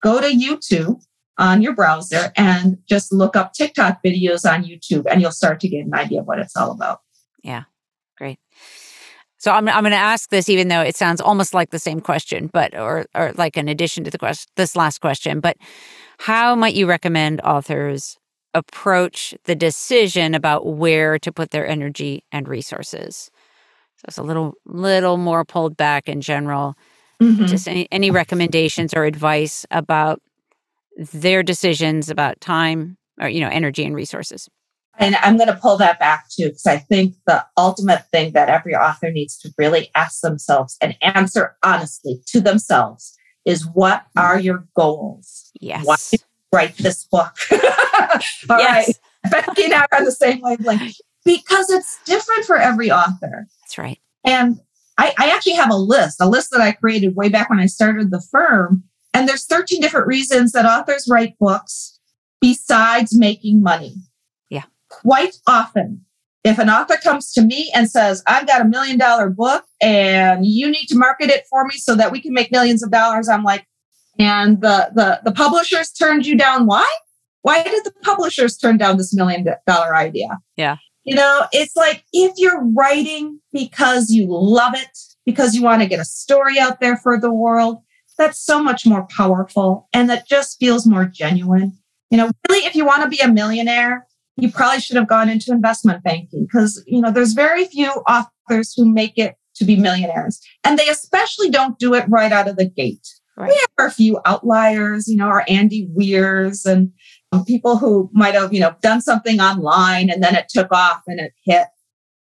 go 0.04 0.20
to 0.20 0.28
YouTube 0.28 1.02
on 1.38 1.62
your 1.62 1.74
browser 1.74 2.32
and 2.36 2.78
just 2.88 3.14
look 3.14 3.36
up 3.36 3.54
TikTok 3.54 4.00
videos 4.04 4.50
on 4.50 4.64
YouTube 4.64 5.06
and 5.10 5.22
you'll 5.22 5.32
start 5.32 5.60
to 5.62 5.70
get 5.70 5.86
an 5.86 5.94
idea 5.94 6.22
of 6.22 6.28
what 6.28 6.40
it's 6.40 6.56
all 6.56 6.72
about. 6.72 7.00
Yeah, 7.44 7.64
great. 8.18 8.40
So 9.38 9.52
I'm 9.52 9.70
I'm 9.70 9.84
going 9.84 9.92
to 9.92 9.98
ask 9.98 10.30
this, 10.30 10.50
even 10.50 10.70
though 10.70 10.82
it 10.82 10.96
sounds 10.96 11.22
almost 11.22 11.54
like 11.54 11.70
the 11.70 11.80
same 11.80 12.02
question, 12.02 12.50
but 12.52 12.76
or 12.76 13.06
or 13.14 13.32
like 13.34 13.58
an 13.58 13.68
addition 13.68 14.04
to 14.04 14.10
the 14.10 14.18
question, 14.18 14.50
this 14.56 14.76
last 14.76 15.02
question. 15.02 15.40
But 15.40 15.58
how 16.18 16.56
might 16.56 16.74
you 16.74 16.88
recommend 16.88 17.42
authors 17.42 18.18
approach 18.56 19.36
the 19.44 19.56
decision 19.56 20.34
about 20.34 20.66
where 20.66 21.20
to 21.20 21.32
put 21.32 21.52
their 21.52 21.68
energy 21.68 22.24
and 22.32 22.48
resources? 22.48 23.30
So 23.98 24.06
it's 24.08 24.18
a 24.18 24.24
little 24.24 24.56
little 24.66 25.18
more 25.18 25.46
pulled 25.46 25.78
back 25.78 26.10
in 26.10 26.22
general. 26.22 26.76
Mm-hmm. 27.22 27.46
Just 27.46 27.68
any, 27.68 27.88
any 27.92 28.12
recommendations 28.12 28.94
or 28.94 29.06
advice 29.06 29.66
about 29.72 30.22
their 30.98 31.44
decisions 31.44 32.10
about 32.10 32.42
time 32.42 32.98
or 33.22 33.30
you 33.30 33.42
know 33.42 33.50
energy 33.50 33.86
and 33.86 33.96
resources. 33.96 34.50
And 34.98 35.16
I'm 35.18 35.36
going 35.36 35.50
to 35.50 35.56
pull 35.56 35.78
that 35.78 36.00
back 36.00 36.26
too, 36.30 36.46
because 36.46 36.66
I 36.66 36.78
think 36.78 37.16
the 37.28 37.46
ultimate 37.58 38.06
thing 38.12 38.32
that 38.32 38.50
every 38.50 38.76
author 38.76 39.12
needs 39.12 39.38
to 39.40 39.52
really 39.58 39.92
ask 39.94 40.22
themselves 40.22 40.78
and 40.80 40.96
answer 41.02 41.58
honestly 41.64 42.22
to 42.28 42.40
themselves 42.40 43.14
is 43.44 43.68
what 43.74 44.06
are 44.18 44.40
your 44.40 44.66
goals? 44.76 45.52
Yes. 45.60 45.86
Why 45.86 45.98
you 46.12 46.20
write 46.52 46.78
this 46.78 47.06
book? 47.06 47.36
All 47.52 48.60
yes. 48.60 48.88
right. 48.88 48.96
Becky 49.32 49.66
and 49.66 49.74
I 49.74 49.88
are 49.92 49.98
on 50.00 50.06
the 50.06 50.12
same 50.12 50.42
wavelength 50.42 50.98
because 51.24 51.70
it's 51.70 51.98
different 52.06 52.46
for 52.46 52.58
every 52.58 52.92
author. 52.92 53.48
That's 53.62 53.78
right. 53.78 54.00
And 54.24 54.60
I, 54.98 55.14
I 55.18 55.32
actually 55.32 55.54
have 55.54 55.72
a 55.72 55.78
list, 55.78 56.22
a 56.22 56.30
list 56.30 56.52
that 56.52 56.62
I 56.62 56.72
created 56.72 57.16
way 57.16 57.30
back 57.30 57.50
when 57.50 57.60
I 57.60 57.66
started 57.66 58.12
the 58.12 58.22
firm. 58.22 58.84
And 59.14 59.28
there's 59.28 59.46
13 59.46 59.82
different 59.82 60.08
reasons 60.08 60.52
that 60.52 60.66
authors 60.66 61.08
write 61.10 61.38
books 61.40 62.00
besides 62.42 63.18
making 63.18 63.62
money. 63.62 63.96
Yeah. 64.50 64.64
Quite 64.90 65.38
often, 65.48 66.06
if 66.44 66.60
an 66.60 66.70
author 66.70 66.98
comes 66.98 67.34
to 67.34 67.42
me 67.42 67.72
and 67.74 67.90
says, 67.90 68.22
I've 68.28 68.46
got 68.46 68.62
a 68.62 68.66
million 68.66 69.00
dollar 69.00 69.30
book 69.30 69.66
and 69.82 70.46
you 70.46 70.70
need 70.70 70.86
to 70.88 70.96
market 70.96 71.30
it 71.30 71.46
for 71.50 71.66
me 71.66 71.76
so 71.78 71.96
that 71.96 72.12
we 72.12 72.22
can 72.22 72.34
make 72.34 72.52
millions 72.52 72.84
of 72.84 72.92
dollars, 72.92 73.28
I'm 73.28 73.44
like, 73.44 73.66
and 74.20 74.62
the 74.62 74.92
the 74.94 75.22
the 75.24 75.32
publishers 75.32 75.92
turned 75.92 76.26
you 76.26 76.38
down. 76.38 76.66
Why? 76.66 76.88
Why 77.42 77.62
did 77.64 77.84
the 77.84 77.94
publishers 78.04 78.58
turn 78.58 78.78
down 78.78 78.98
this 78.98 79.14
million 79.14 79.46
dollar 79.68 79.96
idea? 79.96 80.40
Yeah. 80.58 80.78
You 81.04 81.14
know, 81.14 81.46
it's 81.52 81.76
like 81.76 82.04
if 82.12 82.34
you're 82.38 82.64
writing 82.74 83.40
because 83.54 84.10
you 84.10 84.26
love 84.28 84.74
it, 84.76 84.98
because 85.26 85.54
you 85.54 85.62
want 85.62 85.84
to 85.84 85.88
get 85.88 86.00
a 86.00 86.06
story 86.06 86.58
out 86.58 86.80
there 86.80 86.98
for 86.98 87.20
the 87.20 87.32
world, 87.32 87.78
that's 88.18 88.44
so 88.44 88.62
much 88.62 88.86
more 88.86 89.08
powerful 89.16 89.88
and 89.94 90.10
that 90.10 90.28
just 90.28 90.60
feels 90.60 90.88
more 90.88 91.06
genuine. 91.06 91.78
You 92.10 92.18
know, 92.18 92.32
really, 92.50 92.66
if 92.66 92.76
you 92.76 92.86
want 92.86 93.04
to 93.04 93.10
be 93.10 93.20
a 93.20 93.28
millionaire, 93.28 94.08
you 94.38 94.52
probably 94.52 94.82
should 94.82 94.96
have 94.96 95.08
gone 95.08 95.30
into 95.30 95.52
investment 95.52 96.04
banking 96.04 96.46
because, 96.46 96.84
you 96.88 97.02
know, 97.02 97.12
there's 97.12 97.34
very 97.34 97.66
few 97.66 97.90
authors 98.10 98.74
who 98.76 98.92
make 98.92 99.18
it 99.18 99.36
to 99.56 99.66
be 99.66 99.76
millionaires. 99.76 100.42
And 100.64 100.78
they 100.78 100.90
especially 100.90 101.50
don't 101.50 101.80
do 101.80 101.94
it 101.94 102.06
right 102.10 102.32
out 102.32 102.48
of 102.48 102.58
the 102.58 102.66
gate. 102.66 103.08
Right. 103.38 103.50
We 103.50 103.56
have 103.56 103.90
a 103.90 103.94
few 103.94 104.20
outliers, 104.26 105.08
you 105.10 105.18
know, 105.18 105.28
our 105.28 105.44
Andy 105.50 105.90
Weirs 105.92 106.66
and 106.66 106.94
people 107.46 107.78
who 107.78 108.10
might 108.14 108.34
have, 108.34 108.54
you 108.54 108.62
know, 108.62 108.76
done 108.82 109.02
something 109.02 109.42
online 109.42 110.10
and 110.10 110.24
then 110.24 110.36
it 110.36 110.48
took 110.48 110.72
off 110.72 111.02
and 111.08 111.20
it 111.20 111.34
hit. 111.44 111.68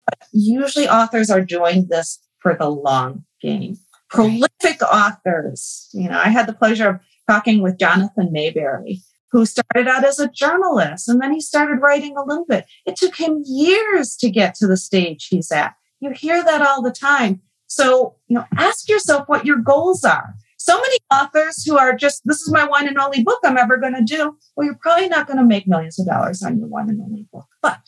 But 0.06 0.18
usually 0.32 0.88
authors 0.88 1.30
are 1.30 1.40
doing 1.40 1.86
this 1.88 2.18
for 2.40 2.56
the 2.58 2.68
long 2.68 3.24
game. 3.40 3.76
Prolific 4.10 4.82
authors, 4.82 5.88
you 5.92 6.08
know, 6.08 6.18
I 6.18 6.30
had 6.30 6.48
the 6.48 6.54
pleasure 6.54 6.88
of 6.88 7.00
talking 7.28 7.62
with 7.62 7.78
Jonathan 7.78 8.32
Maberry, 8.34 9.00
who 9.30 9.46
started 9.46 9.86
out 9.86 10.04
as 10.04 10.18
a 10.18 10.30
journalist 10.30 11.08
and 11.08 11.20
then 11.20 11.32
he 11.32 11.40
started 11.40 11.80
writing 11.80 12.16
a 12.16 12.24
little 12.24 12.46
bit. 12.46 12.64
It 12.86 12.96
took 12.96 13.16
him 13.16 13.44
years 13.46 14.16
to 14.16 14.30
get 14.30 14.56
to 14.56 14.66
the 14.66 14.78
stage 14.78 15.28
he's 15.28 15.52
at. 15.52 15.74
You 16.00 16.10
hear 16.10 16.42
that 16.42 16.62
all 16.62 16.82
the 16.82 16.90
time. 16.90 17.42
So, 17.66 18.16
you 18.26 18.34
know, 18.34 18.46
ask 18.56 18.88
yourself 18.88 19.28
what 19.28 19.44
your 19.44 19.58
goals 19.58 20.02
are 20.02 20.34
so 20.58 20.76
many 20.76 20.98
authors 21.12 21.64
who 21.64 21.78
are 21.78 21.94
just, 21.94 22.22
this 22.24 22.40
is 22.42 22.52
my 22.52 22.66
one 22.66 22.86
and 22.86 22.98
only 22.98 23.22
book 23.22 23.38
I'm 23.44 23.56
ever 23.56 23.78
going 23.78 23.94
to 23.94 24.02
do. 24.02 24.36
Well, 24.56 24.66
you're 24.66 24.78
probably 24.80 25.08
not 25.08 25.26
going 25.26 25.38
to 25.38 25.44
make 25.44 25.66
millions 25.66 25.98
of 25.98 26.06
dollars 26.06 26.42
on 26.42 26.58
your 26.58 26.68
one 26.68 26.90
and 26.90 27.00
only 27.00 27.26
book. 27.32 27.46
But 27.62 27.78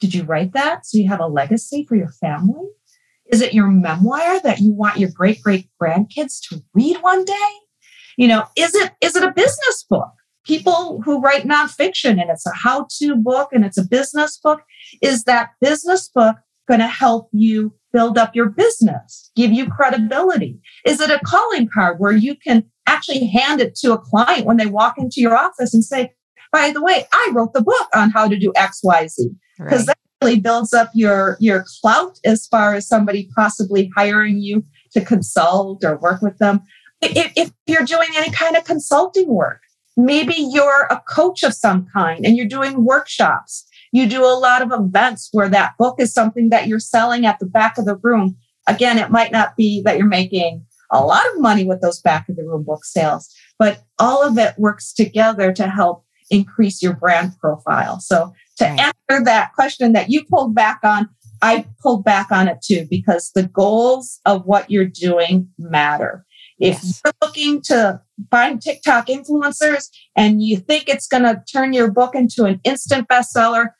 did 0.00 0.14
you 0.14 0.24
write 0.24 0.52
that 0.52 0.86
so 0.86 0.98
you 0.98 1.08
have 1.08 1.20
a 1.20 1.26
legacy 1.26 1.84
for 1.88 1.96
your 1.96 2.12
family? 2.20 2.68
Is 3.26 3.40
it 3.40 3.54
your 3.54 3.68
memoir 3.68 4.40
that 4.40 4.58
you 4.58 4.72
want 4.72 4.98
your 4.98 5.10
great 5.14 5.40
great 5.42 5.68
grandkids 5.80 6.40
to 6.48 6.62
read 6.74 6.98
one 7.00 7.24
day? 7.24 7.50
You 8.16 8.28
know, 8.28 8.44
is 8.56 8.74
it 8.74 8.92
is 9.00 9.16
it 9.16 9.22
a 9.22 9.32
business 9.32 9.84
book? 9.88 10.10
People 10.44 11.00
who 11.04 11.20
write 11.20 11.44
nonfiction 11.44 12.20
and 12.20 12.30
it's 12.30 12.46
a 12.46 12.52
how-to 12.54 13.14
book 13.14 13.50
and 13.52 13.64
it's 13.64 13.78
a 13.78 13.86
business 13.86 14.38
book, 14.42 14.62
is 15.00 15.24
that 15.24 15.50
business 15.60 16.08
book 16.08 16.36
going 16.70 16.80
to 16.80 16.86
help 16.86 17.28
you 17.32 17.74
build 17.92 18.16
up 18.16 18.36
your 18.36 18.48
business, 18.48 19.32
give 19.34 19.50
you 19.50 19.68
credibility? 19.68 20.60
Is 20.86 21.00
it 21.00 21.10
a 21.10 21.20
calling 21.26 21.68
card 21.74 21.98
where 21.98 22.12
you 22.12 22.36
can 22.36 22.64
actually 22.86 23.26
hand 23.26 23.60
it 23.60 23.74
to 23.74 23.92
a 23.92 23.98
client 23.98 24.46
when 24.46 24.56
they 24.56 24.66
walk 24.66 24.96
into 24.96 25.20
your 25.20 25.36
office 25.36 25.74
and 25.74 25.84
say, 25.84 26.12
by 26.52 26.70
the 26.70 26.80
way, 26.80 27.06
I 27.12 27.30
wrote 27.34 27.54
the 27.54 27.62
book 27.62 27.88
on 27.92 28.10
how 28.10 28.28
to 28.28 28.38
do 28.38 28.52
XYZ? 28.56 29.16
Because 29.58 29.80
right. 29.80 29.86
that 29.88 29.98
really 30.22 30.38
builds 30.38 30.72
up 30.72 30.90
your, 30.94 31.36
your 31.40 31.64
clout 31.80 32.20
as 32.24 32.46
far 32.46 32.74
as 32.74 32.86
somebody 32.86 33.28
possibly 33.34 33.90
hiring 33.96 34.38
you 34.38 34.62
to 34.92 35.00
consult 35.00 35.84
or 35.84 35.98
work 35.98 36.22
with 36.22 36.38
them. 36.38 36.60
If, 37.02 37.32
if 37.36 37.52
you're 37.66 37.84
doing 37.84 38.10
any 38.16 38.30
kind 38.30 38.56
of 38.56 38.64
consulting 38.64 39.26
work, 39.28 39.60
maybe 39.96 40.34
you're 40.36 40.86
a 40.88 41.02
coach 41.08 41.42
of 41.42 41.52
some 41.52 41.86
kind 41.92 42.24
and 42.24 42.36
you're 42.36 42.46
doing 42.46 42.84
workshops 42.84 43.66
you 43.92 44.06
do 44.06 44.24
a 44.24 44.38
lot 44.38 44.62
of 44.62 44.72
events 44.72 45.28
where 45.32 45.48
that 45.48 45.76
book 45.78 45.96
is 45.98 46.12
something 46.12 46.50
that 46.50 46.66
you're 46.66 46.78
selling 46.78 47.26
at 47.26 47.38
the 47.38 47.46
back 47.46 47.78
of 47.78 47.84
the 47.84 47.96
room. 47.96 48.36
Again, 48.66 48.98
it 48.98 49.10
might 49.10 49.32
not 49.32 49.56
be 49.56 49.82
that 49.84 49.98
you're 49.98 50.06
making 50.06 50.64
a 50.92 51.04
lot 51.04 51.24
of 51.32 51.40
money 51.40 51.64
with 51.64 51.80
those 51.80 52.00
back 52.00 52.28
of 52.28 52.36
the 52.36 52.44
room 52.44 52.64
book 52.64 52.84
sales, 52.84 53.32
but 53.58 53.82
all 53.98 54.22
of 54.22 54.38
it 54.38 54.54
works 54.58 54.92
together 54.92 55.52
to 55.52 55.68
help 55.68 56.04
increase 56.30 56.82
your 56.82 56.94
brand 56.94 57.32
profile. 57.40 58.00
So 58.00 58.32
to 58.58 58.64
right. 58.64 58.80
answer 59.08 59.24
that 59.24 59.52
question 59.54 59.92
that 59.92 60.10
you 60.10 60.24
pulled 60.24 60.54
back 60.54 60.80
on, 60.82 61.08
I 61.42 61.66
pulled 61.80 62.04
back 62.04 62.30
on 62.30 62.48
it 62.48 62.58
too 62.62 62.86
because 62.90 63.30
the 63.34 63.44
goals 63.44 64.20
of 64.26 64.44
what 64.44 64.70
you're 64.70 64.84
doing 64.84 65.48
matter. 65.58 66.24
If 66.60 66.74
yes. 66.74 67.00
you're 67.04 67.14
looking 67.22 67.62
to 67.62 68.02
find 68.30 68.60
TikTok 68.60 69.06
influencers 69.06 69.88
and 70.14 70.42
you 70.42 70.58
think 70.58 70.88
it's 70.88 71.08
going 71.08 71.22
to 71.22 71.42
turn 71.50 71.72
your 71.72 71.90
book 71.90 72.14
into 72.14 72.44
an 72.44 72.60
instant 72.64 73.08
bestseller, 73.08 73.70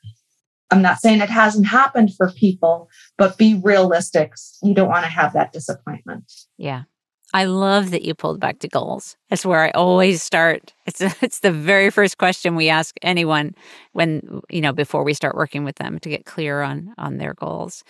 I'm 0.71 0.81
not 0.81 0.99
saying 0.99 1.21
it 1.21 1.29
hasn't 1.29 1.67
happened 1.67 2.15
for 2.15 2.31
people, 2.31 2.89
but 3.17 3.37
be 3.37 3.53
realistic. 3.53 4.33
You 4.63 4.73
don't 4.73 4.89
want 4.89 5.05
to 5.05 5.11
have 5.11 5.33
that 5.33 5.53
disappointment. 5.53 6.31
Yeah. 6.57 6.83
I 7.33 7.45
love 7.45 7.91
that 7.91 8.01
you 8.01 8.13
pulled 8.13 8.39
back 8.39 8.59
to 8.59 8.67
goals. 8.67 9.15
That's 9.29 9.45
where 9.45 9.63
I 9.63 9.69
always 9.71 10.21
start. 10.21 10.73
It's 10.85 11.01
it's 11.21 11.39
the 11.39 11.51
very 11.51 11.89
first 11.89 12.17
question 12.17 12.55
we 12.55 12.69
ask 12.69 12.95
anyone 13.01 13.55
when 13.93 14.41
you 14.49 14.61
know 14.61 14.73
before 14.73 15.03
we 15.03 15.13
start 15.13 15.35
working 15.35 15.63
with 15.63 15.75
them 15.75 15.99
to 15.99 16.09
get 16.09 16.25
clear 16.25 16.61
on 16.61 16.93
on 16.97 17.17
their 17.17 17.33
goals. 17.33 17.83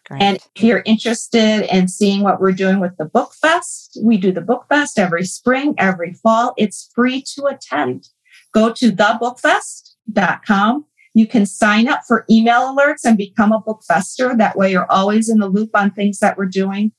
Great. 0.09 0.21
And 0.23 0.37
if 0.55 0.63
you're 0.63 0.81
interested 0.85 1.71
in 1.73 1.87
seeing 1.87 2.23
what 2.23 2.41
we're 2.41 2.51
doing 2.51 2.79
with 2.79 2.97
the 2.97 3.05
Book 3.05 3.33
Fest, 3.33 3.99
we 4.03 4.17
do 4.17 4.31
the 4.31 4.41
Book 4.41 4.65
Fest 4.67 4.97
every 4.97 5.23
spring, 5.23 5.75
every 5.77 6.13
fall. 6.13 6.53
It's 6.57 6.89
free 6.95 7.23
to 7.35 7.45
attend. 7.45 8.09
Go 8.51 8.73
to 8.73 8.91
thebookfest.com. 8.91 10.85
You 11.13 11.27
can 11.27 11.45
sign 11.45 11.87
up 11.87 12.01
for 12.07 12.25
email 12.29 12.75
alerts 12.75 13.03
and 13.03 13.17
become 13.17 13.51
a 13.51 13.59
book 13.59 13.81
fester. 13.87 14.35
That 14.35 14.55
way 14.55 14.71
you're 14.71 14.91
always 14.91 15.29
in 15.29 15.39
the 15.39 15.47
loop 15.47 15.71
on 15.75 15.91
things 15.91 16.19
that 16.19 16.37
we're 16.37 16.45
doing. 16.45 16.91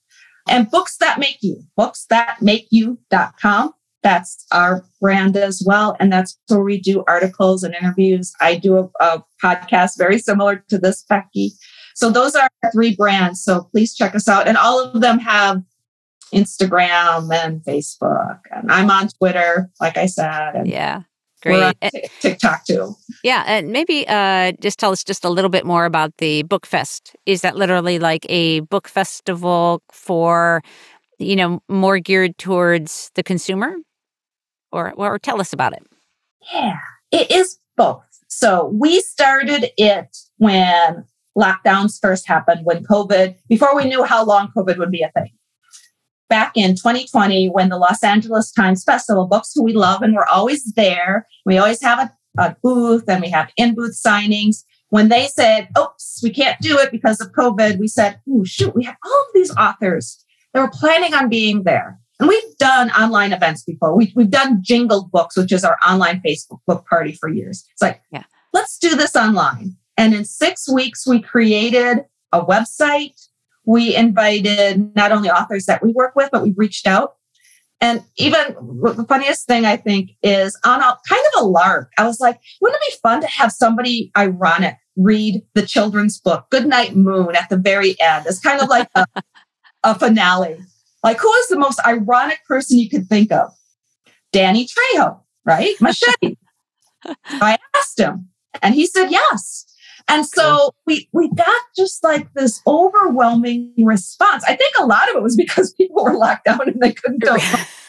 And 0.48 0.70
books 0.70 0.96
that 0.98 1.18
make 1.18 1.38
you, 1.40 1.62
booksthatmakeyou.com. 1.78 3.72
That's 4.02 4.46
our 4.50 4.84
brand 5.00 5.36
as 5.36 5.62
well. 5.64 5.96
And 6.00 6.12
that's 6.12 6.38
where 6.48 6.62
we 6.62 6.80
do 6.80 7.04
articles 7.06 7.62
and 7.62 7.74
interviews. 7.74 8.32
I 8.40 8.56
do 8.56 8.78
a, 8.78 8.88
a 9.00 9.22
podcast 9.42 9.98
very 9.98 10.18
similar 10.18 10.64
to 10.68 10.78
this, 10.78 11.04
Becky. 11.08 11.52
So 11.94 12.10
those 12.10 12.34
are 12.34 12.48
three 12.72 12.94
brands. 12.96 13.42
So 13.42 13.64
please 13.72 13.94
check 13.94 14.14
us 14.14 14.28
out. 14.28 14.48
And 14.48 14.56
all 14.56 14.80
of 14.80 15.00
them 15.00 15.18
have 15.18 15.62
Instagram 16.32 17.32
and 17.34 17.62
Facebook. 17.62 18.38
And 18.50 18.70
I'm 18.70 18.90
on 18.90 19.08
Twitter, 19.08 19.70
like 19.80 19.96
I 19.96 20.06
said. 20.06 20.54
And 20.54 20.66
yeah. 20.68 21.02
Great. 21.42 21.74
TikTok 22.20 22.66
too. 22.66 22.94
Yeah. 23.24 23.44
And 23.46 23.70
maybe 23.72 24.06
uh, 24.06 24.52
just 24.60 24.78
tell 24.78 24.92
us 24.92 25.02
just 25.02 25.24
a 25.24 25.30
little 25.30 25.48
bit 25.48 25.64
more 25.64 25.86
about 25.86 26.16
the 26.18 26.42
Book 26.42 26.66
Fest. 26.66 27.16
Is 27.24 27.40
that 27.40 27.56
literally 27.56 27.98
like 27.98 28.26
a 28.28 28.60
book 28.60 28.86
festival 28.86 29.82
for, 29.90 30.62
you 31.18 31.36
know, 31.36 31.62
more 31.68 31.98
geared 31.98 32.36
towards 32.36 33.10
the 33.14 33.22
consumer? 33.22 33.74
Or, 34.72 34.92
or 34.92 35.18
tell 35.18 35.40
us 35.40 35.52
about 35.52 35.72
it. 35.72 35.82
Yeah, 36.52 36.78
it 37.10 37.30
is 37.30 37.58
both. 37.76 38.04
So 38.28 38.66
we 38.66 39.00
started 39.00 39.70
it 39.76 40.16
when 40.36 41.04
lockdowns 41.40 41.98
first 42.00 42.28
happened 42.28 42.64
when 42.64 42.84
COVID, 42.84 43.36
before 43.48 43.74
we 43.74 43.84
knew 43.84 44.04
how 44.04 44.24
long 44.24 44.52
COVID 44.56 44.78
would 44.78 44.90
be 44.90 45.02
a 45.02 45.10
thing. 45.12 45.30
Back 46.28 46.52
in 46.54 46.76
2020, 46.76 47.48
when 47.48 47.70
the 47.70 47.78
Los 47.78 48.04
Angeles 48.04 48.52
Times 48.52 48.84
Festival 48.84 49.26
books, 49.26 49.52
who 49.54 49.64
we 49.64 49.72
love 49.72 50.02
and 50.02 50.14
we're 50.14 50.26
always 50.26 50.64
there, 50.74 51.26
we 51.44 51.58
always 51.58 51.82
have 51.82 51.98
a, 51.98 52.42
a 52.42 52.56
booth 52.62 53.08
and 53.08 53.20
we 53.22 53.30
have 53.30 53.50
in 53.56 53.74
booth 53.74 54.00
signings. 54.00 54.62
When 54.90 55.08
they 55.08 55.26
said, 55.28 55.68
oops, 55.78 56.20
we 56.22 56.30
can't 56.30 56.60
do 56.60 56.78
it 56.78 56.90
because 56.90 57.20
of 57.20 57.32
COVID, 57.32 57.78
we 57.78 57.88
said, 57.88 58.20
oh, 58.28 58.44
shoot, 58.44 58.74
we 58.74 58.84
have 58.84 58.96
all 59.04 59.20
of 59.22 59.34
these 59.34 59.54
authors 59.56 60.24
that 60.52 60.60
were 60.60 60.70
planning 60.70 61.14
on 61.14 61.28
being 61.28 61.64
there. 61.64 61.98
And 62.20 62.28
we've 62.28 62.56
done 62.58 62.90
online 62.90 63.32
events 63.32 63.62
before. 63.62 63.96
We, 63.96 64.12
have 64.16 64.30
done 64.30 64.58
Jingled 64.62 65.10
Books, 65.10 65.36
which 65.36 65.52
is 65.52 65.64
our 65.64 65.78
online 65.86 66.20
Facebook 66.24 66.58
book 66.66 66.86
party 66.86 67.12
for 67.12 67.30
years. 67.30 67.64
It's 67.72 67.80
like, 67.80 68.02
yeah. 68.12 68.24
let's 68.52 68.78
do 68.78 68.94
this 68.94 69.16
online. 69.16 69.76
And 70.00 70.14
in 70.14 70.24
six 70.24 70.66
weeks, 70.66 71.06
we 71.06 71.20
created 71.20 72.06
a 72.32 72.42
website. 72.42 73.28
We 73.66 73.94
invited 73.94 74.96
not 74.96 75.12
only 75.12 75.28
authors 75.28 75.66
that 75.66 75.82
we 75.82 75.92
work 75.92 76.16
with, 76.16 76.30
but 76.32 76.42
we 76.42 76.54
reached 76.56 76.86
out. 76.86 77.16
And 77.82 78.02
even 78.16 78.40
the 78.82 79.04
funniest 79.06 79.46
thing 79.46 79.66
I 79.66 79.76
think 79.76 80.12
is 80.22 80.58
on 80.64 80.80
a 80.80 80.96
kind 81.06 81.22
of 81.34 81.42
a 81.42 81.46
lark, 81.46 81.92
I 81.98 82.06
was 82.06 82.18
like, 82.18 82.40
wouldn't 82.62 82.80
it 82.82 82.92
be 82.92 82.98
fun 83.02 83.20
to 83.20 83.26
have 83.26 83.52
somebody 83.52 84.10
ironic 84.16 84.76
read 84.96 85.42
the 85.52 85.66
children's 85.66 86.18
book, 86.18 86.46
Goodnight 86.50 86.96
Moon, 86.96 87.36
at 87.36 87.50
the 87.50 87.58
very 87.58 88.00
end? 88.00 88.24
It's 88.26 88.40
kind 88.40 88.62
of 88.62 88.70
like 88.70 88.88
a, 88.94 89.04
a 89.84 89.98
finale. 89.98 90.60
Like, 91.04 91.20
who 91.20 91.30
is 91.30 91.48
the 91.48 91.58
most 91.58 91.78
ironic 91.86 92.38
person 92.48 92.78
you 92.78 92.88
could 92.88 93.06
think 93.06 93.30
of? 93.30 93.50
Danny 94.32 94.66
Trejo, 94.66 95.20
right? 95.44 95.74
Machete. 95.78 96.38
I 97.26 97.58
asked 97.76 97.98
him, 98.00 98.30
and 98.62 98.74
he 98.74 98.86
said 98.86 99.10
yes. 99.10 99.66
And 100.08 100.26
so 100.26 100.72
we 100.86 101.08
we 101.12 101.30
got 101.30 101.62
just 101.76 102.02
like 102.02 102.32
this 102.34 102.60
overwhelming 102.66 103.72
response. 103.78 104.44
I 104.44 104.56
think 104.56 104.74
a 104.78 104.86
lot 104.86 105.08
of 105.10 105.16
it 105.16 105.22
was 105.22 105.36
because 105.36 105.72
people 105.78 106.04
were 106.04 106.16
locked 106.16 106.44
down 106.46 106.68
and 106.68 106.80
they 106.80 106.92
couldn't 106.92 107.22
go. 107.22 107.36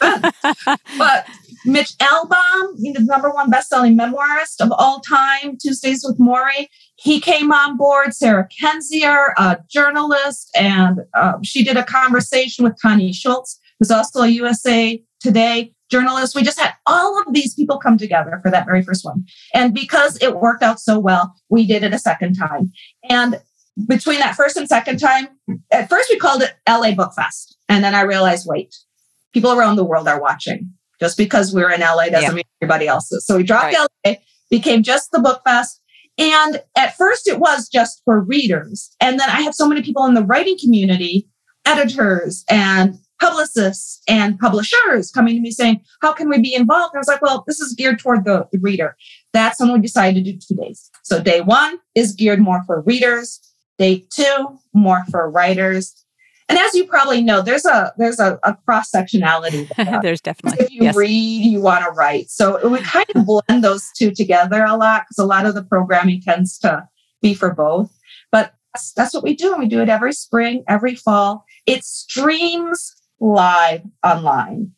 but 0.98 1.26
Mitch 1.64 1.96
Albom, 1.98 2.76
the 2.76 3.04
number 3.04 3.30
one 3.30 3.48
best-selling 3.48 3.96
memoirist 3.96 4.60
of 4.60 4.72
all 4.72 5.00
time, 5.00 5.56
Tuesdays 5.60 6.04
with 6.04 6.18
Morrie, 6.18 6.66
he 6.96 7.20
came 7.20 7.52
on 7.52 7.76
board. 7.76 8.14
Sarah 8.14 8.48
Kendzior, 8.48 9.28
a 9.36 9.58
journalist, 9.70 10.50
and 10.56 11.00
uh, 11.14 11.34
she 11.42 11.64
did 11.64 11.76
a 11.76 11.84
conversation 11.84 12.64
with 12.64 12.74
Connie 12.80 13.12
Schultz, 13.12 13.60
who's 13.82 13.90
also 13.90 14.22
a 14.22 14.28
USA 14.28 15.02
Today 15.20 15.74
journalist. 15.90 16.36
We 16.36 16.44
just 16.44 16.60
had 16.60 16.72
all 16.86 17.20
of 17.20 17.32
these 17.32 17.52
people 17.54 17.78
come 17.78 17.98
together 17.98 18.38
for 18.40 18.48
that 18.48 18.64
very 18.64 18.82
first 18.82 19.04
one. 19.04 19.24
And 19.54 19.74
because 19.74 20.16
it 20.22 20.36
worked 20.36 20.62
out 20.62 20.78
so 20.78 21.00
well, 21.00 21.34
we 21.48 21.66
did 21.66 21.82
it 21.82 21.92
a 21.92 21.98
second 21.98 22.34
time. 22.34 22.70
And 23.10 23.40
between 23.88 24.20
that 24.20 24.36
first 24.36 24.56
and 24.56 24.68
second 24.68 25.00
time, 25.00 25.28
at 25.72 25.88
first 25.88 26.10
we 26.10 26.18
called 26.18 26.42
it 26.42 26.54
LA 26.68 26.94
Book 26.94 27.12
Fest. 27.14 27.56
And 27.68 27.82
then 27.82 27.92
I 27.92 28.02
realized, 28.02 28.46
wait, 28.48 28.72
people 29.34 29.52
around 29.52 29.74
the 29.74 29.84
world 29.84 30.06
are 30.06 30.20
watching. 30.20 30.72
Just 31.00 31.16
because 31.16 31.52
we're 31.52 31.70
in 31.70 31.80
LA 31.80 32.06
doesn't 32.06 32.22
yeah. 32.22 32.34
mean 32.34 32.44
everybody 32.60 32.86
else 32.86 33.10
is. 33.10 33.26
So 33.26 33.36
we 33.36 33.42
dropped 33.42 33.74
right. 33.74 33.88
LA, 34.06 34.14
became 34.48 34.84
just 34.84 35.10
the 35.10 35.18
book 35.18 35.42
fest. 35.44 35.80
And 36.18 36.62
at 36.76 36.96
first 36.96 37.26
it 37.26 37.40
was 37.40 37.68
just 37.68 38.00
for 38.04 38.20
readers. 38.20 38.94
And 39.00 39.18
then 39.18 39.28
I 39.28 39.40
have 39.42 39.54
so 39.54 39.66
many 39.66 39.82
people 39.82 40.04
in 40.04 40.14
the 40.14 40.24
writing 40.24 40.56
community, 40.60 41.28
editors 41.64 42.44
and 42.48 42.98
publicists 43.22 44.02
and 44.08 44.38
publishers 44.38 45.10
coming 45.10 45.34
to 45.36 45.40
me 45.40 45.50
saying, 45.50 45.80
How 46.00 46.12
can 46.12 46.28
we 46.28 46.40
be 46.40 46.54
involved? 46.54 46.94
And 46.94 46.98
I 46.98 47.00
was 47.00 47.08
like, 47.08 47.22
Well, 47.22 47.44
this 47.46 47.60
is 47.60 47.74
geared 47.74 47.98
toward 47.98 48.24
the, 48.24 48.48
the 48.52 48.58
reader. 48.58 48.96
That's 49.32 49.60
when 49.60 49.72
we 49.72 49.80
decided 49.80 50.24
to 50.24 50.32
do 50.32 50.38
two 50.38 50.56
days. 50.56 50.90
So 51.04 51.22
day 51.22 51.40
one 51.40 51.78
is 51.94 52.12
geared 52.12 52.40
more 52.40 52.62
for 52.66 52.82
readers, 52.82 53.40
day 53.78 54.04
two, 54.10 54.58
more 54.74 55.04
for 55.10 55.30
writers. 55.30 55.94
And 56.48 56.58
as 56.58 56.74
you 56.74 56.84
probably 56.84 57.22
know, 57.22 57.40
there's 57.40 57.64
a 57.64 57.94
there's 57.96 58.18
a, 58.18 58.38
a 58.42 58.56
cross 58.66 58.90
sectionality. 58.90 59.68
there's 60.02 60.20
definitely 60.20 60.64
if 60.64 60.70
you 60.70 60.82
yes. 60.82 60.96
read, 60.96 61.44
you 61.44 61.60
want 61.60 61.84
to 61.84 61.90
write. 61.92 62.28
So 62.28 62.68
we 62.68 62.80
kind 62.80 63.06
of 63.14 63.24
blend 63.24 63.64
those 63.64 63.88
two 63.96 64.10
together 64.10 64.64
a 64.64 64.76
lot 64.76 65.04
because 65.04 65.18
a 65.18 65.26
lot 65.26 65.46
of 65.46 65.54
the 65.54 65.62
programming 65.62 66.20
tends 66.20 66.58
to 66.58 66.88
be 67.22 67.32
for 67.32 67.54
both. 67.54 67.90
But 68.32 68.54
that's, 68.74 68.92
that's 68.92 69.14
what 69.14 69.22
we 69.22 69.34
do. 69.34 69.52
And 69.52 69.62
we 69.62 69.68
do 69.68 69.80
it 69.80 69.88
every 69.88 70.12
spring, 70.12 70.64
every 70.68 70.94
fall. 70.94 71.44
It 71.66 71.84
streams 71.84 72.92
live 73.22 73.82
online. 74.04 74.72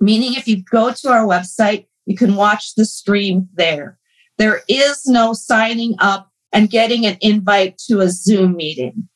Meaning, 0.00 0.34
if 0.34 0.46
you 0.48 0.62
go 0.62 0.92
to 0.92 1.08
our 1.08 1.26
website, 1.26 1.86
you 2.06 2.16
can 2.16 2.36
watch 2.36 2.74
the 2.74 2.84
stream 2.84 3.48
there. 3.54 3.98
There 4.38 4.62
is 4.68 5.06
no 5.06 5.32
signing 5.32 5.94
up 5.98 6.30
and 6.52 6.70
getting 6.70 7.04
an 7.04 7.16
invite 7.20 7.78
to 7.88 8.00
a 8.00 8.08
Zoom 8.08 8.56
meeting. 8.56 9.08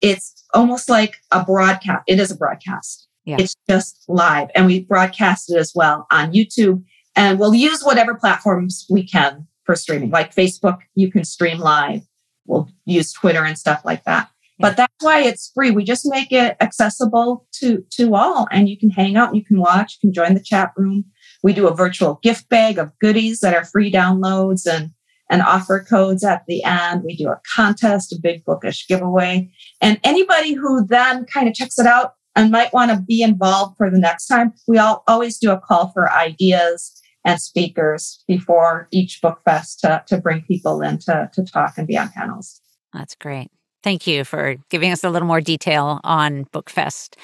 It's 0.00 0.44
almost 0.54 0.88
like 0.88 1.16
a 1.30 1.44
broadcast. 1.44 2.04
It 2.06 2.20
is 2.20 2.30
a 2.30 2.36
broadcast. 2.36 3.08
Yeah. 3.24 3.36
It's 3.38 3.56
just 3.68 4.04
live. 4.08 4.48
And 4.54 4.66
we 4.66 4.80
broadcast 4.80 5.50
it 5.50 5.56
as 5.56 5.72
well 5.74 6.06
on 6.10 6.32
YouTube. 6.32 6.82
And 7.16 7.38
we'll 7.38 7.54
use 7.54 7.82
whatever 7.82 8.14
platforms 8.14 8.86
we 8.88 9.06
can 9.06 9.46
for 9.64 9.74
streaming, 9.74 10.10
like 10.10 10.34
Facebook, 10.34 10.78
you 10.94 11.10
can 11.10 11.24
stream 11.24 11.58
live. 11.58 12.02
We'll 12.46 12.68
use 12.84 13.12
Twitter 13.12 13.44
and 13.44 13.58
stuff 13.58 13.84
like 13.84 14.04
that. 14.04 14.30
But 14.58 14.76
that's 14.76 14.92
why 15.00 15.20
it's 15.22 15.50
free. 15.54 15.70
We 15.70 15.84
just 15.84 16.06
make 16.06 16.32
it 16.32 16.56
accessible 16.60 17.46
to, 17.56 17.84
to 17.92 18.14
all 18.14 18.48
and 18.50 18.68
you 18.68 18.78
can 18.78 18.90
hang 18.90 19.16
out, 19.16 19.34
you 19.34 19.44
can 19.44 19.60
watch, 19.60 19.98
you 20.00 20.08
can 20.08 20.14
join 20.14 20.34
the 20.34 20.42
chat 20.42 20.72
room. 20.76 21.04
We 21.42 21.52
do 21.52 21.68
a 21.68 21.74
virtual 21.74 22.18
gift 22.22 22.48
bag 22.48 22.78
of 22.78 22.98
goodies 22.98 23.40
that 23.40 23.54
are 23.54 23.64
free 23.64 23.92
downloads 23.92 24.66
and, 24.66 24.90
and 25.30 25.42
offer 25.42 25.84
codes 25.88 26.24
at 26.24 26.44
the 26.46 26.64
end. 26.64 27.02
We 27.04 27.16
do 27.16 27.28
a 27.28 27.40
contest, 27.54 28.12
a 28.12 28.18
big 28.20 28.44
bookish 28.44 28.86
giveaway. 28.88 29.50
And 29.82 30.00
anybody 30.02 30.54
who 30.54 30.86
then 30.86 31.26
kind 31.26 31.48
of 31.48 31.54
checks 31.54 31.78
it 31.78 31.86
out 31.86 32.14
and 32.34 32.50
might 32.50 32.72
want 32.72 32.90
to 32.90 33.02
be 33.02 33.22
involved 33.22 33.76
for 33.76 33.90
the 33.90 33.98
next 33.98 34.26
time, 34.26 34.54
we 34.66 34.78
all 34.78 35.02
always 35.06 35.38
do 35.38 35.50
a 35.50 35.60
call 35.60 35.90
for 35.92 36.10
ideas 36.10 37.02
and 37.24 37.40
speakers 37.40 38.22
before 38.28 38.88
each 38.92 39.20
book 39.20 39.40
fest 39.44 39.80
to, 39.80 40.02
to 40.06 40.18
bring 40.18 40.42
people 40.42 40.80
in 40.80 40.98
to, 41.00 41.28
to 41.34 41.44
talk 41.44 41.74
and 41.76 41.86
be 41.86 41.98
on 41.98 42.08
panels. 42.10 42.60
That's 42.92 43.16
great. 43.16 43.50
Thank 43.86 44.08
you 44.08 44.24
for 44.24 44.56
giving 44.68 44.90
us 44.90 45.04
a 45.04 45.10
little 45.10 45.28
more 45.28 45.40
detail 45.40 46.00
on 46.02 46.46
Bookfest. 46.46 47.14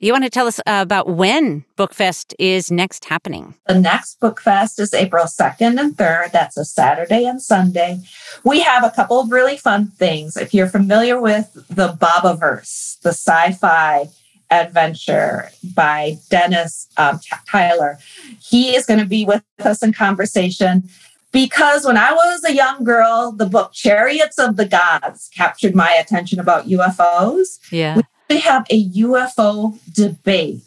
You 0.00 0.12
want 0.12 0.24
to 0.24 0.30
tell 0.30 0.46
us 0.46 0.58
uh, 0.60 0.78
about 0.80 1.10
when 1.10 1.66
Bookfest 1.76 2.32
is 2.38 2.70
next 2.70 3.04
happening? 3.04 3.52
The 3.68 3.78
next 3.78 4.18
Bookfest 4.18 4.80
is 4.80 4.94
April 4.94 5.26
2nd 5.26 5.78
and 5.78 5.94
3rd. 5.94 6.32
That's 6.32 6.56
a 6.56 6.64
Saturday 6.64 7.26
and 7.26 7.42
Sunday. 7.42 8.00
We 8.44 8.60
have 8.60 8.82
a 8.82 8.88
couple 8.88 9.20
of 9.20 9.30
really 9.30 9.58
fun 9.58 9.88
things. 9.88 10.38
If 10.38 10.54
you're 10.54 10.68
familiar 10.68 11.20
with 11.20 11.52
the 11.68 11.88
Bobiverse, 11.88 12.98
the 13.02 13.10
sci 13.10 13.52
fi 13.52 14.08
adventure 14.50 15.50
by 15.74 16.16
Dennis 16.30 16.88
um, 16.96 17.20
Taylor, 17.52 17.98
he 18.40 18.74
is 18.74 18.86
going 18.86 19.00
to 19.00 19.06
be 19.06 19.26
with 19.26 19.44
us 19.58 19.82
in 19.82 19.92
conversation 19.92 20.88
because 21.32 21.84
when 21.84 21.96
I 21.96 22.12
was 22.12 22.44
a 22.44 22.54
young 22.54 22.84
girl, 22.84 23.32
the 23.32 23.46
book 23.46 23.72
Chariots 23.72 24.38
of 24.38 24.56
the 24.56 24.66
Gods 24.66 25.30
captured 25.34 25.74
my 25.74 25.92
attention 25.92 26.38
about 26.40 26.68
UFOs. 26.68 27.58
Yeah 27.70 28.00
we 28.30 28.38
have 28.38 28.64
a 28.70 28.88
UFO 28.90 29.76
debate 29.92 30.62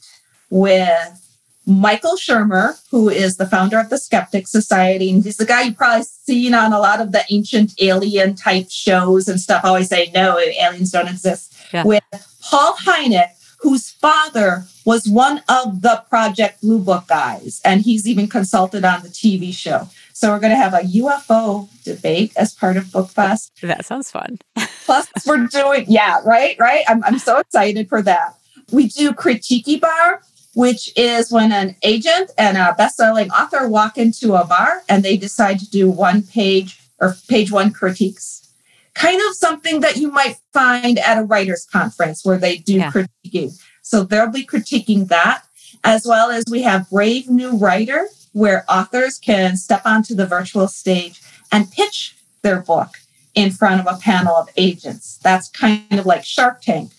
with 0.50 1.20
Michael 1.66 2.18
Shermer, 2.18 2.78
who 2.92 3.10
is 3.10 3.38
the 3.38 3.48
founder 3.48 3.80
of 3.80 3.90
the 3.90 3.98
Skeptic 3.98 4.48
Society. 4.48 5.10
And 5.10 5.24
he's 5.24 5.38
the 5.38 5.46
guy 5.46 5.64
you've 5.64 5.78
probably 5.78 6.04
seen 6.04 6.54
on 6.54 6.74
a 6.74 6.80
lot 6.80 7.00
of 7.00 7.14
the 7.14 7.24
ancient 7.32 7.74
alien 7.82 8.36
type 8.36 8.70
shows 8.70 9.30
and 9.30 9.40
stuff. 9.40 9.64
Always 9.64 9.88
say, 9.88 10.12
no, 10.14 10.38
aliens 10.38 10.92
don't 10.92 11.08
exist. 11.08 11.56
Yeah. 11.74 11.86
With 11.86 12.04
Paul 12.42 12.76
Hynek, 12.76 13.30
whose 13.60 13.92
father 13.92 14.66
was 14.84 15.08
one 15.08 15.42
of 15.48 15.82
the 15.82 16.04
Project 16.10 16.60
Blue 16.62 16.80
Book 16.80 17.08
guys. 17.08 17.62
And 17.64 17.82
he's 17.82 18.06
even 18.06 18.28
consulted 18.28 18.84
on 18.84 19.04
the 19.04 19.10
TV 19.10 19.54
show. 19.54 19.88
So 20.24 20.32
we're 20.32 20.40
going 20.40 20.52
to 20.52 20.56
have 20.56 20.74
a 20.74 20.80
UFO 20.80 21.68
debate 21.84 22.32
as 22.38 22.54
part 22.54 22.78
of 22.78 22.86
BookFest. 22.86 23.60
That 23.62 23.86
sounds 23.86 24.10
fun. 24.10 24.40
Plus, 24.86 25.10
we're 25.28 25.48
doing, 25.48 25.84
yeah, 25.90 26.22
right, 26.24 26.56
right. 26.58 26.86
I'm, 26.88 27.04
I'm 27.04 27.20
so 27.20 27.40
excited 27.40 27.90
for 27.90 28.02
that. 28.04 28.38
We 28.72 28.88
do 28.88 29.14
Critique 29.14 29.82
Bar, 29.82 30.22
which 30.56 30.98
is 30.98 31.30
when 31.30 31.52
an 31.52 31.76
agent 31.84 32.32
and 32.38 32.56
a 32.58 32.74
best-selling 32.78 33.32
author 33.32 33.68
walk 33.68 33.98
into 33.98 34.36
a 34.36 34.46
bar 34.46 34.84
and 34.88 35.04
they 35.04 35.18
decide 35.18 35.60
to 35.60 35.70
do 35.70 35.92
one 35.92 36.22
page 36.24 36.80
or 37.02 37.18
page 37.28 37.52
one 37.52 37.74
critiques. 37.74 38.50
Kind 38.94 39.20
of 39.28 39.36
something 39.36 39.82
that 39.82 39.98
you 39.98 40.10
might 40.10 40.38
find 40.54 41.00
at 41.00 41.18
a 41.18 41.24
writers' 41.24 41.68
conference 41.70 42.24
where 42.24 42.38
they 42.38 42.60
do 42.60 42.76
yeah. 42.76 42.92
critiquing. 42.94 43.62
So 43.82 44.06
they'll 44.06 44.32
be 44.32 44.46
critiquing 44.46 45.10
that, 45.10 45.44
as 45.84 46.06
well 46.06 46.32
as 46.32 46.46
we 46.50 46.62
have 46.62 46.90
Brave 46.90 47.30
New 47.30 47.58
Writer, 47.58 48.08
where 48.34 48.66
authors 48.70 49.18
can 49.18 49.56
step 49.56 49.86
onto 49.86 50.14
the 50.14 50.26
virtual 50.26 50.68
stage 50.68 51.22
and 51.52 51.72
pitch 51.72 52.16
their 52.42 52.60
book 52.60 52.98
in 53.34 53.52
front 53.52 53.80
of 53.80 53.88
a 53.88 54.00
panel 54.00 54.36
of 54.36 54.50
agents. 54.58 55.20
That's 55.24 55.50
kind 55.50 55.86
of 55.92 56.06
like 56.06 56.26
Shark 56.26 56.62
Tank, 56.62 56.92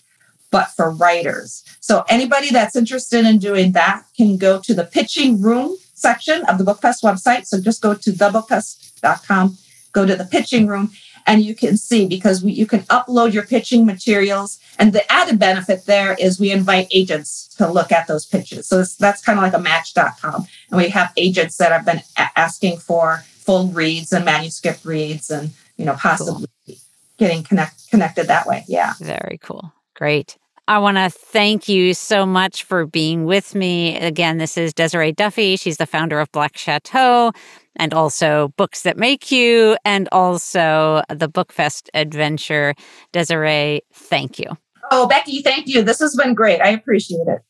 but 0.51 0.71
for 0.71 0.89
writers. 0.89 1.63
So 1.79 2.03
anybody 2.09 2.49
that's 2.51 2.75
interested 2.75 3.25
in 3.25 3.37
doing 3.37 3.73
that 3.73 4.05
can 4.17 4.37
go 4.37 4.59
to 4.61 4.73
the 4.73 4.83
pitching 4.83 5.41
room 5.41 5.77
section 5.93 6.43
of 6.45 6.57
the 6.57 6.63
BookFest 6.63 7.03
website. 7.03 7.45
So 7.45 7.61
just 7.61 7.81
go 7.81 7.93
to 7.93 8.11
thebookfest.com, 8.11 9.57
go 9.91 10.05
to 10.05 10.15
the 10.15 10.25
pitching 10.25 10.67
room, 10.67 10.91
and 11.27 11.43
you 11.43 11.55
can 11.55 11.77
see 11.77 12.07
because 12.07 12.43
we, 12.43 12.51
you 12.51 12.65
can 12.65 12.81
upload 12.83 13.33
your 13.33 13.45
pitching 13.45 13.85
materials. 13.85 14.59
And 14.77 14.93
the 14.93 15.09
added 15.11 15.39
benefit 15.39 15.85
there 15.85 16.15
is 16.19 16.39
we 16.39 16.51
invite 16.51 16.87
agents 16.91 17.47
to 17.57 17.67
look 17.67 17.91
at 17.91 18.07
those 18.07 18.25
pitches. 18.25 18.67
So 18.67 18.83
that's 18.99 19.21
kind 19.21 19.39
of 19.39 19.43
like 19.43 19.53
a 19.53 19.59
match.com. 19.59 20.47
And 20.71 20.77
we 20.77 20.89
have 20.89 21.11
agents 21.17 21.57
that 21.57 21.71
have 21.71 21.85
been 21.85 22.01
a- 22.17 22.39
asking 22.39 22.77
for 22.77 23.23
full 23.27 23.67
reads 23.67 24.11
and 24.11 24.25
manuscript 24.25 24.85
reads 24.85 25.29
and, 25.29 25.51
you 25.77 25.85
know, 25.85 25.93
possibly 25.95 26.47
cool. 26.65 26.75
getting 27.17 27.43
connect, 27.43 27.89
connected 27.89 28.27
that 28.27 28.45
way. 28.45 28.63
Yeah. 28.67 28.93
Very 28.99 29.39
cool. 29.41 29.73
Great. 29.95 30.37
I 30.67 30.79
want 30.79 30.97
to 30.97 31.11
thank 31.11 31.69
you 31.69 31.93
so 31.93 32.25
much 32.25 32.63
for 32.63 32.87
being 32.87 33.25
with 33.25 33.53
me. 33.53 33.99
Again, 33.99 34.39
this 34.39 34.57
is 34.57 34.73
Desiree 34.73 35.11
Duffy. 35.11 35.57
She's 35.57 35.77
the 35.77 35.85
founder 35.85 36.19
of 36.19 36.31
Black 36.31 36.57
Chateau 36.57 37.33
and 37.75 37.93
also 37.93 38.47
Books 38.57 38.81
That 38.81 38.97
Make 38.97 39.31
You 39.31 39.77
and 39.85 40.09
also 40.11 41.03
the 41.09 41.29
Bookfest 41.29 41.89
Adventure. 41.93 42.73
Desiree, 43.11 43.83
thank 43.93 44.39
you. 44.39 44.47
Oh, 44.89 45.07
Becky, 45.07 45.43
thank 45.43 45.67
you. 45.67 45.83
This 45.83 45.99
has 45.99 46.15
been 46.15 46.33
great. 46.33 46.61
I 46.61 46.69
appreciate 46.69 47.27
it. 47.27 47.41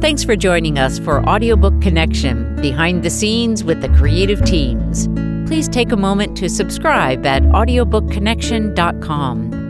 Thanks 0.00 0.24
for 0.24 0.36
joining 0.36 0.78
us 0.78 0.98
for 0.98 1.22
Audiobook 1.28 1.82
Connection 1.82 2.56
Behind 2.56 3.02
the 3.02 3.10
Scenes 3.10 3.62
with 3.62 3.82
the 3.82 3.90
Creative 3.90 4.42
Teams. 4.42 5.06
Please 5.46 5.68
take 5.68 5.92
a 5.92 5.96
moment 5.96 6.34
to 6.38 6.48
subscribe 6.48 7.26
at 7.26 7.42
audiobookconnection.com. 7.42 9.69